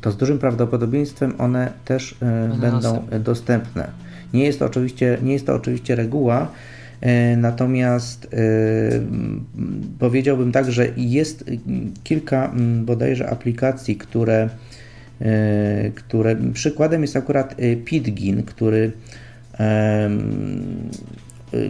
[0.00, 3.90] to z dużym prawdopodobieństwem one też e, będą dostępne.
[4.34, 6.48] Nie jest to oczywiście, nie jest to oczywiście reguła,
[7.00, 8.38] E, natomiast e,
[9.98, 11.44] powiedziałbym tak, że jest
[12.04, 12.52] kilka
[12.82, 14.48] bodajże aplikacji, które,
[15.94, 18.92] które przykładem jest akurat Pidgin, który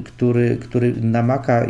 [0.04, 1.66] który, który na Maca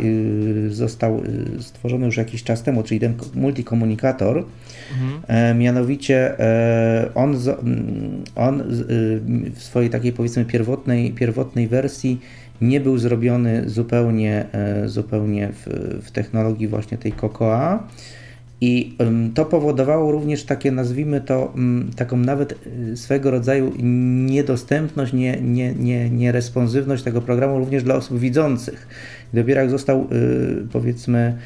[0.69, 1.23] został
[1.59, 4.45] stworzony już jakiś czas temu, czyli ten multikomunikator.
[4.91, 5.57] Mhm.
[5.59, 6.39] Mianowicie
[7.15, 7.37] on,
[8.35, 8.63] on
[9.55, 12.19] w swojej takiej powiedzmy pierwotnej, pierwotnej wersji
[12.61, 15.65] nie był zrobiony zupełnie, e, zupełnie w,
[16.05, 17.87] w technologii właśnie tej Cocoa.
[18.61, 18.97] I
[19.33, 21.53] to powodowało również takie, nazwijmy to,
[21.95, 22.51] taką nawet
[22.91, 23.73] e, swego rodzaju
[24.25, 28.87] niedostępność, nie, nie, nie, nieresponsywność tego programu również dla osób widzących.
[29.33, 30.05] Dopiero jak został, e,
[30.71, 31.37] powiedzmy,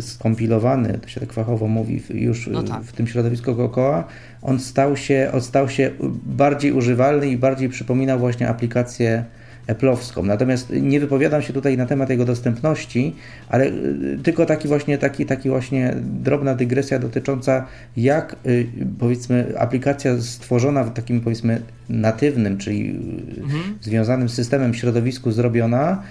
[0.00, 2.82] skompilowany, to się tak fachowo mówi, już no tak.
[2.82, 4.04] w tym środowisku Cocoa,
[4.42, 5.90] on stał się, on stał się
[6.26, 9.24] bardziej używalny i bardziej przypominał właśnie aplikację
[9.66, 10.24] Apple'owską.
[10.24, 13.14] Natomiast nie wypowiadam się tutaj na temat jego dostępności,
[13.48, 17.66] ale y, tylko taki właśnie, taki, taki właśnie drobna dygresja dotycząca
[17.96, 18.66] jak y,
[18.98, 23.62] powiedzmy aplikacja stworzona w takim powiedzmy natywnym, czyli y, mhm.
[23.80, 26.02] związanym z systemem środowisku zrobiona,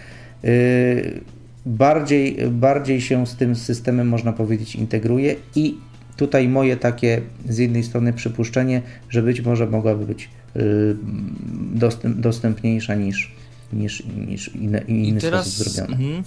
[1.65, 5.77] bardziej, bardziej się z tym systemem można powiedzieć integruje i
[6.17, 10.29] tutaj moje takie z jednej strony przypuszczenie, że być może mogłaby być
[11.73, 13.35] dostęp, dostępniejsza niż,
[13.73, 16.03] niż, niż inne, inny teraz, sposób zrobione.
[16.03, 16.23] Mm,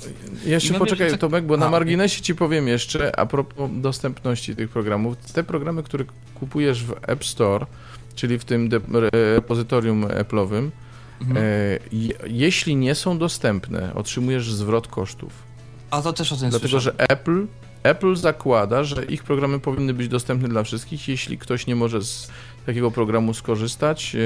[0.47, 1.21] jeszcze poczekaj, tak...
[1.21, 5.17] Tomek, bo A, na marginesie ci powiem jeszcze a propos dostępności tych programów.
[5.17, 6.05] Te programy, które
[6.35, 7.67] kupujesz w App Store,
[8.15, 10.71] czyli w tym repozytorium Apple'owym,
[11.21, 11.37] mhm.
[11.37, 11.79] e,
[12.27, 15.33] jeśli nie są dostępne, otrzymujesz zwrot kosztów.
[15.91, 17.47] A to też o tym Dlatego, że Apple
[17.85, 21.09] Apple zakłada, że ich programy powinny być dostępne dla wszystkich.
[21.09, 22.31] Jeśli ktoś nie może z
[22.67, 24.17] takiego programu skorzystać,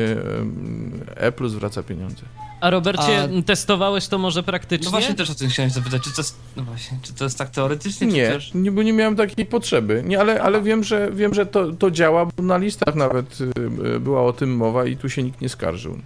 [1.16, 2.22] e, Apple zwraca pieniądze.
[2.60, 3.42] A Robercie, A...
[3.42, 4.84] testowałeś to może praktycznie?
[4.84, 7.38] No właśnie też o tym chciałem zapytać, czy to jest, no właśnie, czy to jest
[7.38, 8.06] tak teoretycznie?
[8.06, 8.54] Nie, też...
[8.54, 11.90] nie, bo nie miałem takiej potrzeby, nie, ale, ale wiem, że, wiem, że to, to
[11.90, 15.48] działa, bo na listach nawet y, była o tym mowa i tu się nikt nie
[15.48, 15.98] skarżył.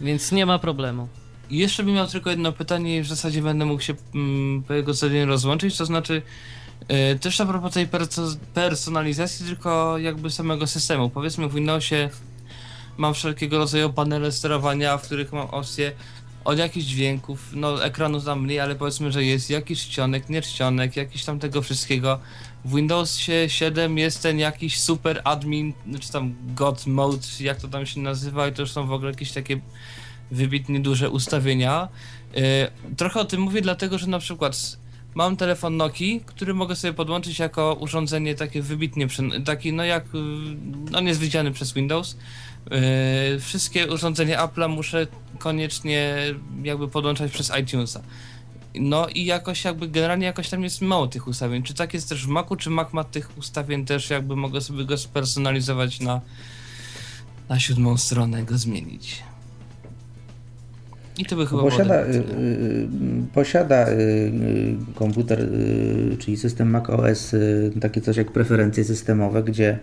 [0.00, 1.08] Więc nie ma problemu.
[1.50, 4.94] Jeszcze bym miał tylko jedno pytanie i w zasadzie będę mógł się mm, po jego
[4.94, 6.22] zadaniu rozłączyć, to znaczy
[7.20, 8.22] też a propos tej perso
[8.54, 11.10] personalizacji, tylko jakby samego systemu.
[11.10, 12.10] Powiedzmy w Windowsie
[12.96, 15.92] mam wszelkiego rodzaju panele sterowania, w których mam opcję
[16.44, 20.96] od jakichś dźwięków, no ekranu tam mniej, ale powiedzmy, że jest jakiś czcionek, nie czcionek,
[20.96, 22.18] jakiś tam tego wszystkiego.
[22.64, 27.86] W Windowsie 7 jest ten jakiś super admin, czy tam God Mode, jak to tam
[27.86, 29.60] się nazywa i to już są w ogóle jakieś takie
[30.30, 31.88] wybitnie duże ustawienia.
[32.34, 32.42] Yy,
[32.96, 34.79] trochę o tym mówię dlatego, że na przykład
[35.14, 39.06] mam telefon Nokia, który mogę sobie podłączyć jako urządzenie takie wybitnie,
[39.44, 40.04] taki no jak,
[40.90, 42.16] no niezwidziany przez Windows,
[42.70, 45.06] Yy, wszystkie urządzenia Apple'a muszę
[45.38, 46.16] koniecznie
[46.62, 48.02] jakby podłączać przez iTunesa.
[48.74, 51.62] No i jakoś jakby generalnie jakoś tam jest mało tych ustawień.
[51.62, 54.84] Czy tak jest też w Macu, czy Mac ma tych ustawień też jakby mogę sobie
[54.84, 56.20] go spersonalizować na,
[57.48, 59.22] na siódmą stronę, go zmienić.
[61.18, 62.88] I to by chyba posiada, y, y,
[63.34, 65.48] posiada y, komputer,
[66.18, 67.36] czyli system Mac OS,
[67.80, 69.78] takie coś jak preferencje systemowe, gdzie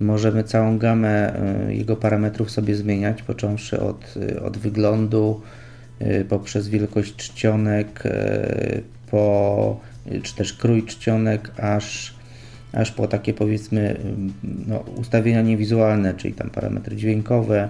[0.00, 1.34] Możemy całą gamę
[1.68, 5.40] y, jego parametrów sobie zmieniać, począwszy od, y, od wyglądu,
[6.02, 8.02] y, poprzez wielkość czcionek,
[9.10, 9.80] po,
[10.22, 12.14] czy też krój czcionek, aż,
[12.72, 13.96] aż po takie powiedzmy
[14.66, 17.68] no, ustawienia niewizualne, czyli tam parametry dźwiękowe.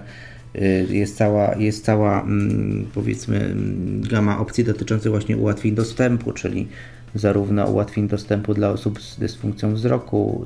[0.89, 6.67] Jest cała, jest cała mm, powiedzmy mm, gama opcji dotyczących właśnie ułatwień dostępu, czyli
[7.15, 10.45] zarówno ułatwień dostępu dla osób z dysfunkcją wzroku,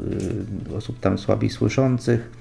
[0.72, 2.32] y, osób tam słabiej słyszących.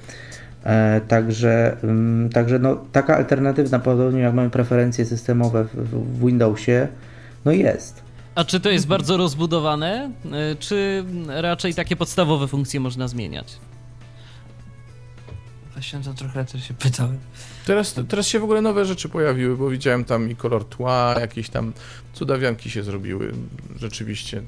[0.64, 6.88] E, także, mm, także no, taka alternatywna, podobnie jak mamy preferencje systemowe w Windowsie,
[7.44, 8.02] no jest.
[8.34, 10.10] A czy to jest bardzo rozbudowane,
[10.52, 13.58] y, czy raczej takie podstawowe funkcje można zmieniać?
[15.72, 17.18] Właśnie to trochę też się pytałem.
[17.68, 21.48] Teraz, teraz się w ogóle nowe rzeczy pojawiły, bo widziałem tam i kolor tła, jakieś
[21.48, 21.72] tam
[22.12, 23.32] cudawianki się zrobiły,
[23.80, 24.42] rzeczywiście.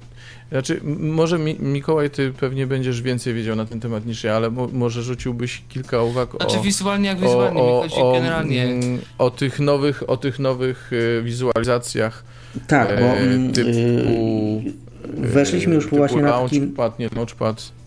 [0.51, 4.51] Znaczy, może Mi Mikołaj, ty pewnie będziesz więcej wiedział na ten temat niż ja, ale
[4.51, 6.63] mo może rzuciłbyś kilka uwag znaczy, o...
[6.63, 8.65] wizualnie jak wizualnie, o, chodzi o, generalnie.
[8.65, 12.25] Mm, o tych nowych, o tych nowych y, wizualizacjach.
[12.67, 14.73] Tak, bo e, mm, typu, y,
[15.17, 16.61] weszliśmy już właśnie na taki...
[16.61, 17.80] Launchpad, nie launchpad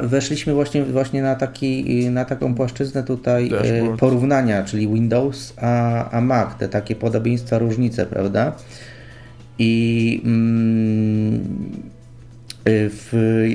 [0.00, 4.00] weszliśmy właśnie, właśnie na, taki, na taką płaszczyznę tutaj e, Dashboard.
[4.00, 8.52] porównania, czyli Windows a, a Mac, te takie podobieństwa, różnice, prawda?
[9.58, 11.40] I mm,
[12.64, 13.12] e, w,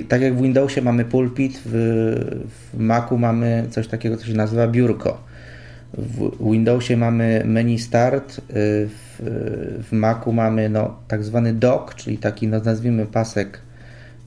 [0.09, 1.71] tak jak w Windowsie mamy pulpit, w,
[2.73, 5.27] w Macu mamy coś takiego, co się nazywa biurko.
[5.93, 9.19] W Windowsie mamy menu start, y, w,
[9.89, 13.61] w Macu mamy no, tak zwany dock, czyli taki no, nazwijmy pasek,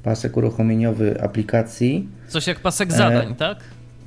[0.02, 2.08] pasek uruchomieniowy aplikacji.
[2.28, 3.58] Coś jak pasek zadań, E, tak?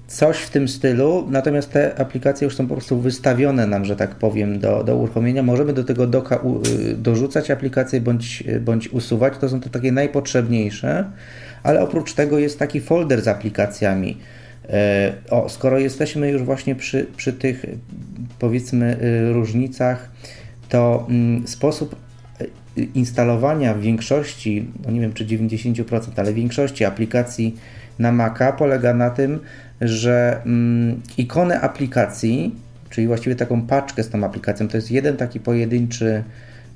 [0.08, 4.16] Coś w tym stylu, natomiast te aplikacje już są po prostu wystawione nam, że tak
[4.16, 5.44] powiem, do, do uruchomienia.
[5.44, 9.34] Możemy do tego doka u, y, dorzucać aplikacje bądź, bądź usuwać.
[9.38, 11.06] To są te takie najpotrzebniejsze,
[11.64, 14.18] ale oprócz tego jest taki folder z aplikacjami.
[14.70, 17.66] E, O, skoro jesteśmy już właśnie przy, przy tych
[18.40, 20.12] powiedzmy y, różnicach,
[20.70, 21.96] to mm, sposób
[22.76, 27.56] instalowania większości, no nie wiem czy 90%, ale większości aplikacji
[28.00, 29.40] na Maca polega na tym,
[29.82, 32.56] że mm, ikonę aplikacji,
[32.90, 36.24] czyli właściwie taką paczkę z tą aplikacją, to jest jeden taki pojedynczy,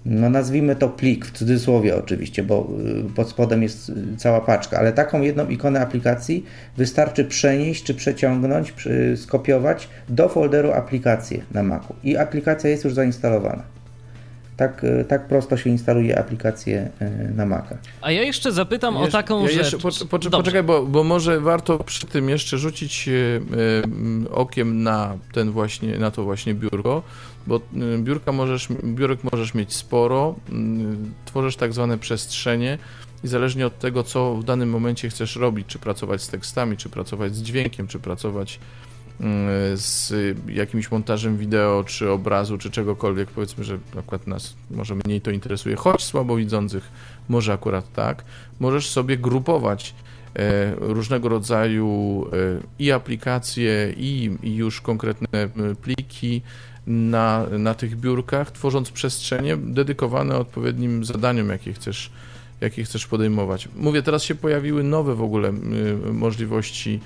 [0.06, 2.69] no nazwijmy to plik, w cudzysłowie oczywiście, bo
[3.10, 6.45] y, pod spodem jest y, cała paczka, ale taką jedną ikonę aplikacji
[6.78, 8.74] wystarczy przenieść czy przeciągnąć,
[9.15, 13.76] skopiować do folderu aplikacje na Macu i aplikacja jest już zainstalowana.
[14.57, 17.77] Tak, y, tak prosto się instaluje aplikację y, na Maca.
[18.01, 19.75] A ja jeszcze zapytam o Jeszcze- taką ja rzecz.
[19.75, 20.29] Pocz- Dobrze.
[20.29, 25.97] poczekaj, bo, bo może warto przy tym jeszcze rzucić e, e, okiem na ten właśnie,
[25.97, 27.03] na to właśnie biurko,
[27.47, 32.77] bo e, biurka możesz, biurek możesz mieć sporo, mm, tworzysz tak zwane przestrzenie
[33.23, 36.89] i zależnie od tego, co w danym momencie chcesz robić, czy pracować z tekstami, czy
[36.89, 38.59] pracować z dźwiękiem, czy pracować
[39.76, 40.14] z
[40.48, 45.76] jakimś montażem wideo, czy obrazu, czy czegokolwiek, powiedzmy, że akurat nas może mniej to interesuje,
[45.76, 46.91] choć słabowidzących
[47.30, 48.23] może akurat tak,
[48.60, 49.95] możesz sobie grupować
[50.35, 52.38] e, różnego rodzaju e,
[52.80, 55.49] i aplikacje, i, już konkretne
[55.81, 56.41] pliki
[56.88, 62.11] na, na tych biurkach, tworząc przestrzenie dedykowane odpowiednim zadaniom, jakie chcesz,
[62.61, 63.69] jakie chcesz podejmować.
[63.76, 65.53] Mówię, teraz się pojawiły nowe w ogóle
[66.14, 66.99] możliwości,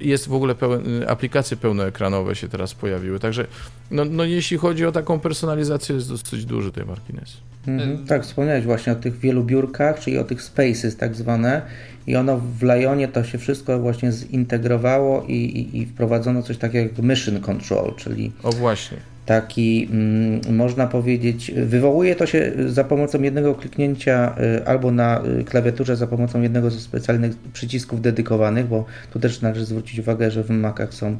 [0.00, 3.46] jest w ogóle pełen, y, aplikacje pełnoekranowe się teraz pojawiły, także
[3.90, 7.36] no, no jeśli chodzi o taką personalizację jest dosyć duży tej Markines.
[7.66, 8.06] Mhm.
[8.06, 11.62] Tak, wspomniałeś właśnie o tych wielu biurkach, czyli o tych spaces tak zwane
[12.06, 16.88] i ono w Lionie to się wszystko właśnie zintegrowało i, i, i wprowadzono coś takiego
[16.88, 19.13] jak mission control, czyli O właśnie.
[19.26, 25.44] Taki, mm, można powiedzieć, wywołuje to się za pomocą jednego kliknięcia y, albo na y,
[25.44, 30.44] klawiaturze za pomocą jednego ze specjalnych przycisków dedykowanych, bo tu też należy zwrócić uwagę, że
[30.44, 31.18] w Macach są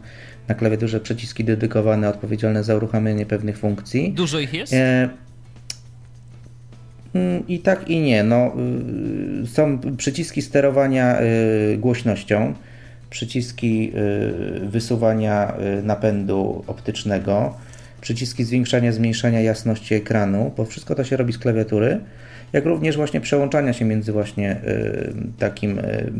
[0.48, 4.12] na klawiaturze przyciski dedykowane odpowiedzialne za uruchamianie pewnych funkcji.
[4.12, 4.72] Dużo ich jest?
[4.72, 5.08] E,
[7.14, 8.22] mm, I tak i nie.
[8.22, 8.52] No,
[9.42, 11.18] y, są przyciski sterowania
[11.78, 12.54] głośnością,
[13.10, 13.92] przyciski
[14.62, 17.54] wysuwania napędu optycznego,
[18.04, 22.00] przyciski zwiększania, zmniejszania jasności ekranu, bo wszystko to się robi z klawiatury,
[22.52, 26.12] jak również właśnie przełączania się między właśnie y, takim, y,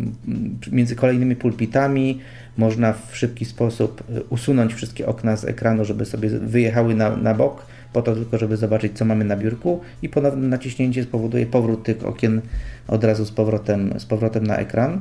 [0.72, 2.20] między kolejnymi pulpitami.
[2.56, 7.34] Można w szybki sposób y, usunąć wszystkie okna z ekranu, żeby sobie wyjechały na, na
[7.34, 11.84] bok, po to tylko, żeby zobaczyć, co mamy na biurku i ponowne naciśnięcie spowoduje powrót
[11.84, 12.40] tych okien
[12.88, 15.00] od razu z powrotem, z powrotem na ekran.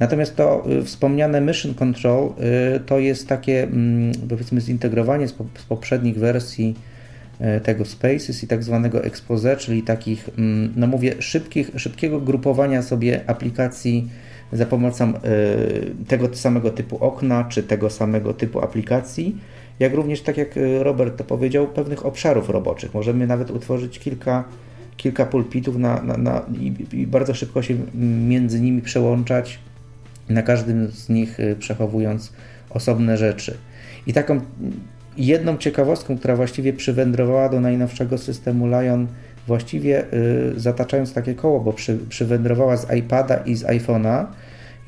[0.00, 2.32] Natomiast to y, wspomniane Mission Control
[2.76, 6.74] y, to jest takie, mm, powiedzmy, zintegrowanie z, po, z poprzednich wersji
[7.40, 12.82] y, tego Spaces i tak zwanego expose, czyli takich, mm, no mówię, szybkich, szybkiego grupowania
[12.82, 14.08] sobie aplikacji
[14.52, 15.12] za pomocą
[16.08, 19.36] tego samego typu okna, czy tego samego typu aplikacji,
[19.80, 20.48] jak również, tak jak
[20.80, 22.94] Robert to powiedział, pewnych obszarów roboczych.
[22.94, 24.44] Możemy nawet utworzyć kilka,
[24.96, 27.74] kilka pulpitów na, na, na, i, i bardzo szybko się
[28.28, 29.58] między nimi przełączać,
[30.28, 32.32] na każdym z nich y, przechowując
[32.70, 33.56] osobne rzeczy.
[34.06, 34.40] I taką
[35.16, 39.06] jedną ciekawostką, która właściwie przywędrowała do najnowszego systemu Lion,
[39.46, 44.26] właściwie y, zataczając takie koło, bo przy, przywędrowała z iPada i z iPhone'a,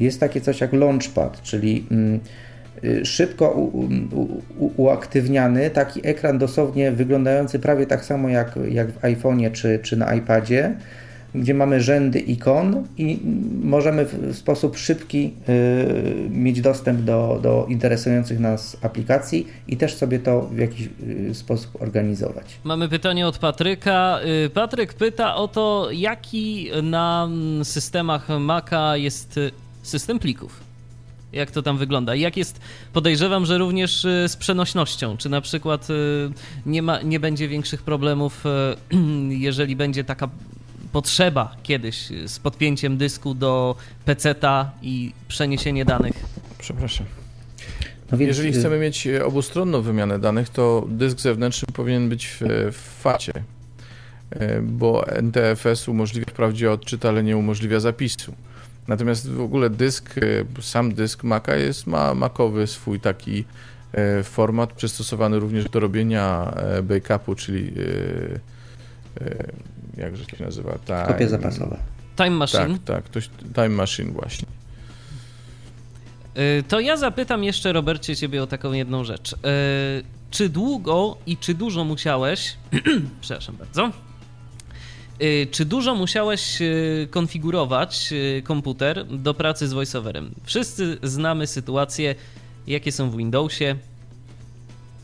[0.00, 2.20] jest takie coś jak Launchpad, czyli mm,
[2.84, 3.88] y, szybko u, u,
[4.58, 9.96] u, uaktywniany taki ekran dosłownie wyglądający prawie tak samo jak, jak w iPhone'ie czy, czy
[9.96, 10.74] na iPadzie,
[11.34, 13.18] gdzie mamy rzędy ikon i
[13.62, 20.18] możemy w sposób szybki y, mieć dostęp do, do interesujących nas aplikacji i też sobie
[20.18, 20.88] to w jakiś
[21.30, 22.46] y, sposób organizować.
[22.64, 24.20] Mamy pytanie od Patryka.
[24.46, 29.40] Y, Patryk pyta o to, jaki na mm, systemach Maca jest
[29.82, 30.60] system plików.
[31.32, 32.14] Jak to tam wygląda?
[32.14, 32.60] Jak jest,
[32.92, 35.16] podejrzewam, że również z przenośnością.
[35.16, 35.88] Czy na przykład
[36.66, 38.44] nie, ma, nie będzie większych problemów,
[39.28, 40.28] jeżeli będzie taka
[40.94, 46.12] potrzeba kiedyś y, z podpięciem dysku do PC-ta i przeniesienie danych?
[46.58, 47.06] Przepraszam.
[48.12, 52.26] No więc, Jeżeli y, chcemy mieć e, obustronną wymianę danych, to dysk zewnętrzny powinien być
[52.26, 52.40] w,
[52.72, 53.32] w facie,
[54.62, 58.34] bo NTFS umożliwia wprawdzie odczyt, ale nie umożliwia zapisu.
[58.88, 60.14] Natomiast w ogóle dysk,
[60.60, 63.44] sam dysk Maca jest, ma makowy swój taki
[64.24, 67.72] format przystosowany również do robienia backupu, czyli
[69.20, 69.52] e,
[69.96, 70.78] jakże się nazywa?
[70.86, 71.04] Time...
[71.06, 71.78] Kopie zapasowe.
[72.16, 72.78] Time Machine.
[72.84, 73.20] Tak, tak, to,
[73.54, 74.48] Time Machine właśnie.
[76.68, 79.34] To ja zapytam jeszcze, Robercie, ciebie o taką jedną rzecz.
[80.30, 82.56] Czy długo i czy dużo musiałeś,
[83.20, 83.90] przepraszam bardzo,
[85.22, 90.34] Y, czy dużo musiałeś y, konfigurować y, komputer do pracy z VoiceOverem?
[90.44, 92.14] Wszyscy znamy sytuacje,
[92.66, 93.76] jakie są w Windowsie.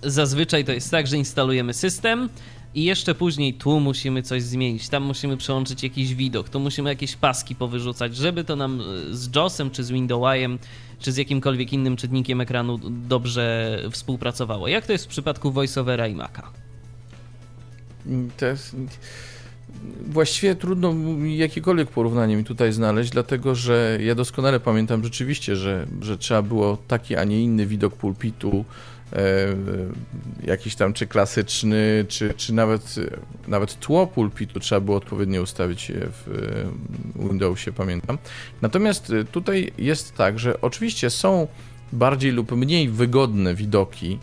[0.03, 2.29] Zazwyczaj to jest tak, że instalujemy system
[2.75, 7.17] i jeszcze później tu musimy coś zmienić, tam musimy przełączyć jakiś widok, tu musimy jakieś
[7.17, 10.59] paski powyrzucać, żeby to nam z JOSem, czy z Windowsem,
[10.99, 12.79] czy z jakimkolwiek innym czytnikiem ekranu
[13.09, 14.69] dobrze współpracowało.
[14.69, 16.43] Jak to jest w przypadku VoiceOvera i Maca?
[18.37, 18.77] To jest
[20.07, 20.95] właściwie trudno
[21.25, 26.79] jakiekolwiek porównanie mi tutaj znaleźć, dlatego że ja doskonale pamiętam rzeczywiście, że, że trzeba było
[26.89, 28.65] taki, a nie inny widok pulpitu, e,
[30.45, 32.95] jakiś tam czy klasyczny, czy, czy nawet,
[33.49, 36.67] nawet tło pulpitu trzeba było odpowiednio ustawić w
[37.17, 38.19] Windowsie, pamiętam.
[38.63, 41.47] Natomiast tutaj jest tak, że oczywiście są
[41.93, 44.19] bardziej lub mniej wygodne widoki,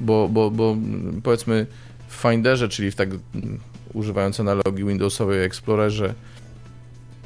[0.00, 0.76] bo, bo, bo
[1.22, 1.66] powiedzmy
[2.08, 3.08] w Finderze, czyli w tak
[3.92, 6.14] używając analogii Windowsowej Explorerze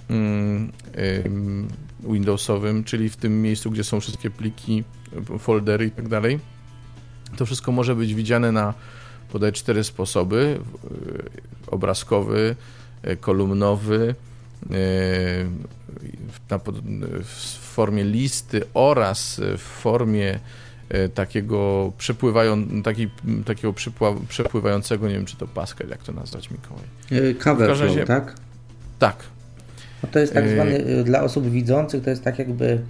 [0.09, 0.73] mm,
[2.01, 4.85] Windowsowym, czyli w tym miejscu, gdzie są wszystkie pliki,
[5.39, 6.39] foldery i tak dalej.
[7.37, 8.75] To wszystko może być widziane na
[9.33, 10.59] podaj cztery sposoby:
[11.67, 12.57] y, obrazkowy,
[13.09, 14.15] y, kolumnowy,
[14.63, 14.67] y,
[17.25, 20.39] w formie listy oraz w formie
[21.15, 23.11] takiego przepływają, taki,
[23.45, 23.75] takiego
[24.29, 26.85] przepływającego, nie wiem czy to Pascal, jak to nazwać Mikołaj?
[27.39, 28.35] Cover flow, tak?
[28.99, 29.17] Tak.
[30.03, 32.81] No to jest tak zwany, dla osób widzących, to jest tak jakby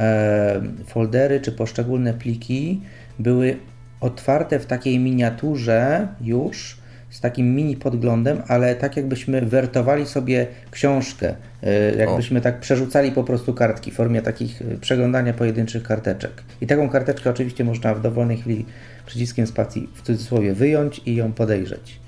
[0.00, 2.80] e, foldery czy poszczególne pliki
[3.18, 3.56] były
[4.00, 6.76] otwarte w takiej miniaturze już,
[7.10, 12.42] z takim mini podglądem, ale tak jakbyśmy wertowali sobie książkę, e, jakbyśmy o.
[12.42, 16.42] tak przerzucali po prostu kartki w formie takich e, przeglądania pojedynczych karteczek.
[16.60, 18.66] I taką karteczkę oczywiście można w dowolnej chwili
[19.06, 22.02] przyciskiem spacji w cudzysłowie wyjąć i ją podejrzeć.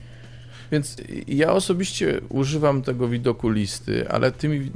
[0.73, 0.97] Więc
[1.29, 4.71] ja osobiście używam tego widoku listy, ale tymi,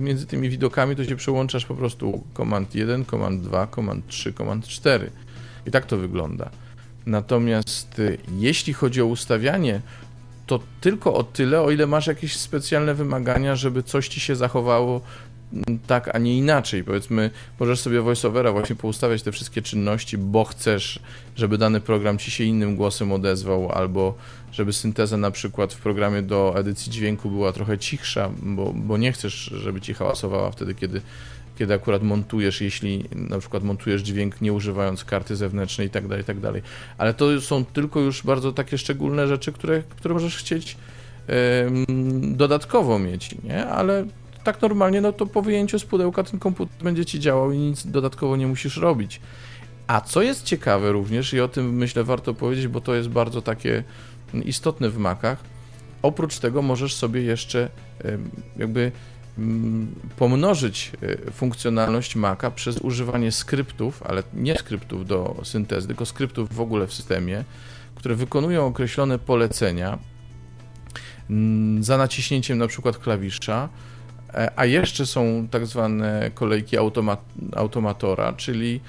[0.00, 4.66] między tymi widokami to się przełączasz po prostu komand 1, komand 2, komand 3, komand
[4.66, 5.10] 4.
[5.66, 6.50] I tak to wygląda.
[7.06, 9.80] Natomiast y, jeśli chodzi o ustawianie,
[10.46, 15.00] to tylko o tyle, o ile masz jakieś specjalne wymagania, żeby coś ci się zachowało
[15.52, 16.84] mm, tak, a nie inaczej.
[16.84, 17.30] Powiedzmy,
[17.60, 21.00] możesz sobie voiceovera właśnie poustawiać te wszystkie czynności, bo chcesz,
[21.36, 24.14] żeby dany program ci się innym głosem odezwał, albo
[24.52, 29.12] żeby synteza na przykład w programie do edycji dźwięku była trochę cichsza, bo, bo nie
[29.12, 31.00] chcesz, żeby ci hałasowała wtedy, kiedy
[31.58, 36.22] kiedy akurat montujesz, jeśli na przykład montujesz dźwięk nie używając karty zewnętrznej i tak dalej,
[36.22, 36.36] i tak.
[36.98, 40.76] Ale to są tylko już bardzo takie szczególne rzeczy, które, które możesz chcieć
[42.22, 43.66] dodatkowo mieć, nie?
[43.66, 44.06] Ale
[44.44, 47.86] tak normalnie, no to po wyjęciu z pudełka ten komputer będzie ci działał i nic
[47.86, 49.20] dodatkowo nie musisz robić.
[49.86, 53.42] A co jest ciekawe również, i o tym myślę warto powiedzieć, bo to jest bardzo
[53.42, 53.84] takie
[54.44, 55.38] istotne w Macach,
[56.02, 57.68] oprócz tego możesz sobie jeszcze
[58.56, 58.92] jakby
[60.16, 66.60] pomnożyć e, funkcjonalność Maca przez używanie skryptów, ale nie skryptów do syntezy, tylko skryptów w
[66.60, 67.44] ogóle w systemie,
[67.94, 69.98] które wykonują określone polecenia
[71.30, 73.68] mm, za naciśnięciem na przykład klawisza,
[74.34, 78.80] e, a jeszcze są tak zwane kolejki automat automatora, czyli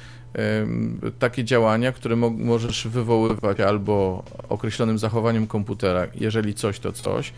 [1.19, 7.33] takie działania, które mo możesz wywoływać albo określonym zachowaniem komputera, jeżeli coś to coś,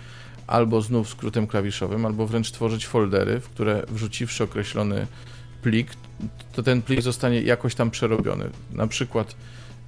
[0.49, 5.07] albo znów skrótem klawiszowym, albo wręcz tworzyć foldery, w które wrzuciwszy określony
[5.61, 5.91] plik,
[6.53, 8.49] to ten plik zostanie jakoś tam przerobiony.
[8.71, 9.35] Na przykład,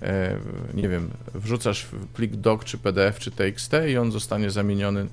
[0.02, 0.38] e,
[0.74, 5.08] nie wiem, wrzucasz plik doc, czy PDF, czy TXT i on zostanie zamieniony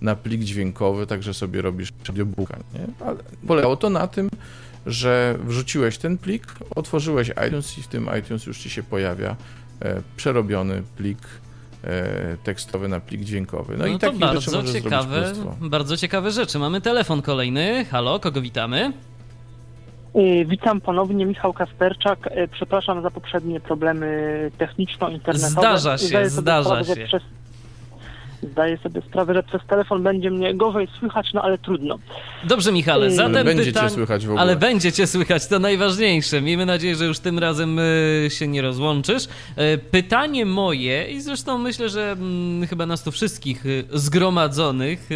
[0.00, 2.56] na plik dźwiękowy, także sobie robisz audiobooka.
[2.74, 3.06] Nie?
[3.06, 3.16] Ale
[3.46, 4.30] polegało to na tym,
[4.86, 9.36] że wrzuciłeś ten plik, otworzyłeś iTunes i w tym iTunes już ci się pojawia
[9.80, 11.18] e, przerobiony plik
[12.44, 13.76] tekstowy na plik dźwiękowy.
[13.76, 16.58] No, no i to bardzo ciekawe, bardzo ciekawe rzeczy.
[16.58, 17.84] Mamy telefon kolejny.
[17.84, 18.92] Halo, kogo witamy?
[20.16, 22.26] Y, witam ponownie, Michał Kasperczak.
[22.26, 25.78] Y, przepraszam za poprzednie problemy techniczno-internetowe.
[25.78, 27.04] Zdarza się, zdarza się.
[27.06, 27.22] Przez
[28.52, 31.98] Zdaję sobie sprawę, że przez telefon będzie mnie gorzej słychać, no ale trudno.
[32.44, 33.88] Dobrze, Michale, zatem ale będzie pytań...
[33.88, 34.42] cię słychać w ogóle.
[34.42, 36.40] Ale będzie cię słychać, to najważniejsze.
[36.40, 39.24] Miejmy nadzieję, że już tym razem y, się nie rozłączysz.
[39.24, 45.08] Y, pytanie moje, i zresztą myślę, że mm, chyba nas tu wszystkich y, zgromadzonych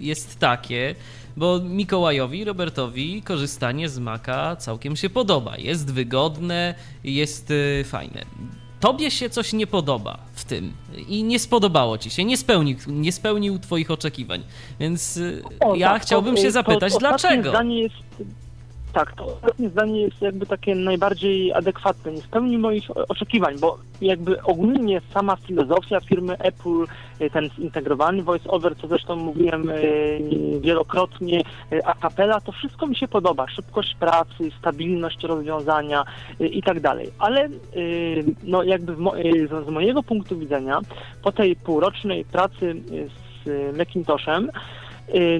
[0.00, 0.94] jest takie,
[1.36, 5.56] bo Mikołajowi, Robertowi korzystanie z Maca całkiem się podoba.
[5.56, 7.52] Jest wygodne, jest
[7.84, 8.24] fajne.
[8.80, 10.72] Tobie się coś nie podoba w tym
[11.08, 14.42] i nie spodobało ci się, nie spełnił, nie spełnił twoich oczekiwań.
[14.80, 17.50] Więc y, O, ja tak, chciałbym to, się to zapytać, ostatnie dlaczego?
[17.50, 17.94] Zdanie jest,
[18.92, 22.12] tak, to ostatnie zdanie jest jakby takie najbardziej adekwatne.
[22.12, 26.84] Nie spełni moich oczekiwań, bo jakby ogólnie sama filozofia firmy Apple,
[27.20, 30.20] y, ten zintegrowany voice-over, co zresztą mówiłem y,
[30.60, 31.40] wielokrotnie,
[31.72, 33.48] y, a capella, to wszystko mi się podoba.
[33.48, 36.04] Szybkość pracy, stabilność rozwiązania
[36.40, 37.10] i tak dalej.
[37.18, 37.48] Ale
[38.42, 38.96] no jakby
[39.66, 40.80] z, mojego punktu widzenia,
[41.22, 42.74] po tej półrocznej pracy
[43.44, 44.50] z Macintoshem,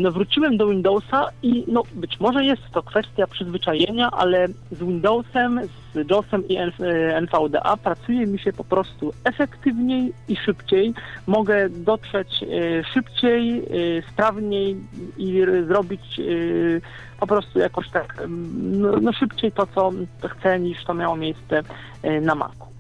[0.01, 5.60] no wróciłem do Windowsa i no być może jest to kwestia przyzwyczajenia, ale z Windowsem,
[5.94, 10.94] z JOSem i N- y, NVDA pracuje mi się po prostu efektywniej i szybciej.
[11.26, 13.62] Mogę dotrzeć y, szybciej,
[13.98, 14.76] y, sprawniej
[15.18, 16.80] i zrobić y,
[17.20, 19.92] po prostu jakoś tak mm, no, no szybciej to, co
[20.28, 21.62] chcę, niż to miało miejsce
[22.05, 22.70] y, na Macu.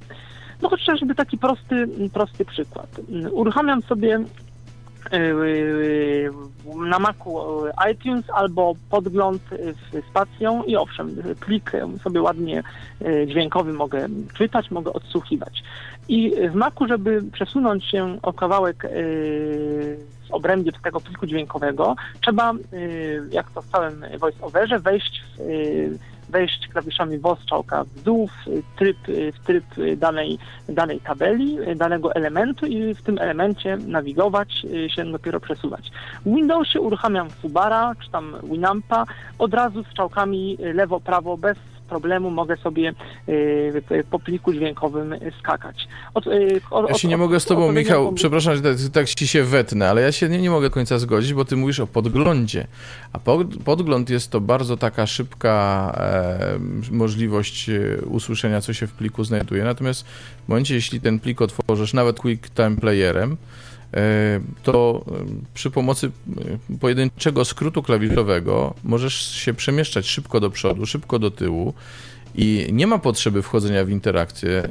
[0.62, 3.00] No chociażby taki prosty, prosty przykład.
[3.32, 4.20] Uruchamiam sobie
[6.76, 9.42] na Macu iTunes albo podgląd
[9.92, 11.72] z spacją i owszem, plik
[12.02, 12.62] sobie ładnie
[13.26, 15.62] dźwiękowy mogę czytać, mogę odsłuchiwać.
[16.08, 18.86] I w Macu, żeby przesunąć się o kawałek
[20.28, 22.52] z obrębie tego pliku dźwiękowego, trzeba,
[23.30, 28.96] jak to w całym voice-overze, wejść w wejść klawiszami WOS strzałka w dół w tryb,
[29.08, 29.64] w tryb
[29.96, 30.38] danej,
[30.68, 34.52] danej tabeli, danego elementu i w tym elemencie nawigować,
[34.88, 35.90] się dopiero przesuwać.
[36.26, 39.04] W Windowsie uruchamiam Fubara czy tam Winampa
[39.38, 41.58] od razu strzałkami lewo-prawo bez
[41.90, 42.94] problemu mogę sobie
[43.28, 45.88] y, po pliku dźwiękowym skakać.
[46.14, 49.08] Od, y, od, Ja się nie od- mogę z tobą, Michał, przepraszam, że tak, tak
[49.08, 51.80] ci się wetnę, ale ja się nie, nie mogę do końca zgodzić, bo ty mówisz
[51.80, 52.66] o podglądzie.
[53.12, 56.58] A pod, podgląd jest to bardzo taka szybka e,
[56.90, 59.64] możliwość e, usłyszenia, co się w pliku znajduje.
[59.64, 60.06] Natomiast
[60.44, 63.36] w momencie, jeśli ten plik otworzysz nawet QuickTime Playerem,
[64.62, 65.12] to e,
[65.54, 66.06] przy pomocy
[66.72, 71.74] e, pojedynczego skrótu klawiszowego możesz się przemieszczać szybko do przodu, szybko do tyłu.
[72.34, 74.68] I nie ma potrzeby wchodzenia w interakcję y,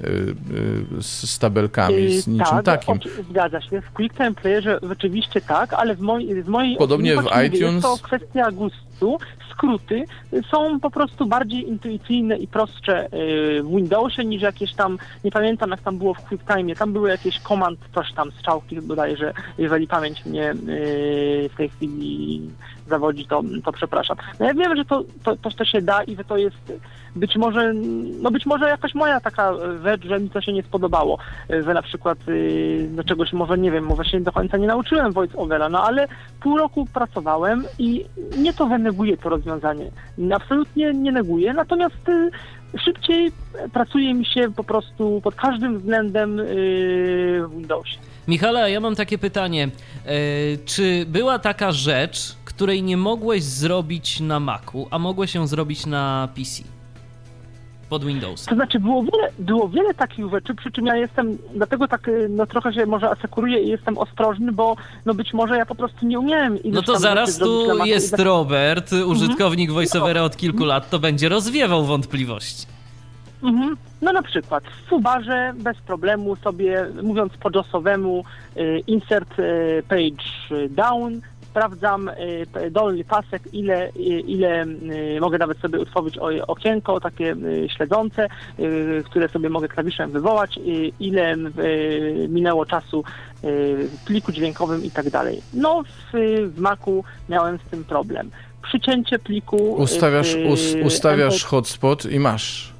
[0.97, 2.99] y, z, z tabelkami, z Y, niczym tak, takim.
[3.29, 3.81] Zgadza się.
[3.81, 7.81] W QuickTime Playerze rzeczywiście tak, ale w mojej, z mojej Podobnie opinii w iTunes- Jest
[7.81, 9.17] to kwestia gustu.
[9.59, 10.05] Skróty
[10.51, 15.69] są po prostu bardziej intuicyjne i prostsze y, w Windowsie niż jakieś tam, nie pamiętam
[15.69, 20.25] jak tam było w QuickTime, tam były jakieś komand, coś tam, strzałki bodajże, jeżeli pamięć
[20.25, 22.41] mnie y, w tej chwili
[22.89, 24.17] zawodzi, to, to przepraszam.
[24.39, 26.73] No ja wiem, że to, to, to, to się da i że to jest
[27.15, 27.73] być może,
[28.21, 29.53] no być może jakaś moja taka
[29.83, 31.17] rzecz, że mi to się nie spodobało,
[31.49, 35.11] że na przykład y, no czegoś może nie wiem, może się do końca nie nauczyłem
[35.11, 36.07] voice overa, no ale
[36.41, 38.05] pół roku pracowałem i
[38.37, 39.91] nie to wyneguje to rozwiązanie.
[40.33, 42.31] Absolutnie nie neguję, natomiast y,
[42.85, 43.31] szybciej
[43.73, 46.45] pracuje mi się po prostu pod każdym względem y,
[47.47, 47.97] w Windowsie.
[48.29, 49.69] Michale, ja mam takie pytanie.
[50.05, 50.11] E,
[50.65, 56.29] czy była taka rzecz, której nie mogłeś zrobić na Macu, a mogłeś ją zrobić na
[56.35, 56.63] PC?
[57.89, 58.49] Pod Windowsem.
[58.49, 62.29] To znaczy było wiele, było wiele takich rzeczy, przy czym ja jestem, dlatego tak y,
[62.29, 64.75] no trochę się może asekuruję i jestem ostrożny, bo
[65.05, 68.93] no być może ja po prostu nie umiałem No to zaraz tu i jest Robert,
[68.93, 72.65] użytkownik VoiceOvera od kilku lat, to będzie rozwiewał wątpliwości.
[73.43, 73.77] Mhm.
[74.01, 78.23] No na przykład w Fubarze bez problemu sobie, mówiąc po JOSowemu,
[78.57, 80.23] y, insert y, page
[80.69, 81.21] down,
[81.59, 86.17] sprawdzam y, dolny pasek, ile, y, ile y, mogę nawet sobie utworzyć
[86.47, 87.35] okienko takie
[87.77, 88.27] śledzące,
[89.05, 90.59] które sobie mogę klawiszem wywołać,
[90.99, 91.35] ile
[92.29, 93.03] minęło czasu
[93.43, 95.41] w pliku dźwiękowym i tak dalej.
[95.53, 96.17] No w,
[96.55, 98.31] w Macu miałem z tym problem.
[98.61, 99.73] Przycięcie pliku.
[99.73, 102.73] Ustawiasz, us, ustawiasz hotspot i masz.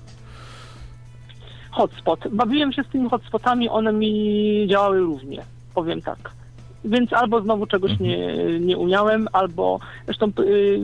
[1.72, 2.28] hotspot.
[2.32, 5.44] Bawiłem się z tymi hotspotami, one mi działały równie,
[5.74, 6.39] powiem tak.
[6.86, 10.78] Więc albo znowu czegoś nie, nie umiałem, albo zresztą, yy,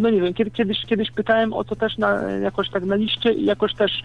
[0.00, 3.32] no nie wiem, kiedy, kiedyś, kiedyś pytałem o to też na, jakoś tak na liście
[3.32, 4.02] i jakoś też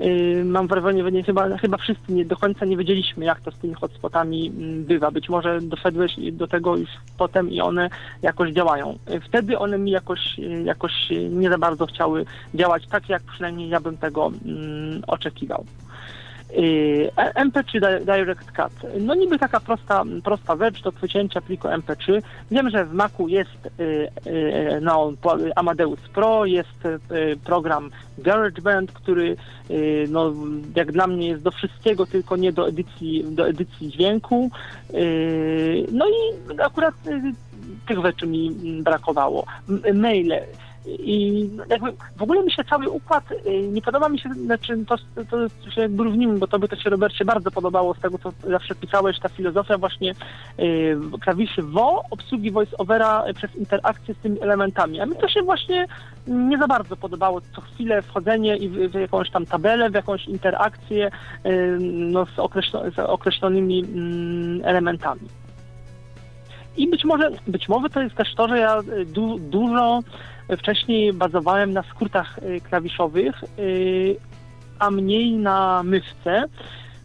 [0.00, 3.54] yy, mam wrażenie, że chyba, chyba wszyscy nie, do końca nie wiedzieliśmy, jak to z
[3.54, 5.10] tymi hotspotami mm, bywa.
[5.10, 7.90] Być może doszedłeś do tego już potem i one
[8.22, 8.98] jakoś działają.
[9.08, 10.20] Yy, Wtedy one mi jakoś,
[10.64, 10.92] jakoś
[11.30, 12.24] nie za bardzo chciały
[12.54, 15.64] działać tak, jak przynajmniej ja bym tego mm, oczekiwał.
[16.56, 18.90] Yy, MP3 Di- Direct Cut.
[19.00, 22.22] No niby taka prosta, prosta rzecz do wycięcia pliku MP3.
[22.50, 25.12] Wiem, że w Macu jest yy, yy, no,
[25.56, 26.88] Amadeus Pro, jest
[27.44, 29.36] program GarageBand, który
[30.08, 30.32] no,
[30.76, 34.50] jak dla mnie jest do wszystkiego, tylko nie do edycji, do edycji dźwięku.
[35.92, 36.12] No i
[36.60, 36.94] akurat
[37.88, 39.46] tych rzeczy mi mm, brakowało.
[39.94, 40.40] Maile.
[40.86, 44.96] I jakby w ogóle mi się cały układ, y, nie podoba mi się, znaczy to,
[45.30, 48.74] to się jakby równimy, bo tobie to się Robercie bardzo podobało z tego, co zawsze
[48.74, 50.14] pisałeś, ta filozofia właśnie
[50.58, 55.00] y, klawiszy WO, obsługi voice-overa przez interakcję z tymi elementami.
[55.00, 55.86] A mi to się właśnie
[56.26, 60.26] nie za bardzo podobało co chwilę wchodzenie i w, w jakąś tam tabelę, w jakąś
[60.26, 61.10] interakcję
[61.46, 65.43] y, no, z, określo, z określonymi mm, elementami.
[66.76, 70.00] I być może, być może to jest też to, że ja y, du, dużo
[70.58, 74.16] wcześniej bazowałem na skrótach y, klawiszowych, y,
[74.78, 76.44] a mniej na myszce.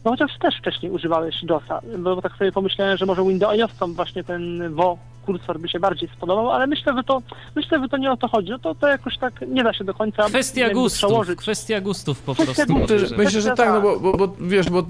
[0.05, 4.73] No chociaż też wcześniej używałeś DOSa, bo tak sobie pomyślałem, że może Windowsom właśnie ten
[4.73, 4.97] WO
[5.29, 7.21] kursor by się bardziej spodobał, ale myślę, że to
[7.55, 8.49] myślę, że to nie o to chodzi.
[8.49, 11.39] No to, to jakoś tak nie da się do końca Kwestia gustów, przełożyć.
[11.39, 12.73] kwestia gustów po Kwestia prostu.
[12.97, 13.17] gustów.
[13.17, 14.83] Myślę, że- tak, no bo, bo, bo wiesz, bo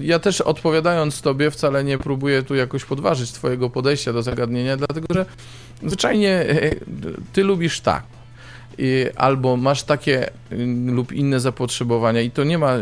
[0.00, 5.06] ja też odpowiadając tobie wcale nie próbuję tu jakoś podważyć twojego podejścia do zagadnienia, dlatego
[5.14, 5.26] że
[5.86, 6.70] zwyczajnie e,
[7.32, 8.02] ty lubisz tak.
[8.78, 12.72] I albo masz takie mm, lub inne zapotrzebowania i to nie ma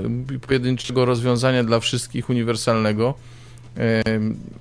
[0.46, 3.14] pojedynczego rozwiązania dla wszystkich uniwersalnego.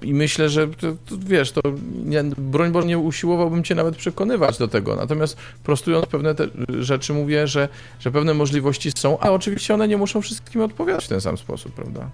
[0.02, 1.62] I myślę, że to, to, wiesz, to
[2.06, 4.96] nie, broń Boże nie usiłowałbym cię nawet przekonywać do tego.
[4.96, 6.48] Natomiast prostując pewne te
[6.80, 7.70] rzeczy mówię, że,
[8.00, 11.74] że pewne możliwości są, a oczywiście one nie muszą wszystkim odpowiadać w ten sam sposób,
[11.74, 12.10] prawda?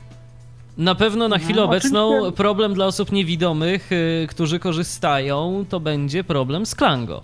[0.78, 2.38] Na pewno na chwilę No, obecną oczywiście.
[2.38, 7.22] problem dla osób niewidomych, y, którzy korzystają, to będzie problem z Klango.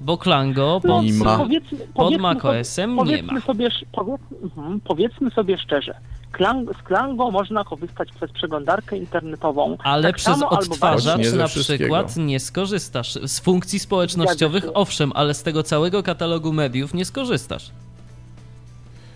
[0.00, 1.38] Bo Klango No, pod, Nie ma.
[1.38, 3.40] Powiedzmy, pod macOS-em nie ma.
[3.40, 5.94] Sobie, powiedzmy, mhm, powiedzmy sobie szczerze,
[6.32, 9.76] Klang, z Klango można korzystać przez przeglądarkę internetową.
[9.84, 13.14] Ale tak przez samo odtwarzacz na przykład nie skorzystasz.
[13.14, 17.70] Z funkcji społecznościowych owszem, ale z tego całego katalogu mediów nie skorzystasz.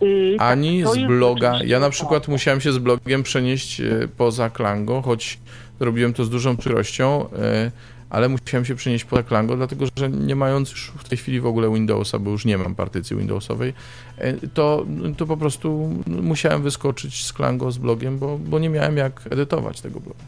[0.01, 1.59] Yy, tak, Ani to z bloga.
[1.65, 1.93] Ja na tak.
[1.93, 5.39] przykład musiałem się z blogiem przenieść e, poza Klango, choć
[5.81, 7.71] robiłem to z dużą przykrością, e,
[8.11, 11.47] ale musiałem się przenieść poza Klango, dlatego że nie mając już w tej chwili w
[11.47, 13.73] ogóle Windowsa, bo już nie mam partycji Windowsowej,
[14.19, 18.97] e, to, to po prostu musiałem wyskoczyć z Klango z blogiem, bo, bo nie miałem
[18.97, 20.25] jak edytować tego bloga.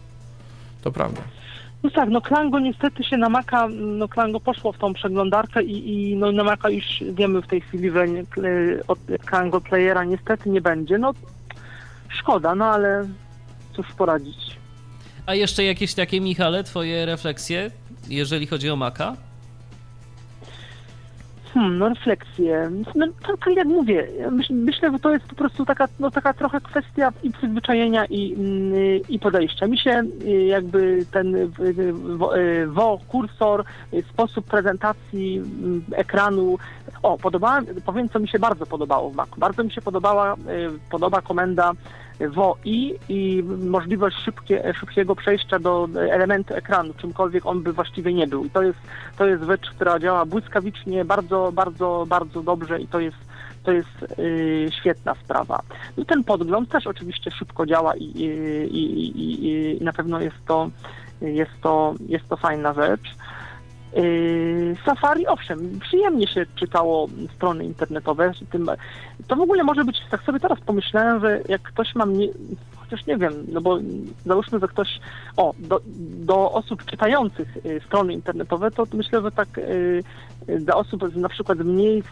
[0.82, 1.22] To prawda.
[1.82, 6.10] No tak, no Klango niestety się na Maca, no Klango poszło w tą przeglądarkę i,
[6.10, 8.24] i no na Maca już wiemy w tej chwili, że nie,
[8.88, 10.98] od Klango Playera niestety nie będzie.
[10.98, 11.12] No
[12.08, 13.08] szkoda, no ale
[13.72, 14.61] cóż poradzić.
[15.26, 17.70] A jeszcze jakieś takie, Michale, twoje refleksje,
[18.08, 19.16] jeżeli chodzi o Maca?
[21.54, 22.70] Hmm, no refleksje.
[22.94, 24.08] No tak, jak mówię,
[24.50, 28.72] myślę, że to jest po prostu taka, no, taka trochę kwestia i przyzwyczajenia i, mm,
[29.08, 29.66] i podejścia.
[29.66, 33.64] Mi się y, jakby ten y, y, wo- kursor,
[34.10, 36.58] sposób prezentacji mm, ekranu,
[37.02, 39.34] o, podobała, powiem co mi się bardzo podobało w Macu.
[39.38, 40.36] Bardzo mi się podobała,
[40.90, 41.72] podoba komenda
[42.20, 48.44] WOI i możliwość szybkie, szybkiego przejścia do elementu ekranu, czymkolwiek on by właściwie nie był.
[48.44, 48.78] I to jest,
[49.18, 53.16] to jest rzecz, która działa błyskawicznie, bardzo, bardzo, bardzo dobrze i to jest,
[53.64, 55.62] to jest y, świetna sprawa.
[55.96, 58.28] I ten podgląd też oczywiście szybko działa i, i,
[58.74, 60.70] i, i na pewno jest to,
[61.20, 63.14] jest to, jest to fajna rzecz.
[63.96, 68.32] Yy, Safari, owszem, przyjemnie się czytało strony internetowe.
[69.28, 72.28] To w ogóle może być, tak sobie teraz pomyślałem, że jak ktoś ma mnie,
[72.76, 73.78] chociaż nie wiem, no bo
[74.26, 75.00] załóżmy, że ktoś,
[75.36, 75.80] o, do,
[76.26, 80.02] do osób czytających y, strony internetowe, to myślę, że tak y,
[80.48, 82.02] y, dla osób na przykład mniej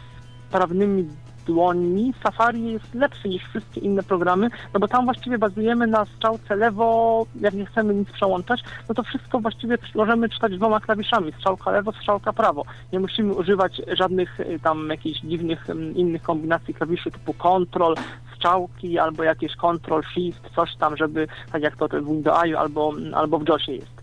[0.49, 1.09] sprawnymi
[1.45, 6.57] dłońmi Safari jest lepszy niż wszystkie inne programy, no bo tam właściwie bazujemy na strzałce
[6.57, 11.71] lewo, jak nie chcemy nic przełączać, no to wszystko właściwie możemy czytać dwoma klawiszami, strzałka
[11.71, 12.65] lewo, strzałka prawo.
[12.93, 17.95] Nie musimy używać żadnych y, tam jakichś dziwnych ym, innych kombinacji klawiszy typu control,
[18.37, 23.39] strzałki albo jakieś control, shift, coś tam, żeby tak jak to w Windowsie albo, albo
[23.39, 24.01] w JOSie jest.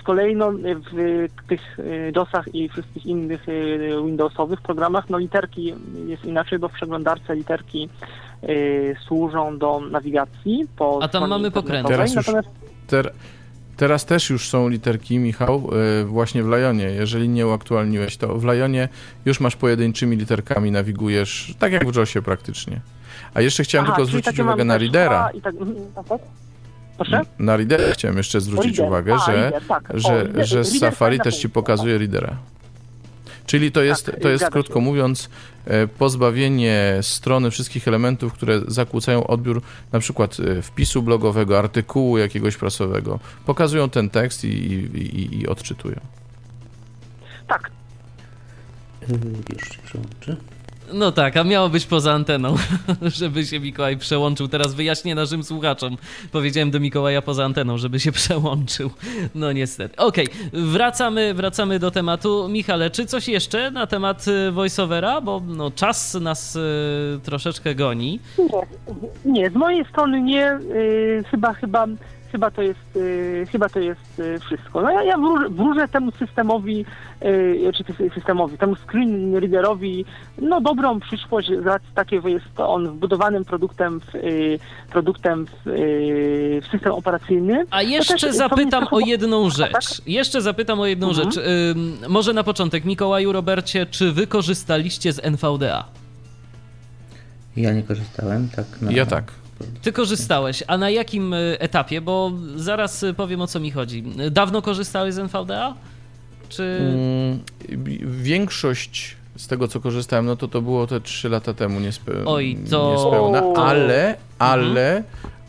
[0.00, 0.52] Z kolei no,
[0.92, 5.74] w tych y, DOSach i wszystkich innych y, Windowsowych programach no, literki
[6.06, 7.88] jest inaczej, bo w przeglądarce literki
[8.42, 11.90] y, służą do nawigacji po A tam mamy pokrętło.
[11.90, 12.26] Teraz już-
[12.86, 13.12] Ter,
[13.76, 16.84] teraz też już są literki, Michał, y, właśnie w Lionie.
[16.84, 18.88] Jeżeli nie uaktualniłeś, to w Lionie
[19.24, 22.80] już masz pojedynczymi literkami, nawigujesz, tak jak w JOSie praktycznie.
[23.34, 25.30] A jeszcze chciałem Aha, tylko zwrócić uwagę na Readera.
[25.42, 26.20] Tak, mhm, tak, tak?
[26.96, 27.20] Proszę?
[27.38, 28.86] Na Readera chciałem jeszcze zwrócić Reader.
[28.86, 29.90] uwagę, A, że, Reader, tak.
[29.94, 32.36] O, że, Reader- że Reader Safari fajna też ci funkcja, pokazuje Readera.
[33.46, 34.80] Czyli to jest, Tak, to jest zgadza krótko się.
[34.84, 35.30] mówiąc,
[35.66, 39.62] e, pozbawienie strony wszystkich elementów, które zakłócają odbiór
[39.92, 43.20] na przykład e, wpisu blogowego, artykułu jakiegoś prasowego.
[43.46, 45.96] Pokazują ten tekst i, i, i, i odczytują.
[47.48, 47.70] Tak,
[49.08, 49.18] Yy,
[49.52, 50.36] Już się przełączy.
[50.92, 52.56] No tak, a miało być poza anteną,
[53.02, 54.48] żeby się Mikołaj przełączył.
[54.48, 55.96] Teraz wyjaśnię naszym słuchaczom.
[56.32, 58.90] Powiedziałem do Mikołaja poza anteną, żeby się przełączył.
[59.34, 59.96] No niestety.
[59.96, 62.48] Okej, wracamy, wracamy do tematu.
[62.48, 65.20] Michale, czy coś jeszcze na temat y, voiceovera?
[65.20, 66.60] Bo no, czas nas y,
[67.22, 68.20] troszeczkę goni.
[68.38, 68.66] Nie,
[69.32, 70.52] nie, z mojej strony nie.
[70.52, 71.86] y, chyba, chyba,
[72.34, 74.82] chyba to jest, y, chyba to jest y, wszystko.
[74.82, 76.84] No ja, ja wróżę, wróżę temu systemowi,
[77.24, 80.04] y, czy sy- systemowi, temu screen readerowi,
[80.38, 84.12] no dobrą przyszłość z racji takiej, że jest to on wbudowanym produktem w,
[84.90, 85.50] produktem w,
[86.64, 87.64] w system operacyjny.
[87.70, 89.56] A jeszcze też zapytam o jedną tak?
[89.58, 90.02] rzecz.
[90.06, 91.32] Jeszcze zapytam o jedną Mhm.
[91.32, 91.44] rzecz.
[92.08, 95.84] Może na początek, Mikołaju, Robercie, czy wy korzystaliście z NVDA?
[97.56, 98.66] Ja nie korzystałem, tak.
[98.82, 98.92] Na...
[98.92, 99.32] Ja tak.
[99.82, 102.00] Ty korzystałeś, a na jakim y, etapie?
[102.00, 104.02] Bo zaraz y, powiem o co mi chodzi.
[104.30, 105.74] Dawno korzystałeś z NVDA?
[106.48, 106.78] Czy.
[106.80, 107.38] Mm,
[108.22, 112.12] Większość z tego, co korzystałem, no to to było te 3 lata temu niespe...
[112.26, 115.04] Oj, to- niespełna, ale, ale, Mhm.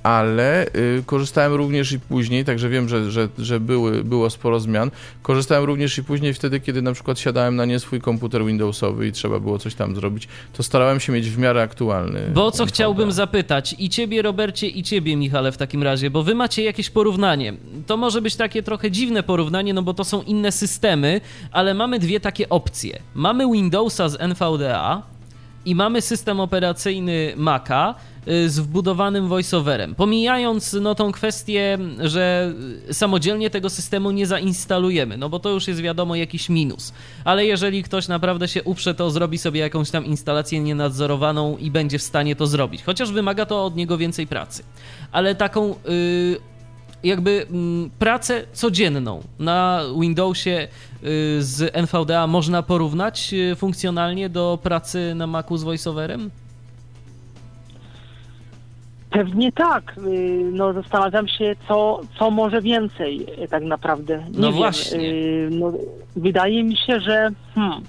[0.05, 4.91] Ale y, korzystałem również i później, także wiem, że, że, że były, było sporo zmian.
[5.21, 9.11] Korzystałem również i później wtedy, kiedy na przykład siadałem na nie swój komputer Windowsowy i
[9.11, 12.19] trzeba było coś tam zrobić, to starałem się mieć w miarę aktualny.
[12.33, 16.35] Bo co chciałbym zapytać i ciebie, Robercie, i ciebie, Michale, w takim razie, bo wy
[16.35, 17.53] macie jakieś porównanie.
[17.87, 21.21] To może być takie trochę dziwne porównanie, no bo to są inne systemy,
[21.51, 22.99] ale mamy dwie takie opcje.
[23.15, 25.01] Mamy Windowsa z NVDA
[25.65, 27.95] i mamy system operacyjny Maca
[28.25, 29.95] z wbudowanym voiceoverem.
[29.95, 32.53] Pomijając no tą kwestię, że
[32.89, 36.93] y, samodzielnie tego systemu nie zainstalujemy, no bo to już jest wiadomo jakiś minus.
[37.23, 41.99] Ale jeżeli ktoś naprawdę się uprze, to zrobi sobie jakąś tam instalację nienadzorowaną i będzie
[41.99, 42.83] w stanie to zrobić.
[42.83, 44.63] Chociaż wymaga to od niego więcej pracy.
[45.11, 46.37] Ale taką y,
[47.03, 50.67] jakby mm, pracę codzienną na Windowsie
[51.03, 56.31] y, z NVDA można porównać y, funkcjonalnie do pracy na Macu z VoiceOverem?
[59.09, 59.95] Pewnie tak.
[59.97, 64.17] Y, No zastanawiam się, co, co może więcej y, tak naprawdę.
[64.31, 64.55] Nie No wiem.
[64.57, 64.99] właśnie.
[64.99, 65.73] Y, No,
[66.15, 67.81] wydaje mi się, że hmm,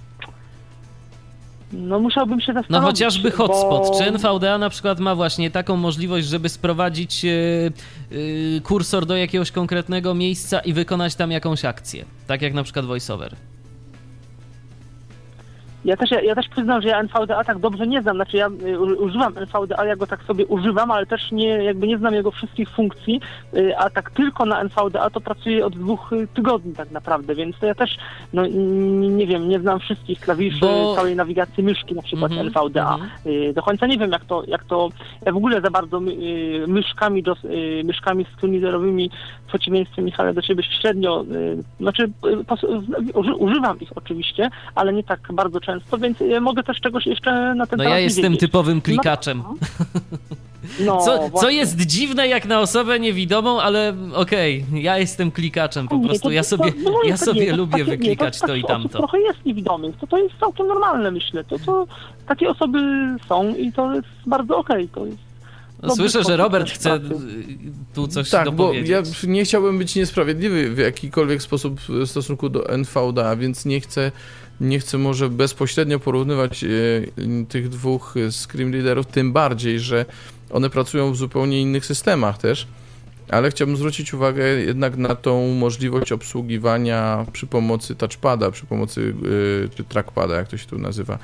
[1.73, 2.87] no musiałbym się No zastanowić.
[2.89, 3.83] chociażby hotspot.
[3.91, 7.73] bo- Czy NVDA na przykład ma właśnie taką możliwość, żeby sprowadzić y,
[8.13, 12.05] y, kursor do jakiegoś konkretnego miejsca i wykonać tam jakąś akcję?
[12.27, 13.37] Tak jak na przykład VoiceOver.
[15.87, 18.17] Ja też, ja też przyznam, że ja NVDA tak dobrze nie znam.
[18.17, 21.99] Znaczy ja y, używam NVDA, ja go tak sobie używam, ale też nie, jakby nie
[21.99, 23.21] znam jego wszystkich funkcji,
[23.57, 27.59] y, a tak tylko na NVDA to pracuję od dwóch y, tygodni tak naprawdę, więc
[27.59, 27.97] to ja też,
[28.33, 32.47] no n- nie wiem, nie znam wszystkich klawiszy, Bo- całej nawigacji myszki na przykład Mhm,
[32.47, 32.95] NVDA.
[32.95, 33.11] mhm.
[33.27, 34.89] Y, Do końca nie wiem jak to, jak to,
[35.27, 39.11] ja w ogóle za bardzo y, myszkami, dos, y, myszkami screenreaderowymi
[39.45, 41.25] w przeciwieństwie Michale do ciebie średnio,
[41.81, 42.11] znaczy
[42.47, 42.67] pos-
[43.15, 47.55] uży, używam ich oczywiście, ale nie tak bardzo często, więc y, mogę też czegoś jeszcze
[47.55, 48.41] na ten No temat ja nie jestem wiedzieć.
[48.41, 49.43] typowym klikaczem.
[50.81, 51.53] No, Co, co właśnie.
[51.53, 56.23] jest dziwne jak na osobę niewidomą, ale okej, ja jestem klikaczem po Nie, prostu.
[56.29, 58.99] to- Ja to- sobie, no moim ja sobie to lubię nie, wyklikać to i tamto.
[58.99, 61.87] Trochę jest niewidomych, to, to jest całkiem normalne myślę, to, to
[62.29, 62.79] takie osoby
[63.29, 65.19] są i to jest bardzo okej, to jest
[65.83, 67.01] No, słyszę, że Robert chce y,
[67.95, 68.89] tu coś Tak, bo dopowiedzieć.
[68.91, 74.13] ja nie chciałbym być niesprawiedliwy w jakikolwiek sposób w stosunku do NVDA, więc nie chcę,
[74.61, 76.69] nie chcę może bezpośrednio porównywać e,
[77.49, 80.05] tych dwóch e, screen readerów, tym bardziej, że
[80.51, 82.67] one pracują w zupełnie innych systemach też.
[83.31, 89.15] Ale chciałbym zwrócić uwagę jednak na tą możliwość obsługiwania przy pomocy touchpada, przy pomocy
[89.65, 91.19] e, czy trackpada, jak to się tu nazywa,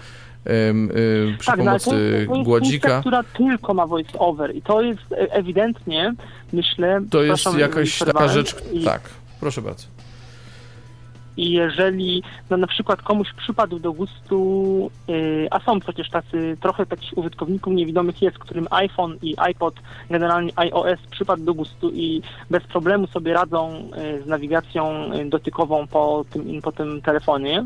[1.38, 3.00] przy tak, no, pomocy to, to jest funkcja, głodzika.
[3.00, 6.14] która tylko ma voice over i to jest ewidentnie,
[6.52, 7.00] myślę...
[7.10, 8.56] To jest jakaś taka rzecz.
[8.72, 9.00] i- Tak,
[9.40, 10.01] proszę bardzo.
[11.36, 16.86] I jeżeli no, na przykład komuś przypadł do gustu, yy, a są przecież tacy, trochę
[16.86, 19.74] takich użytkowników niewidomych jest, którym iPhone i iPod,
[20.10, 25.86] generalnie iOS przypadł do gustu i bez problemu sobie radzą yy, z nawigacją yy, dotykową
[25.86, 27.64] po tym, po tym telefonie,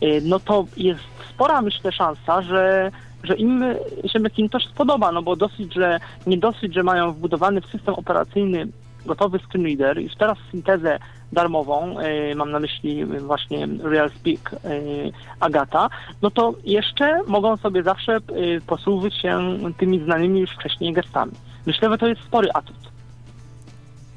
[0.00, 1.00] yy, no to jest
[1.30, 2.90] spora, myślę, szansa, że
[3.24, 3.64] że im
[4.06, 8.66] się Macintosh spodoba, no bo dosyć, że nie dosyć, że mają wbudowany w system operacyjny
[9.06, 10.98] gotowy screen reader, już teraz syntezę
[11.32, 15.88] darmową, y, mam na myśli właśnie RealSpeak y, Agata,
[16.22, 21.32] no to jeszcze mogą sobie zawsze y, posłużyć się tymi znanymi już wcześniej gestami.
[21.66, 22.95] Myślę, że to jest spory atut.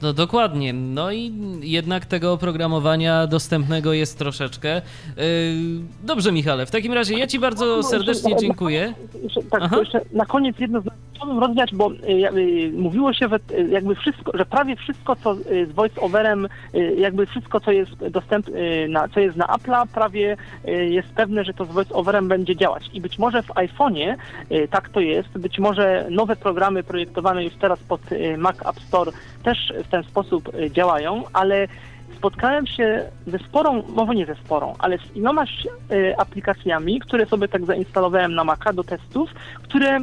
[0.02, 0.74] No dokładnie.
[0.74, 4.76] No i jednak tego oprogramowania dostępnego jest troszeczkę.
[5.18, 5.24] Yy,
[6.04, 8.94] Dobrze, Michale, w takim razie ja Ci bardzo No, serdecznie dziękuję.
[9.52, 9.78] Tak, Aha.
[9.80, 10.82] jeszcze na koniec jedno
[11.14, 11.98] chciałbym rozwiać, bo y,
[12.38, 16.96] y, mówiło się, że y, jakby wszystko, że prawie wszystko, co y, z voice-overem, y,
[16.98, 18.54] jakby wszystko, co jest dostępne,
[19.14, 22.90] co jest na Apple'a, prawie y, jest pewne, że to z voice-overem będzie działać.
[22.94, 24.16] I być może w iPhone'ie
[24.52, 28.80] y, tak to jest, być może nowe programy projektowane już teraz pod y, Mac App
[28.80, 29.12] Store
[29.44, 31.68] też w ten sposób y, działają, ale
[32.18, 37.48] spotkałem się ze sporą, może nie ze sporą, ale z ilomaś y, aplikacjami, które sobie
[37.48, 39.30] tak zainstalowałem na Maca do testów,
[39.64, 40.00] które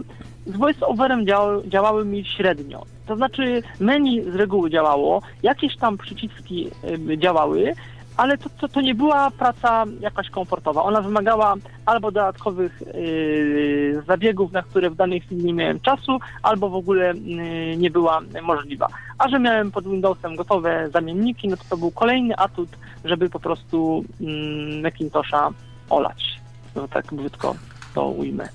[0.46, 2.82] z voice-overem działały, działały mi średnio.
[3.06, 6.70] To znaczy menu z reguły działało, jakieś tam przyciski
[7.10, 7.72] y, działały,
[8.16, 10.82] ale to, to, to nie była praca jakaś komfortowa.
[10.82, 11.54] Ona wymagała
[11.86, 17.14] albo dodatkowych yy, zabiegów, na które w danej chwili nie miałem czasu, albo w ogóle
[17.14, 18.88] yy, nie była możliwa.
[19.18, 22.68] A że miałem pod Windowsem gotowe zamienniki, no to to był kolejny atut,
[23.04, 25.50] żeby po prostu yy, Macintosha
[25.90, 26.40] olać.
[26.74, 27.54] No tak brzydko
[27.94, 28.48] to ujmę.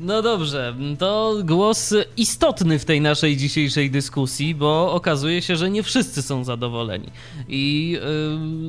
[0.00, 5.82] No dobrze, to głos istotny w tej naszej dzisiejszej dyskusji, bo okazuje się, że nie
[5.82, 7.06] wszyscy są zadowoleni.
[7.48, 7.90] I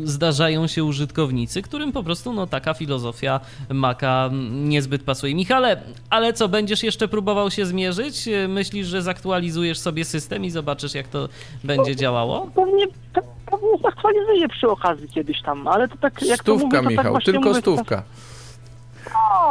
[0.01, 3.39] yy, zdarzają się użytkownicy, którym po prostu no, taka filozofia
[3.69, 5.35] Maca niezbyt pasuje.
[5.35, 8.29] Michale, ale co, będziesz jeszcze próbował się zmierzyć?
[8.47, 11.29] Myślisz, że zaktualizujesz sobie system i zobaczysz, jak to
[11.63, 12.49] będzie działało?
[12.55, 13.21] Pewnie, pe-
[13.51, 16.97] pewnie zaktualizuję przy okazji kiedyś tam, ale to tak jak to Stówka, mówię, to tak
[16.97, 18.03] Michał, właśnie tylko mówię, to- stówka.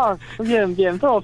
[0.06, 1.22] A, wiem, wiem, to o,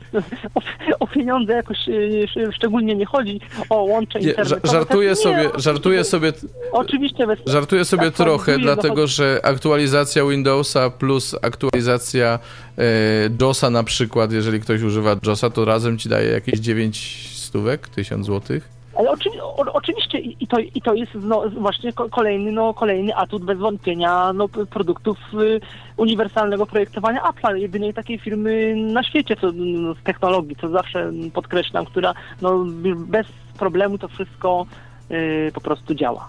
[1.00, 3.40] o, pieniądze jakoś y, sz- szczególnie nie chodzi,
[3.70, 4.60] o łącze Nie, internetowe.
[4.68, 6.32] ża- żartuję Nie, sobie, oczywiście- żartuję sobie,
[6.72, 7.38] Oczywiście bez...
[7.46, 12.38] żartuję sobie aktualizuję, trochę, dlatego zachodzę- że aktualizacja Windowsa plus aktualizacja
[12.78, 12.82] e,
[13.40, 18.26] JOSa na przykład, jeżeli ktoś używa JOSa, to razem ci daje jakieś 9 stówek, 1000
[18.26, 18.81] złotych.
[19.02, 23.16] Ale oczywi- o, oczywiście i, to, i to jest no, właśnie ko- kolejny, no, kolejny
[23.16, 25.60] atut bez wątpienia no, produktów y,
[25.96, 31.84] uniwersalnego projektowania Apple'a, jedynej takiej firmy na świecie co, no, z technologii, co zawsze podkreślam,
[31.86, 32.64] która no,
[32.96, 33.26] bez
[33.58, 34.66] problemu to wszystko
[35.10, 36.28] y, po prostu działa.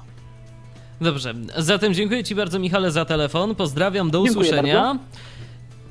[1.01, 3.55] Dobrze, zatem dziękuję Ci bardzo, Michale, za telefon.
[3.55, 4.81] Pozdrawiam, do Dziękuję usłyszenia.
[4.81, 4.99] bardzo.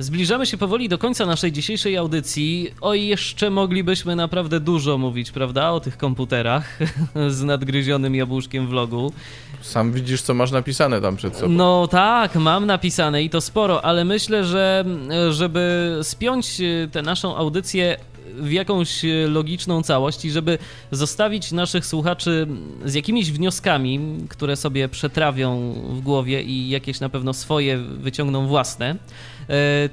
[0.02, 2.70] Zbliżamy się powoli do końca naszej dzisiejszej audycji.
[2.80, 6.78] Oj, jeszcze moglibyśmy naprawdę dużo mówić, prawda, o tych komputerach
[7.28, 9.12] z nadgryzionym jabłuszkiem w logu.
[9.60, 11.52] Sam widzisz, co masz napisane tam przed sobą.
[11.52, 14.84] No tak, mam napisane i to sporo, ale myślę, że
[15.30, 17.96] żeby spiąć e, tę naszą audycję
[18.36, 20.58] w jakąś e, logiczną całość i żeby
[20.90, 22.46] zostawić naszych słuchaczy
[22.84, 28.96] z jakimiś wnioskami, które sobie przetrawią w głowie i jakieś na pewno swoje wyciągną własne,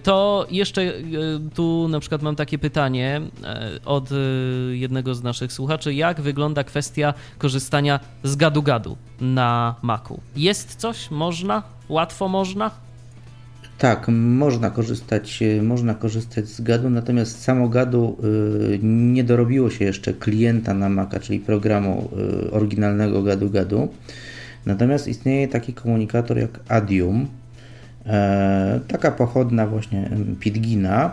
[0.03, 0.93] to jeszcze e,
[1.55, 4.15] tu na przykład mam takie pytanie e, od e,
[4.75, 5.93] jednego z naszych słuchaczy.
[5.93, 10.19] Jak wygląda kwestia korzystania z gadu-gadu na Macu?
[10.35, 11.11] Jest coś?
[11.11, 11.63] Można?
[11.89, 12.71] Łatwo można?
[13.77, 18.17] Tak, można korzystać, można korzystać z gadu, natomiast samo gadu
[18.81, 22.09] nie dorobiło się jeszcze klienta na Maca, czyli programu
[22.51, 23.89] oryginalnego gadu gadu.
[24.65, 27.27] Natomiast istnieje taki komunikator jak Adium, e,
[28.87, 31.11] taka pochodna właśnie em, Pidgina.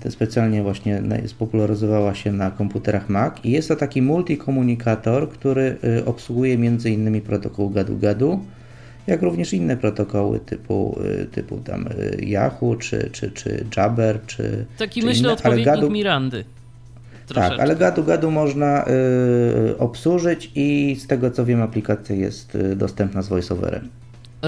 [0.00, 6.04] To specjalnie właśnie spopularyzowała się na komputerach Mac i jest to taki multikomunikator, który y,
[6.04, 7.20] obsługuje m.in.
[7.20, 8.40] protokół gadu gadu,
[9.06, 14.64] jak również inne protokoły typu, y, typu tam y, Yahoo, czy, czy, czy Jabber, czy
[14.78, 16.44] Taki czy myślę inne, odpowiednik gadu, Mirandy.
[16.44, 17.62] Tak, Troszeczkę.
[17.62, 23.28] ale gadu gadu można y, obsłużyć i z tego co wiem aplikacja jest dostępna z
[23.28, 23.88] voiceoverem.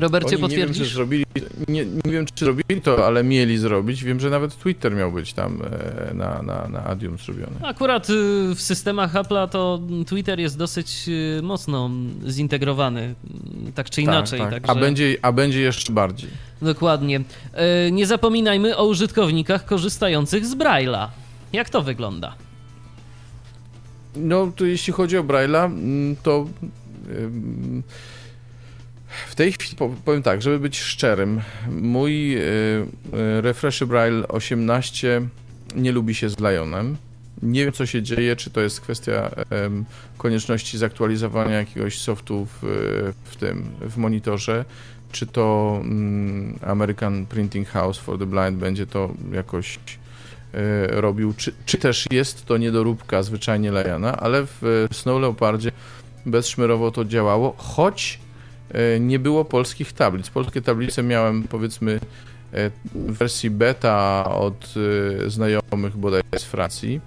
[0.01, 0.95] Robercie, Oni nie wiem, czy potwierdzisz?
[0.95, 1.25] zrobili,
[1.69, 4.05] nie, nie wiem, czy zrobili to, ale mieli zrobić.
[4.05, 5.63] Wiem, że nawet Twitter miał być tam
[6.11, 7.57] e, na, na, na Adium zrobiony.
[7.63, 8.13] Akurat y,
[8.55, 11.91] w systemach Apple'a to Twitter jest dosyć y, mocno
[12.29, 13.15] zintegrowany,
[13.69, 14.41] y, tak czy inaczej.
[14.41, 14.63] tak, tak.
[14.63, 14.79] Także...
[14.79, 16.31] A, będzie, a będzie jeszcze bardziej.
[16.63, 17.21] Dokładnie.
[17.89, 21.09] Y, Nie zapominajmy o użytkownikach korzystających z Braille'a.
[21.53, 22.35] Jak to wygląda?
[24.17, 26.47] No, to jeśli chodzi o Braille'a, mm, to
[27.19, 27.83] ym,
[29.29, 31.41] w tej chwili po- powiem tak, żeby być szczerym,
[31.71, 35.23] mój y, y, Refresh Braille 18
[35.77, 36.97] nie lubi się z Lionem.
[37.43, 39.85] Nie wiem, co się dzieje, czy to jest kwestia em,
[40.19, 42.59] konieczności zaktualizowania jakiegoś softu w,
[43.25, 44.65] w tym, w monitorze,
[45.13, 49.79] czy to mm, American Printing House for the Blind będzie to jakoś
[50.55, 55.73] e, robił, czy, czy też jest to niedoróbka zwyczajnie Lejana, ale w Snow Leopardzie
[56.27, 58.19] bezszmerowo to działało, choć
[59.01, 60.31] nie było polskich tablic.
[60.31, 62.01] Polskie tablice miałem powiedzmy
[62.53, 64.75] e, w wersji beta od
[65.27, 67.01] e, znajomych bodaj z Francji,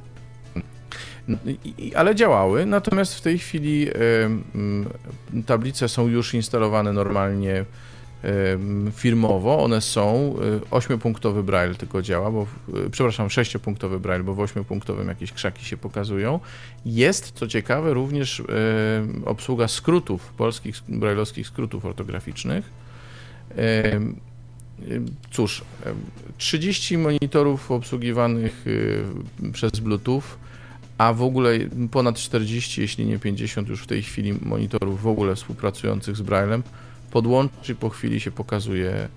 [1.78, 3.94] i- ale działały, natomiast w tej chwili e,
[5.46, 7.66] tablice są już instalowane normalnie
[8.96, 9.64] firmowo.
[9.64, 10.36] One są,
[10.66, 12.48] y, ośmiopunktowy braille tylko działa, bo,
[12.86, 16.40] y, przepraszam, sześciopunktowy braille, bo w ośmiopunktowym jakieś krzaki się pokazują.
[16.86, 22.80] Jest, co ciekawe, również em, obsługa skrótów, polskich brailleowskich skrótów ortograficznych.
[25.32, 25.96] Cóż, em,
[26.38, 28.66] 30 monitorów obsługiwanych
[29.54, 30.24] przez Bluetooth,
[30.98, 31.52] a w ogóle
[31.92, 36.64] ponad 40, jeśli nie 50 już w tej chwili monitorów w ogóle współpracujących z Braillem.
[37.12, 39.08] Podłączy po chwili się pokazuje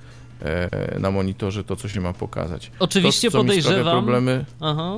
[0.43, 2.71] e, na monitorze to, co się ma pokazać.
[2.79, 3.97] Oczywiście to, co Mi sprawia podejrzewam.
[4.05, 4.95] problemy, Aha.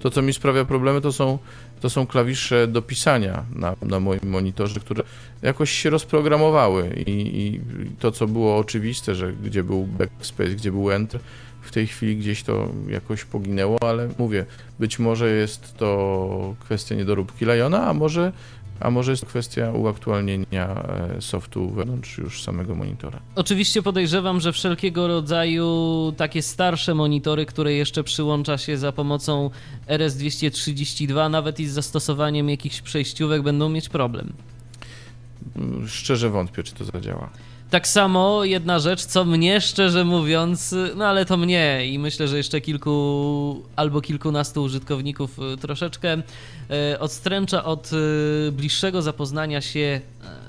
[0.00, 1.38] to, co mi sprawia problemy, to są,
[1.80, 5.02] to są klawisze do pisania na, na moim monitorze, które
[5.42, 7.10] jakoś się rozprogramowały i,
[7.40, 7.60] i
[7.98, 11.20] to, co było oczywiste, że gdzie był backspace, gdzie był enter,
[11.62, 14.46] w tej chwili gdzieś to jakoś poginęło, ale mówię,
[14.78, 18.32] być może jest to kwestia niedoróbki Liona, a może,
[18.80, 20.84] a może jest kwestia uaktualnienia
[21.16, 23.20] e, softu wewnątrz już samego monitora.
[23.34, 29.50] Oczywiście podejrzewam, że wszelkiego rodzaju takie starsze monitory, które jeszcze przyłącza się za pomocą
[29.86, 34.32] RS-232, nawet i z zastosowaniem jakichś przejściówek, będą mieć problem.
[35.56, 37.30] Mm, Szczerze wątpię, czy to zadziała.
[37.70, 42.36] Tak samo jedna rzecz, co mnie szczerze mówiąc, no ale to mnie i myślę, że
[42.36, 46.16] jeszcze kilku albo kilkunastu użytkowników y, troszeczkę
[46.94, 50.00] y, odstręcza od y, bliższego zapoznania się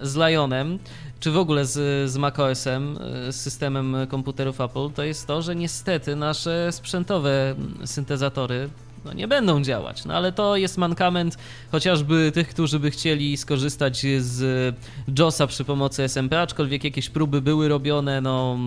[0.02, 0.80] z Lionem,
[1.20, 3.00] czy w ogóle z, z macOSem,
[3.30, 8.70] z systemem komputerów Apple, to jest to, że niestety nasze sprzętowe syntezatory
[9.06, 10.06] no nie będą działać.
[10.06, 11.38] No ale to jest mankament
[11.72, 14.76] chociażby tych, którzy by chcieli skorzystać z
[15.20, 18.22] JOSa przy pomocy SMP, aczkolwiek jakieś próby były robione.
[18.22, 18.58] No,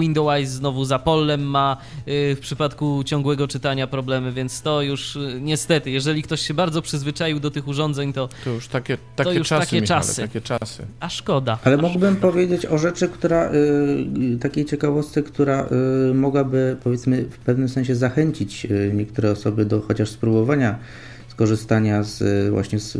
[0.00, 1.76] Windows znowu za Pollem ma
[2.08, 6.82] y, w przypadku ciągłego czytania problemy, więc to już y, niestety, jeżeli ktoś się bardzo
[6.82, 10.22] przyzwyczaił do tych urządzeń, to To już takie, takie już czasy, takie Michale, czasy.
[10.22, 10.86] takie czasy.
[11.00, 11.58] a szkoda.
[11.64, 15.68] Ale mógłbym powiedzieć o rzeczy, która, y, takiej ciekawostce, która
[16.14, 20.78] mogłaby powiedzmy w pewnym sensie zachęcić niektóre osoby do chociaż spróbowania
[21.28, 22.98] skorzystania z y, właśnie z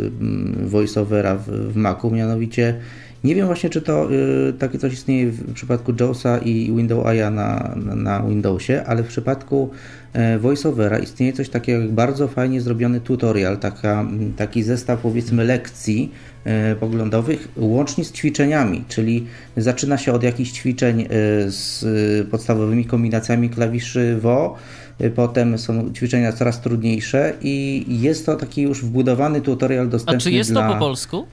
[0.70, 2.80] voiceovera w, w Macu, mianowicie
[3.24, 7.32] nie wiem właśnie, czy to y, takie coś istnieje w przypadku JAWSa i Windows AI
[7.32, 9.70] na, na, Windowsie, ale w przypadku
[10.12, 14.06] e, VoiceOvera istnieje coś takiego jak bardzo fajnie zrobiony tutorial, taka,
[14.36, 16.12] taki zestaw powiedzmy lekcji
[16.44, 19.26] e, poglądowych łącznie z ćwiczeniami, czyli
[19.56, 21.06] zaczyna się od jakichś ćwiczeń e,
[21.50, 24.20] z e, podstawowymi kombinacjami klawiszy e,
[25.14, 30.30] potem są ćwiczenia coraz trudniejsze i jest to taki już wbudowany tutorial A dostępny czy
[30.30, 30.68] jest dla...
[30.68, 31.26] to po polsku?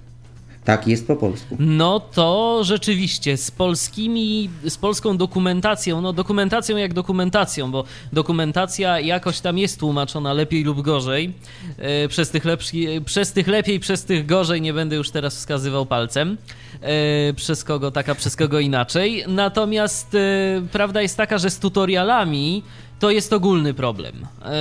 [0.67, 1.55] Tak, jest po polsku.
[1.59, 7.83] No to rzeczywiście z polskimi, z polską dokumentacją, no dokumentacją jak dokumentacją, bo
[8.13, 11.33] dokumentacja jakoś tam jest tłumaczona lepiej lub gorzej.
[11.77, 15.85] E, przez, tych lepsi, przez tych lepiej, przez tych gorzej nie będę już teraz wskazywał
[15.85, 16.37] palcem.
[16.81, 19.23] E, przez kogo tak, a przez kogo inaczej.
[19.27, 22.63] Natomiast e, prawda jest taka, że z tutorialami
[22.99, 24.27] to jest ogólny problem.
[24.41, 24.51] E,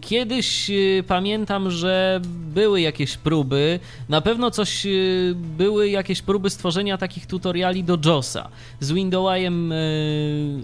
[0.00, 0.74] Kiedyś e,
[1.06, 2.20] pamiętam, że
[2.54, 4.90] były jakieś próby, na pewno coś e,
[5.34, 8.48] były jakieś próby stworzenia takich tutoriali do JOSa.
[8.80, 9.72] Z Windowsem,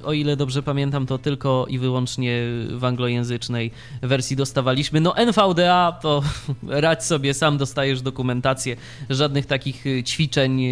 [0.04, 3.70] o ile dobrze pamiętam, to tylko i wyłącznie w anglojęzycznej
[4.02, 5.00] wersji dostawaliśmy.
[5.00, 6.22] No NVDA to
[6.68, 8.76] radź sobie, sam dostajesz dokumentację,
[9.10, 10.62] żadnych takich ćwiczeń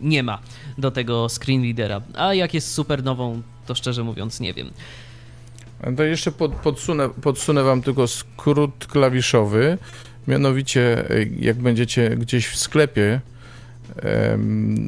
[0.00, 0.38] nie ma
[0.78, 2.00] do tego screen readera.
[2.14, 4.70] A jak jest super nową, to szczerze mówiąc nie wiem.
[5.96, 9.78] To jeszcze pod, podsunę, podsunę wam tylko skrót klawiszowy.
[10.28, 13.20] Mianowicie, e, jak będziecie gdzieś w sklepie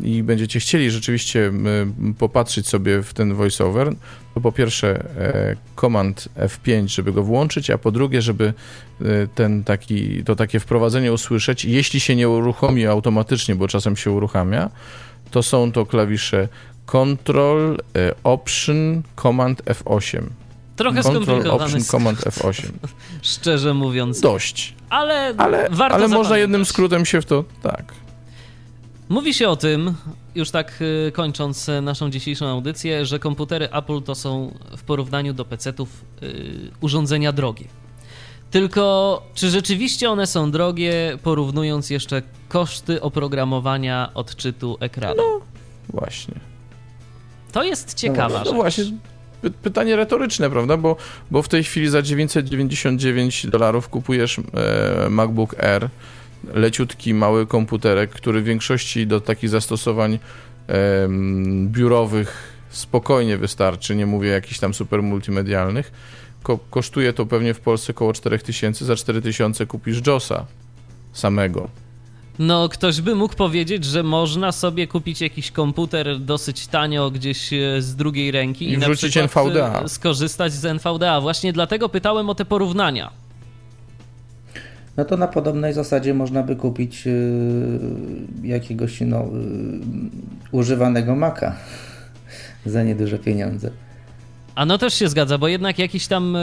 [0.03, 1.53] i będziecie chcieli rzeczywiście
[2.19, 3.95] popatrzeć sobie w ten voiceover,
[4.35, 8.53] to po pierwsze e, komand F5, żeby go włączyć, a po drugie, żeby
[9.01, 9.05] e,
[9.35, 14.71] ten taki, to takie wprowadzenie usłyszeć, jeśli się nie uruchomi automatycznie, bo czasem się uruchamia,
[15.31, 16.49] to są to klawisze
[16.87, 20.23] Control, e, Option, Command F8.
[20.79, 22.71] Trochę Control, skomplikowany, Option, Command F8.
[23.23, 24.21] szczerze mówiąc.
[24.21, 24.75] Dość.
[24.91, 27.45] Ale, Ale, warto ale można jednym skrótem się w to...
[27.63, 27.93] Tak.
[29.09, 29.95] Mówi się o tym,
[30.35, 35.35] już tak y, kończąc y, naszą dzisiejszą audycję, że komputery Apple to są w porównaniu
[35.35, 35.89] do PC-ów
[36.23, 37.65] y, urządzenia drogie.
[38.51, 45.23] Tylko czy rzeczywiście one są drogie, porównując jeszcze koszty oprogramowania odczytu ekranu?
[45.89, 46.35] Właśnie.
[47.53, 48.55] To jest ciekawa No rzecz.
[48.55, 48.93] właśnie, py-
[49.63, 50.77] pytanie retoryczne, prawda?
[50.77, 50.97] Bo,
[51.31, 54.43] bo w tej chwili za 999 dolarów kupujesz e,
[55.11, 55.89] MacBook Air,
[56.55, 60.19] leciutki, mały komputerek, który w większości do takich zastosowań
[60.67, 65.93] em, biurowych spokojnie wystarczy, nie mówię jakichś tam super multimedialnych.
[66.43, 70.47] Ko- kosztuje to pewnie w Polsce około 4000, za 4000 kupisz JOSa
[71.13, 71.69] samego.
[72.39, 77.83] No, ktoś by mógł powiedzieć, że można sobie kupić jakiś komputer dosyć tanio gdzieś e,
[77.83, 79.83] z drugiej ręki I i, na wrzucić przykład NVDA.
[79.83, 81.21] e, skorzystać z NVDA.
[81.21, 83.11] Właśnie dlatego pytałem o te porównania.
[84.97, 87.13] No to na podobnej zasadzie można by kupić yy,
[88.43, 89.81] jakiegoś no, yy,
[90.53, 91.57] używanego Maca
[92.67, 93.71] za nieduże pieniądze.
[94.55, 96.37] A no też się zgadza, bo jednak jakiś tam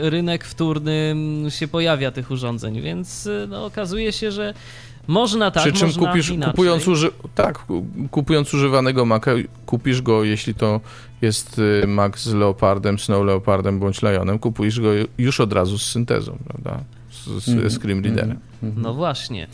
[0.00, 4.54] rynek wtórny mm, się pojawia tych urządzeń, więc no, okazuje się, że
[5.06, 6.52] można tak, Przy czym można kupisz, inaczej.
[6.52, 9.30] kupując, uży, tak, ku- kupując używanego Maca,
[9.66, 10.80] kupisz go, jeśli to
[11.22, 14.88] jest y, Mac z Leopardem, Snow Leopardem bądź Lionem, kupujesz go
[15.18, 16.80] już od razu z syntezą, prawda?
[17.10, 18.38] Z, z Mhm, Screen Readerem.
[18.76, 19.46] No właśnie.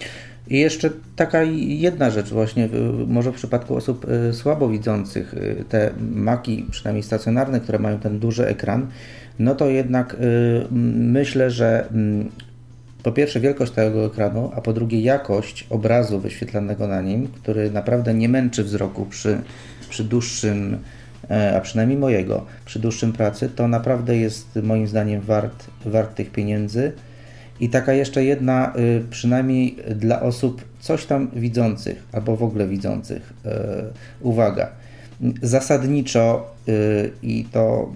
[0.48, 2.68] I jeszcze taka jedna rzecz właśnie, y,
[3.06, 5.34] może w przypadku osób y, słabowidzących,
[5.68, 8.86] te maki, przynajmniej stacjonarne, które mają ten duży ekran,
[9.38, 10.16] no to jednak
[10.96, 12.28] myślę, że mm,
[13.02, 18.14] po pierwsze wielkość tego ekranu, a po drugie jakość obrazu wyświetlanego na nim, który naprawdę
[18.14, 19.38] nie męczy wzroku przy,
[19.88, 20.78] przy dłuższym,
[21.30, 26.30] e, a przynajmniej mojego, przy dłuższym pracy, to naprawdę jest moim zdaniem wart, wart tych
[26.30, 26.92] pieniędzy.
[27.60, 33.32] I taka jeszcze jedna, y, przynajmniej dla osób coś tam widzących, albo w ogóle widzących,
[33.46, 33.48] y,
[34.20, 34.68] uwaga.
[35.42, 37.92] Zasadniczo y, i to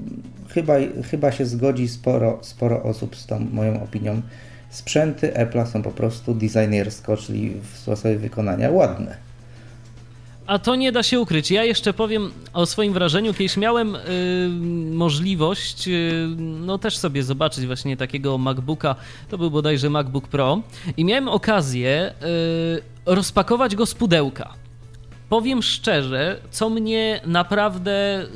[0.49, 0.75] chyba,
[1.11, 4.23] chyba się zgodzi sporo, sporo osób z tą moją opinią.
[4.71, 9.17] Sprzęty Apple'a są po prostu designersko, czyli w sposobie wykonania ładne.
[10.47, 11.51] A to nie da się ukryć.
[11.51, 13.35] Ja jeszcze powiem o swoim wrażeniu.
[13.35, 14.01] Kiedyś miałem y,
[14.93, 18.97] możliwość, y, no też sobie zobaczyć właśnie takiego MacBooka.
[19.29, 20.61] To był bodajże MacBook Pro.
[20.97, 22.13] I miałem okazję
[23.07, 24.66] y, rozpakować go z pudełka.
[25.29, 28.27] Powiem szczerze, co mnie naprawdę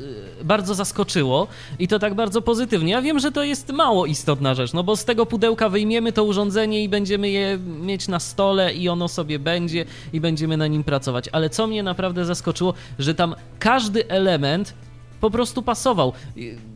[0.41, 1.47] y, bardzo zaskoczyło
[1.79, 2.91] i to tak bardzo pozytywnie.
[2.91, 6.23] Ja wiem, że to jest mało istotna rzecz, no bo z tego pudełka wyjmiemy to
[6.23, 10.83] urządzenie i będziemy je mieć na stole i ono sobie będzie i będziemy na nim
[10.83, 11.29] pracować.
[11.31, 14.73] Ale co mnie naprawdę zaskoczyło, że tam każdy element
[15.21, 16.13] po prostu pasował.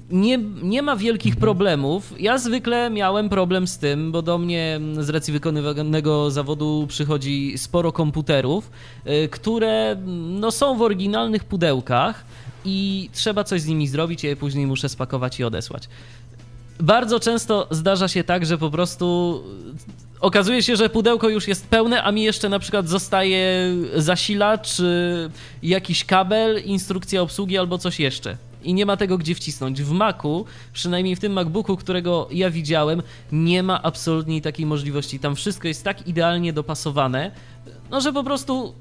[0.09, 2.13] Nie, nie ma wielkich problemów.
[2.19, 7.57] Ja zwykle miałem problem z tym, bo do mnie mm, z racji wykonywanego zawodu przychodzi
[7.57, 8.71] sporo komputerów,
[9.07, 12.25] y, które mm, no, są w oryginalnych pudełkach
[12.65, 15.89] i trzeba coś z nimi zrobić, ja je później muszę spakować i odesłać.
[16.79, 19.43] Bardzo często zdarza się tak, że po prostu
[20.19, 25.29] okazuje się, że pudełko już jest pełne, a mi jeszcze na przykład zostaje zasilacz, y,
[25.63, 28.37] jakiś kabel, instrukcja obsługi albo coś jeszcze.
[28.65, 29.81] I nie ma tego gdzie wcisnąć.
[29.81, 33.01] W Macu, przynajmniej w tym MacBooku, którego ja widziałem,
[33.31, 35.19] nie ma absolutnie takiej możliwości.
[35.19, 37.31] Tam wszystko jest tak idealnie dopasowane,
[37.91, 38.73] no że po prostu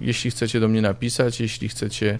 [0.00, 2.18] jeśli chcecie do mnie napisać, jeśli chcecie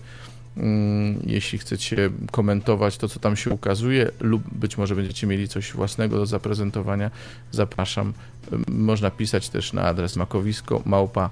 [0.57, 5.73] mm, jeśli chcecie komentować to, co tam się ukazuje, lub być może będziecie mieli coś
[5.73, 7.11] własnego do zaprezentowania,
[7.53, 8.13] zapraszam.
[8.69, 11.31] Można pisać też na adres makowisko małpa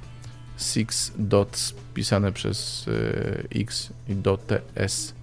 [0.57, 5.17] six dots pisane przez e, x i dot ts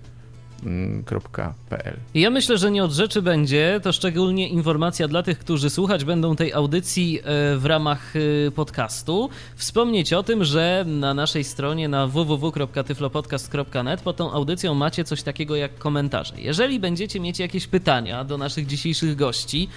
[0.64, 1.98] tyflo.pl.
[2.14, 6.36] Ja myślę, że nie od rzeczy będzie, to szczególnie informacja dla tych, którzy słuchać będą
[6.36, 7.24] tej audycji e,
[7.58, 8.20] w ramach e,
[8.52, 9.30] podcastu.
[9.56, 15.56] Wspomnieć o tym, że na naszej stronie na www.tyflopodcast.net pod tą audycją macie coś takiego
[15.56, 16.34] jak komentarze.
[16.38, 19.70] Jeżeli będziecie mieć jakieś pytania do naszych dzisiejszych gości,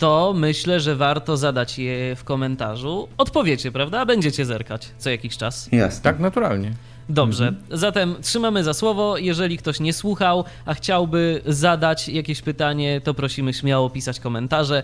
[0.00, 3.08] to myślę, że warto zadać je w komentarzu.
[3.18, 4.06] Odpowiecie, prawda?
[4.06, 5.68] Będziecie zerkać co jakiś czas.
[5.72, 6.02] Jasne.
[6.02, 6.72] Tak, naturalnie.
[7.08, 9.18] Dobrze, zatem trzymamy za słowo.
[9.18, 14.82] Jeżeli ktoś nie słuchał, a chciałby zadać jakieś pytanie, to prosimy śmiało pisać komentarze.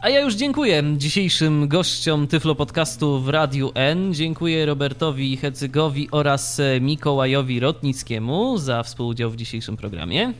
[0.00, 4.14] A ja już dziękuję dzisiejszym gościom Tyflo Podcastu w Radiu N.
[4.14, 10.32] Dziękuję Robertowi Hecygowi oraz Mikołajowi Rotnickiemu za współudział w dzisiejszym programie.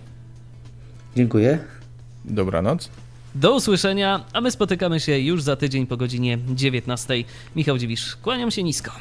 [1.17, 1.59] Dziękuję.
[2.25, 3.02] Dobranoc.
[3.35, 7.25] Do usłyszenia, a my spotykamy się już za tydzień po godzinie 19.
[7.57, 8.93] Michał Dziwisz, kłaniam się nisko.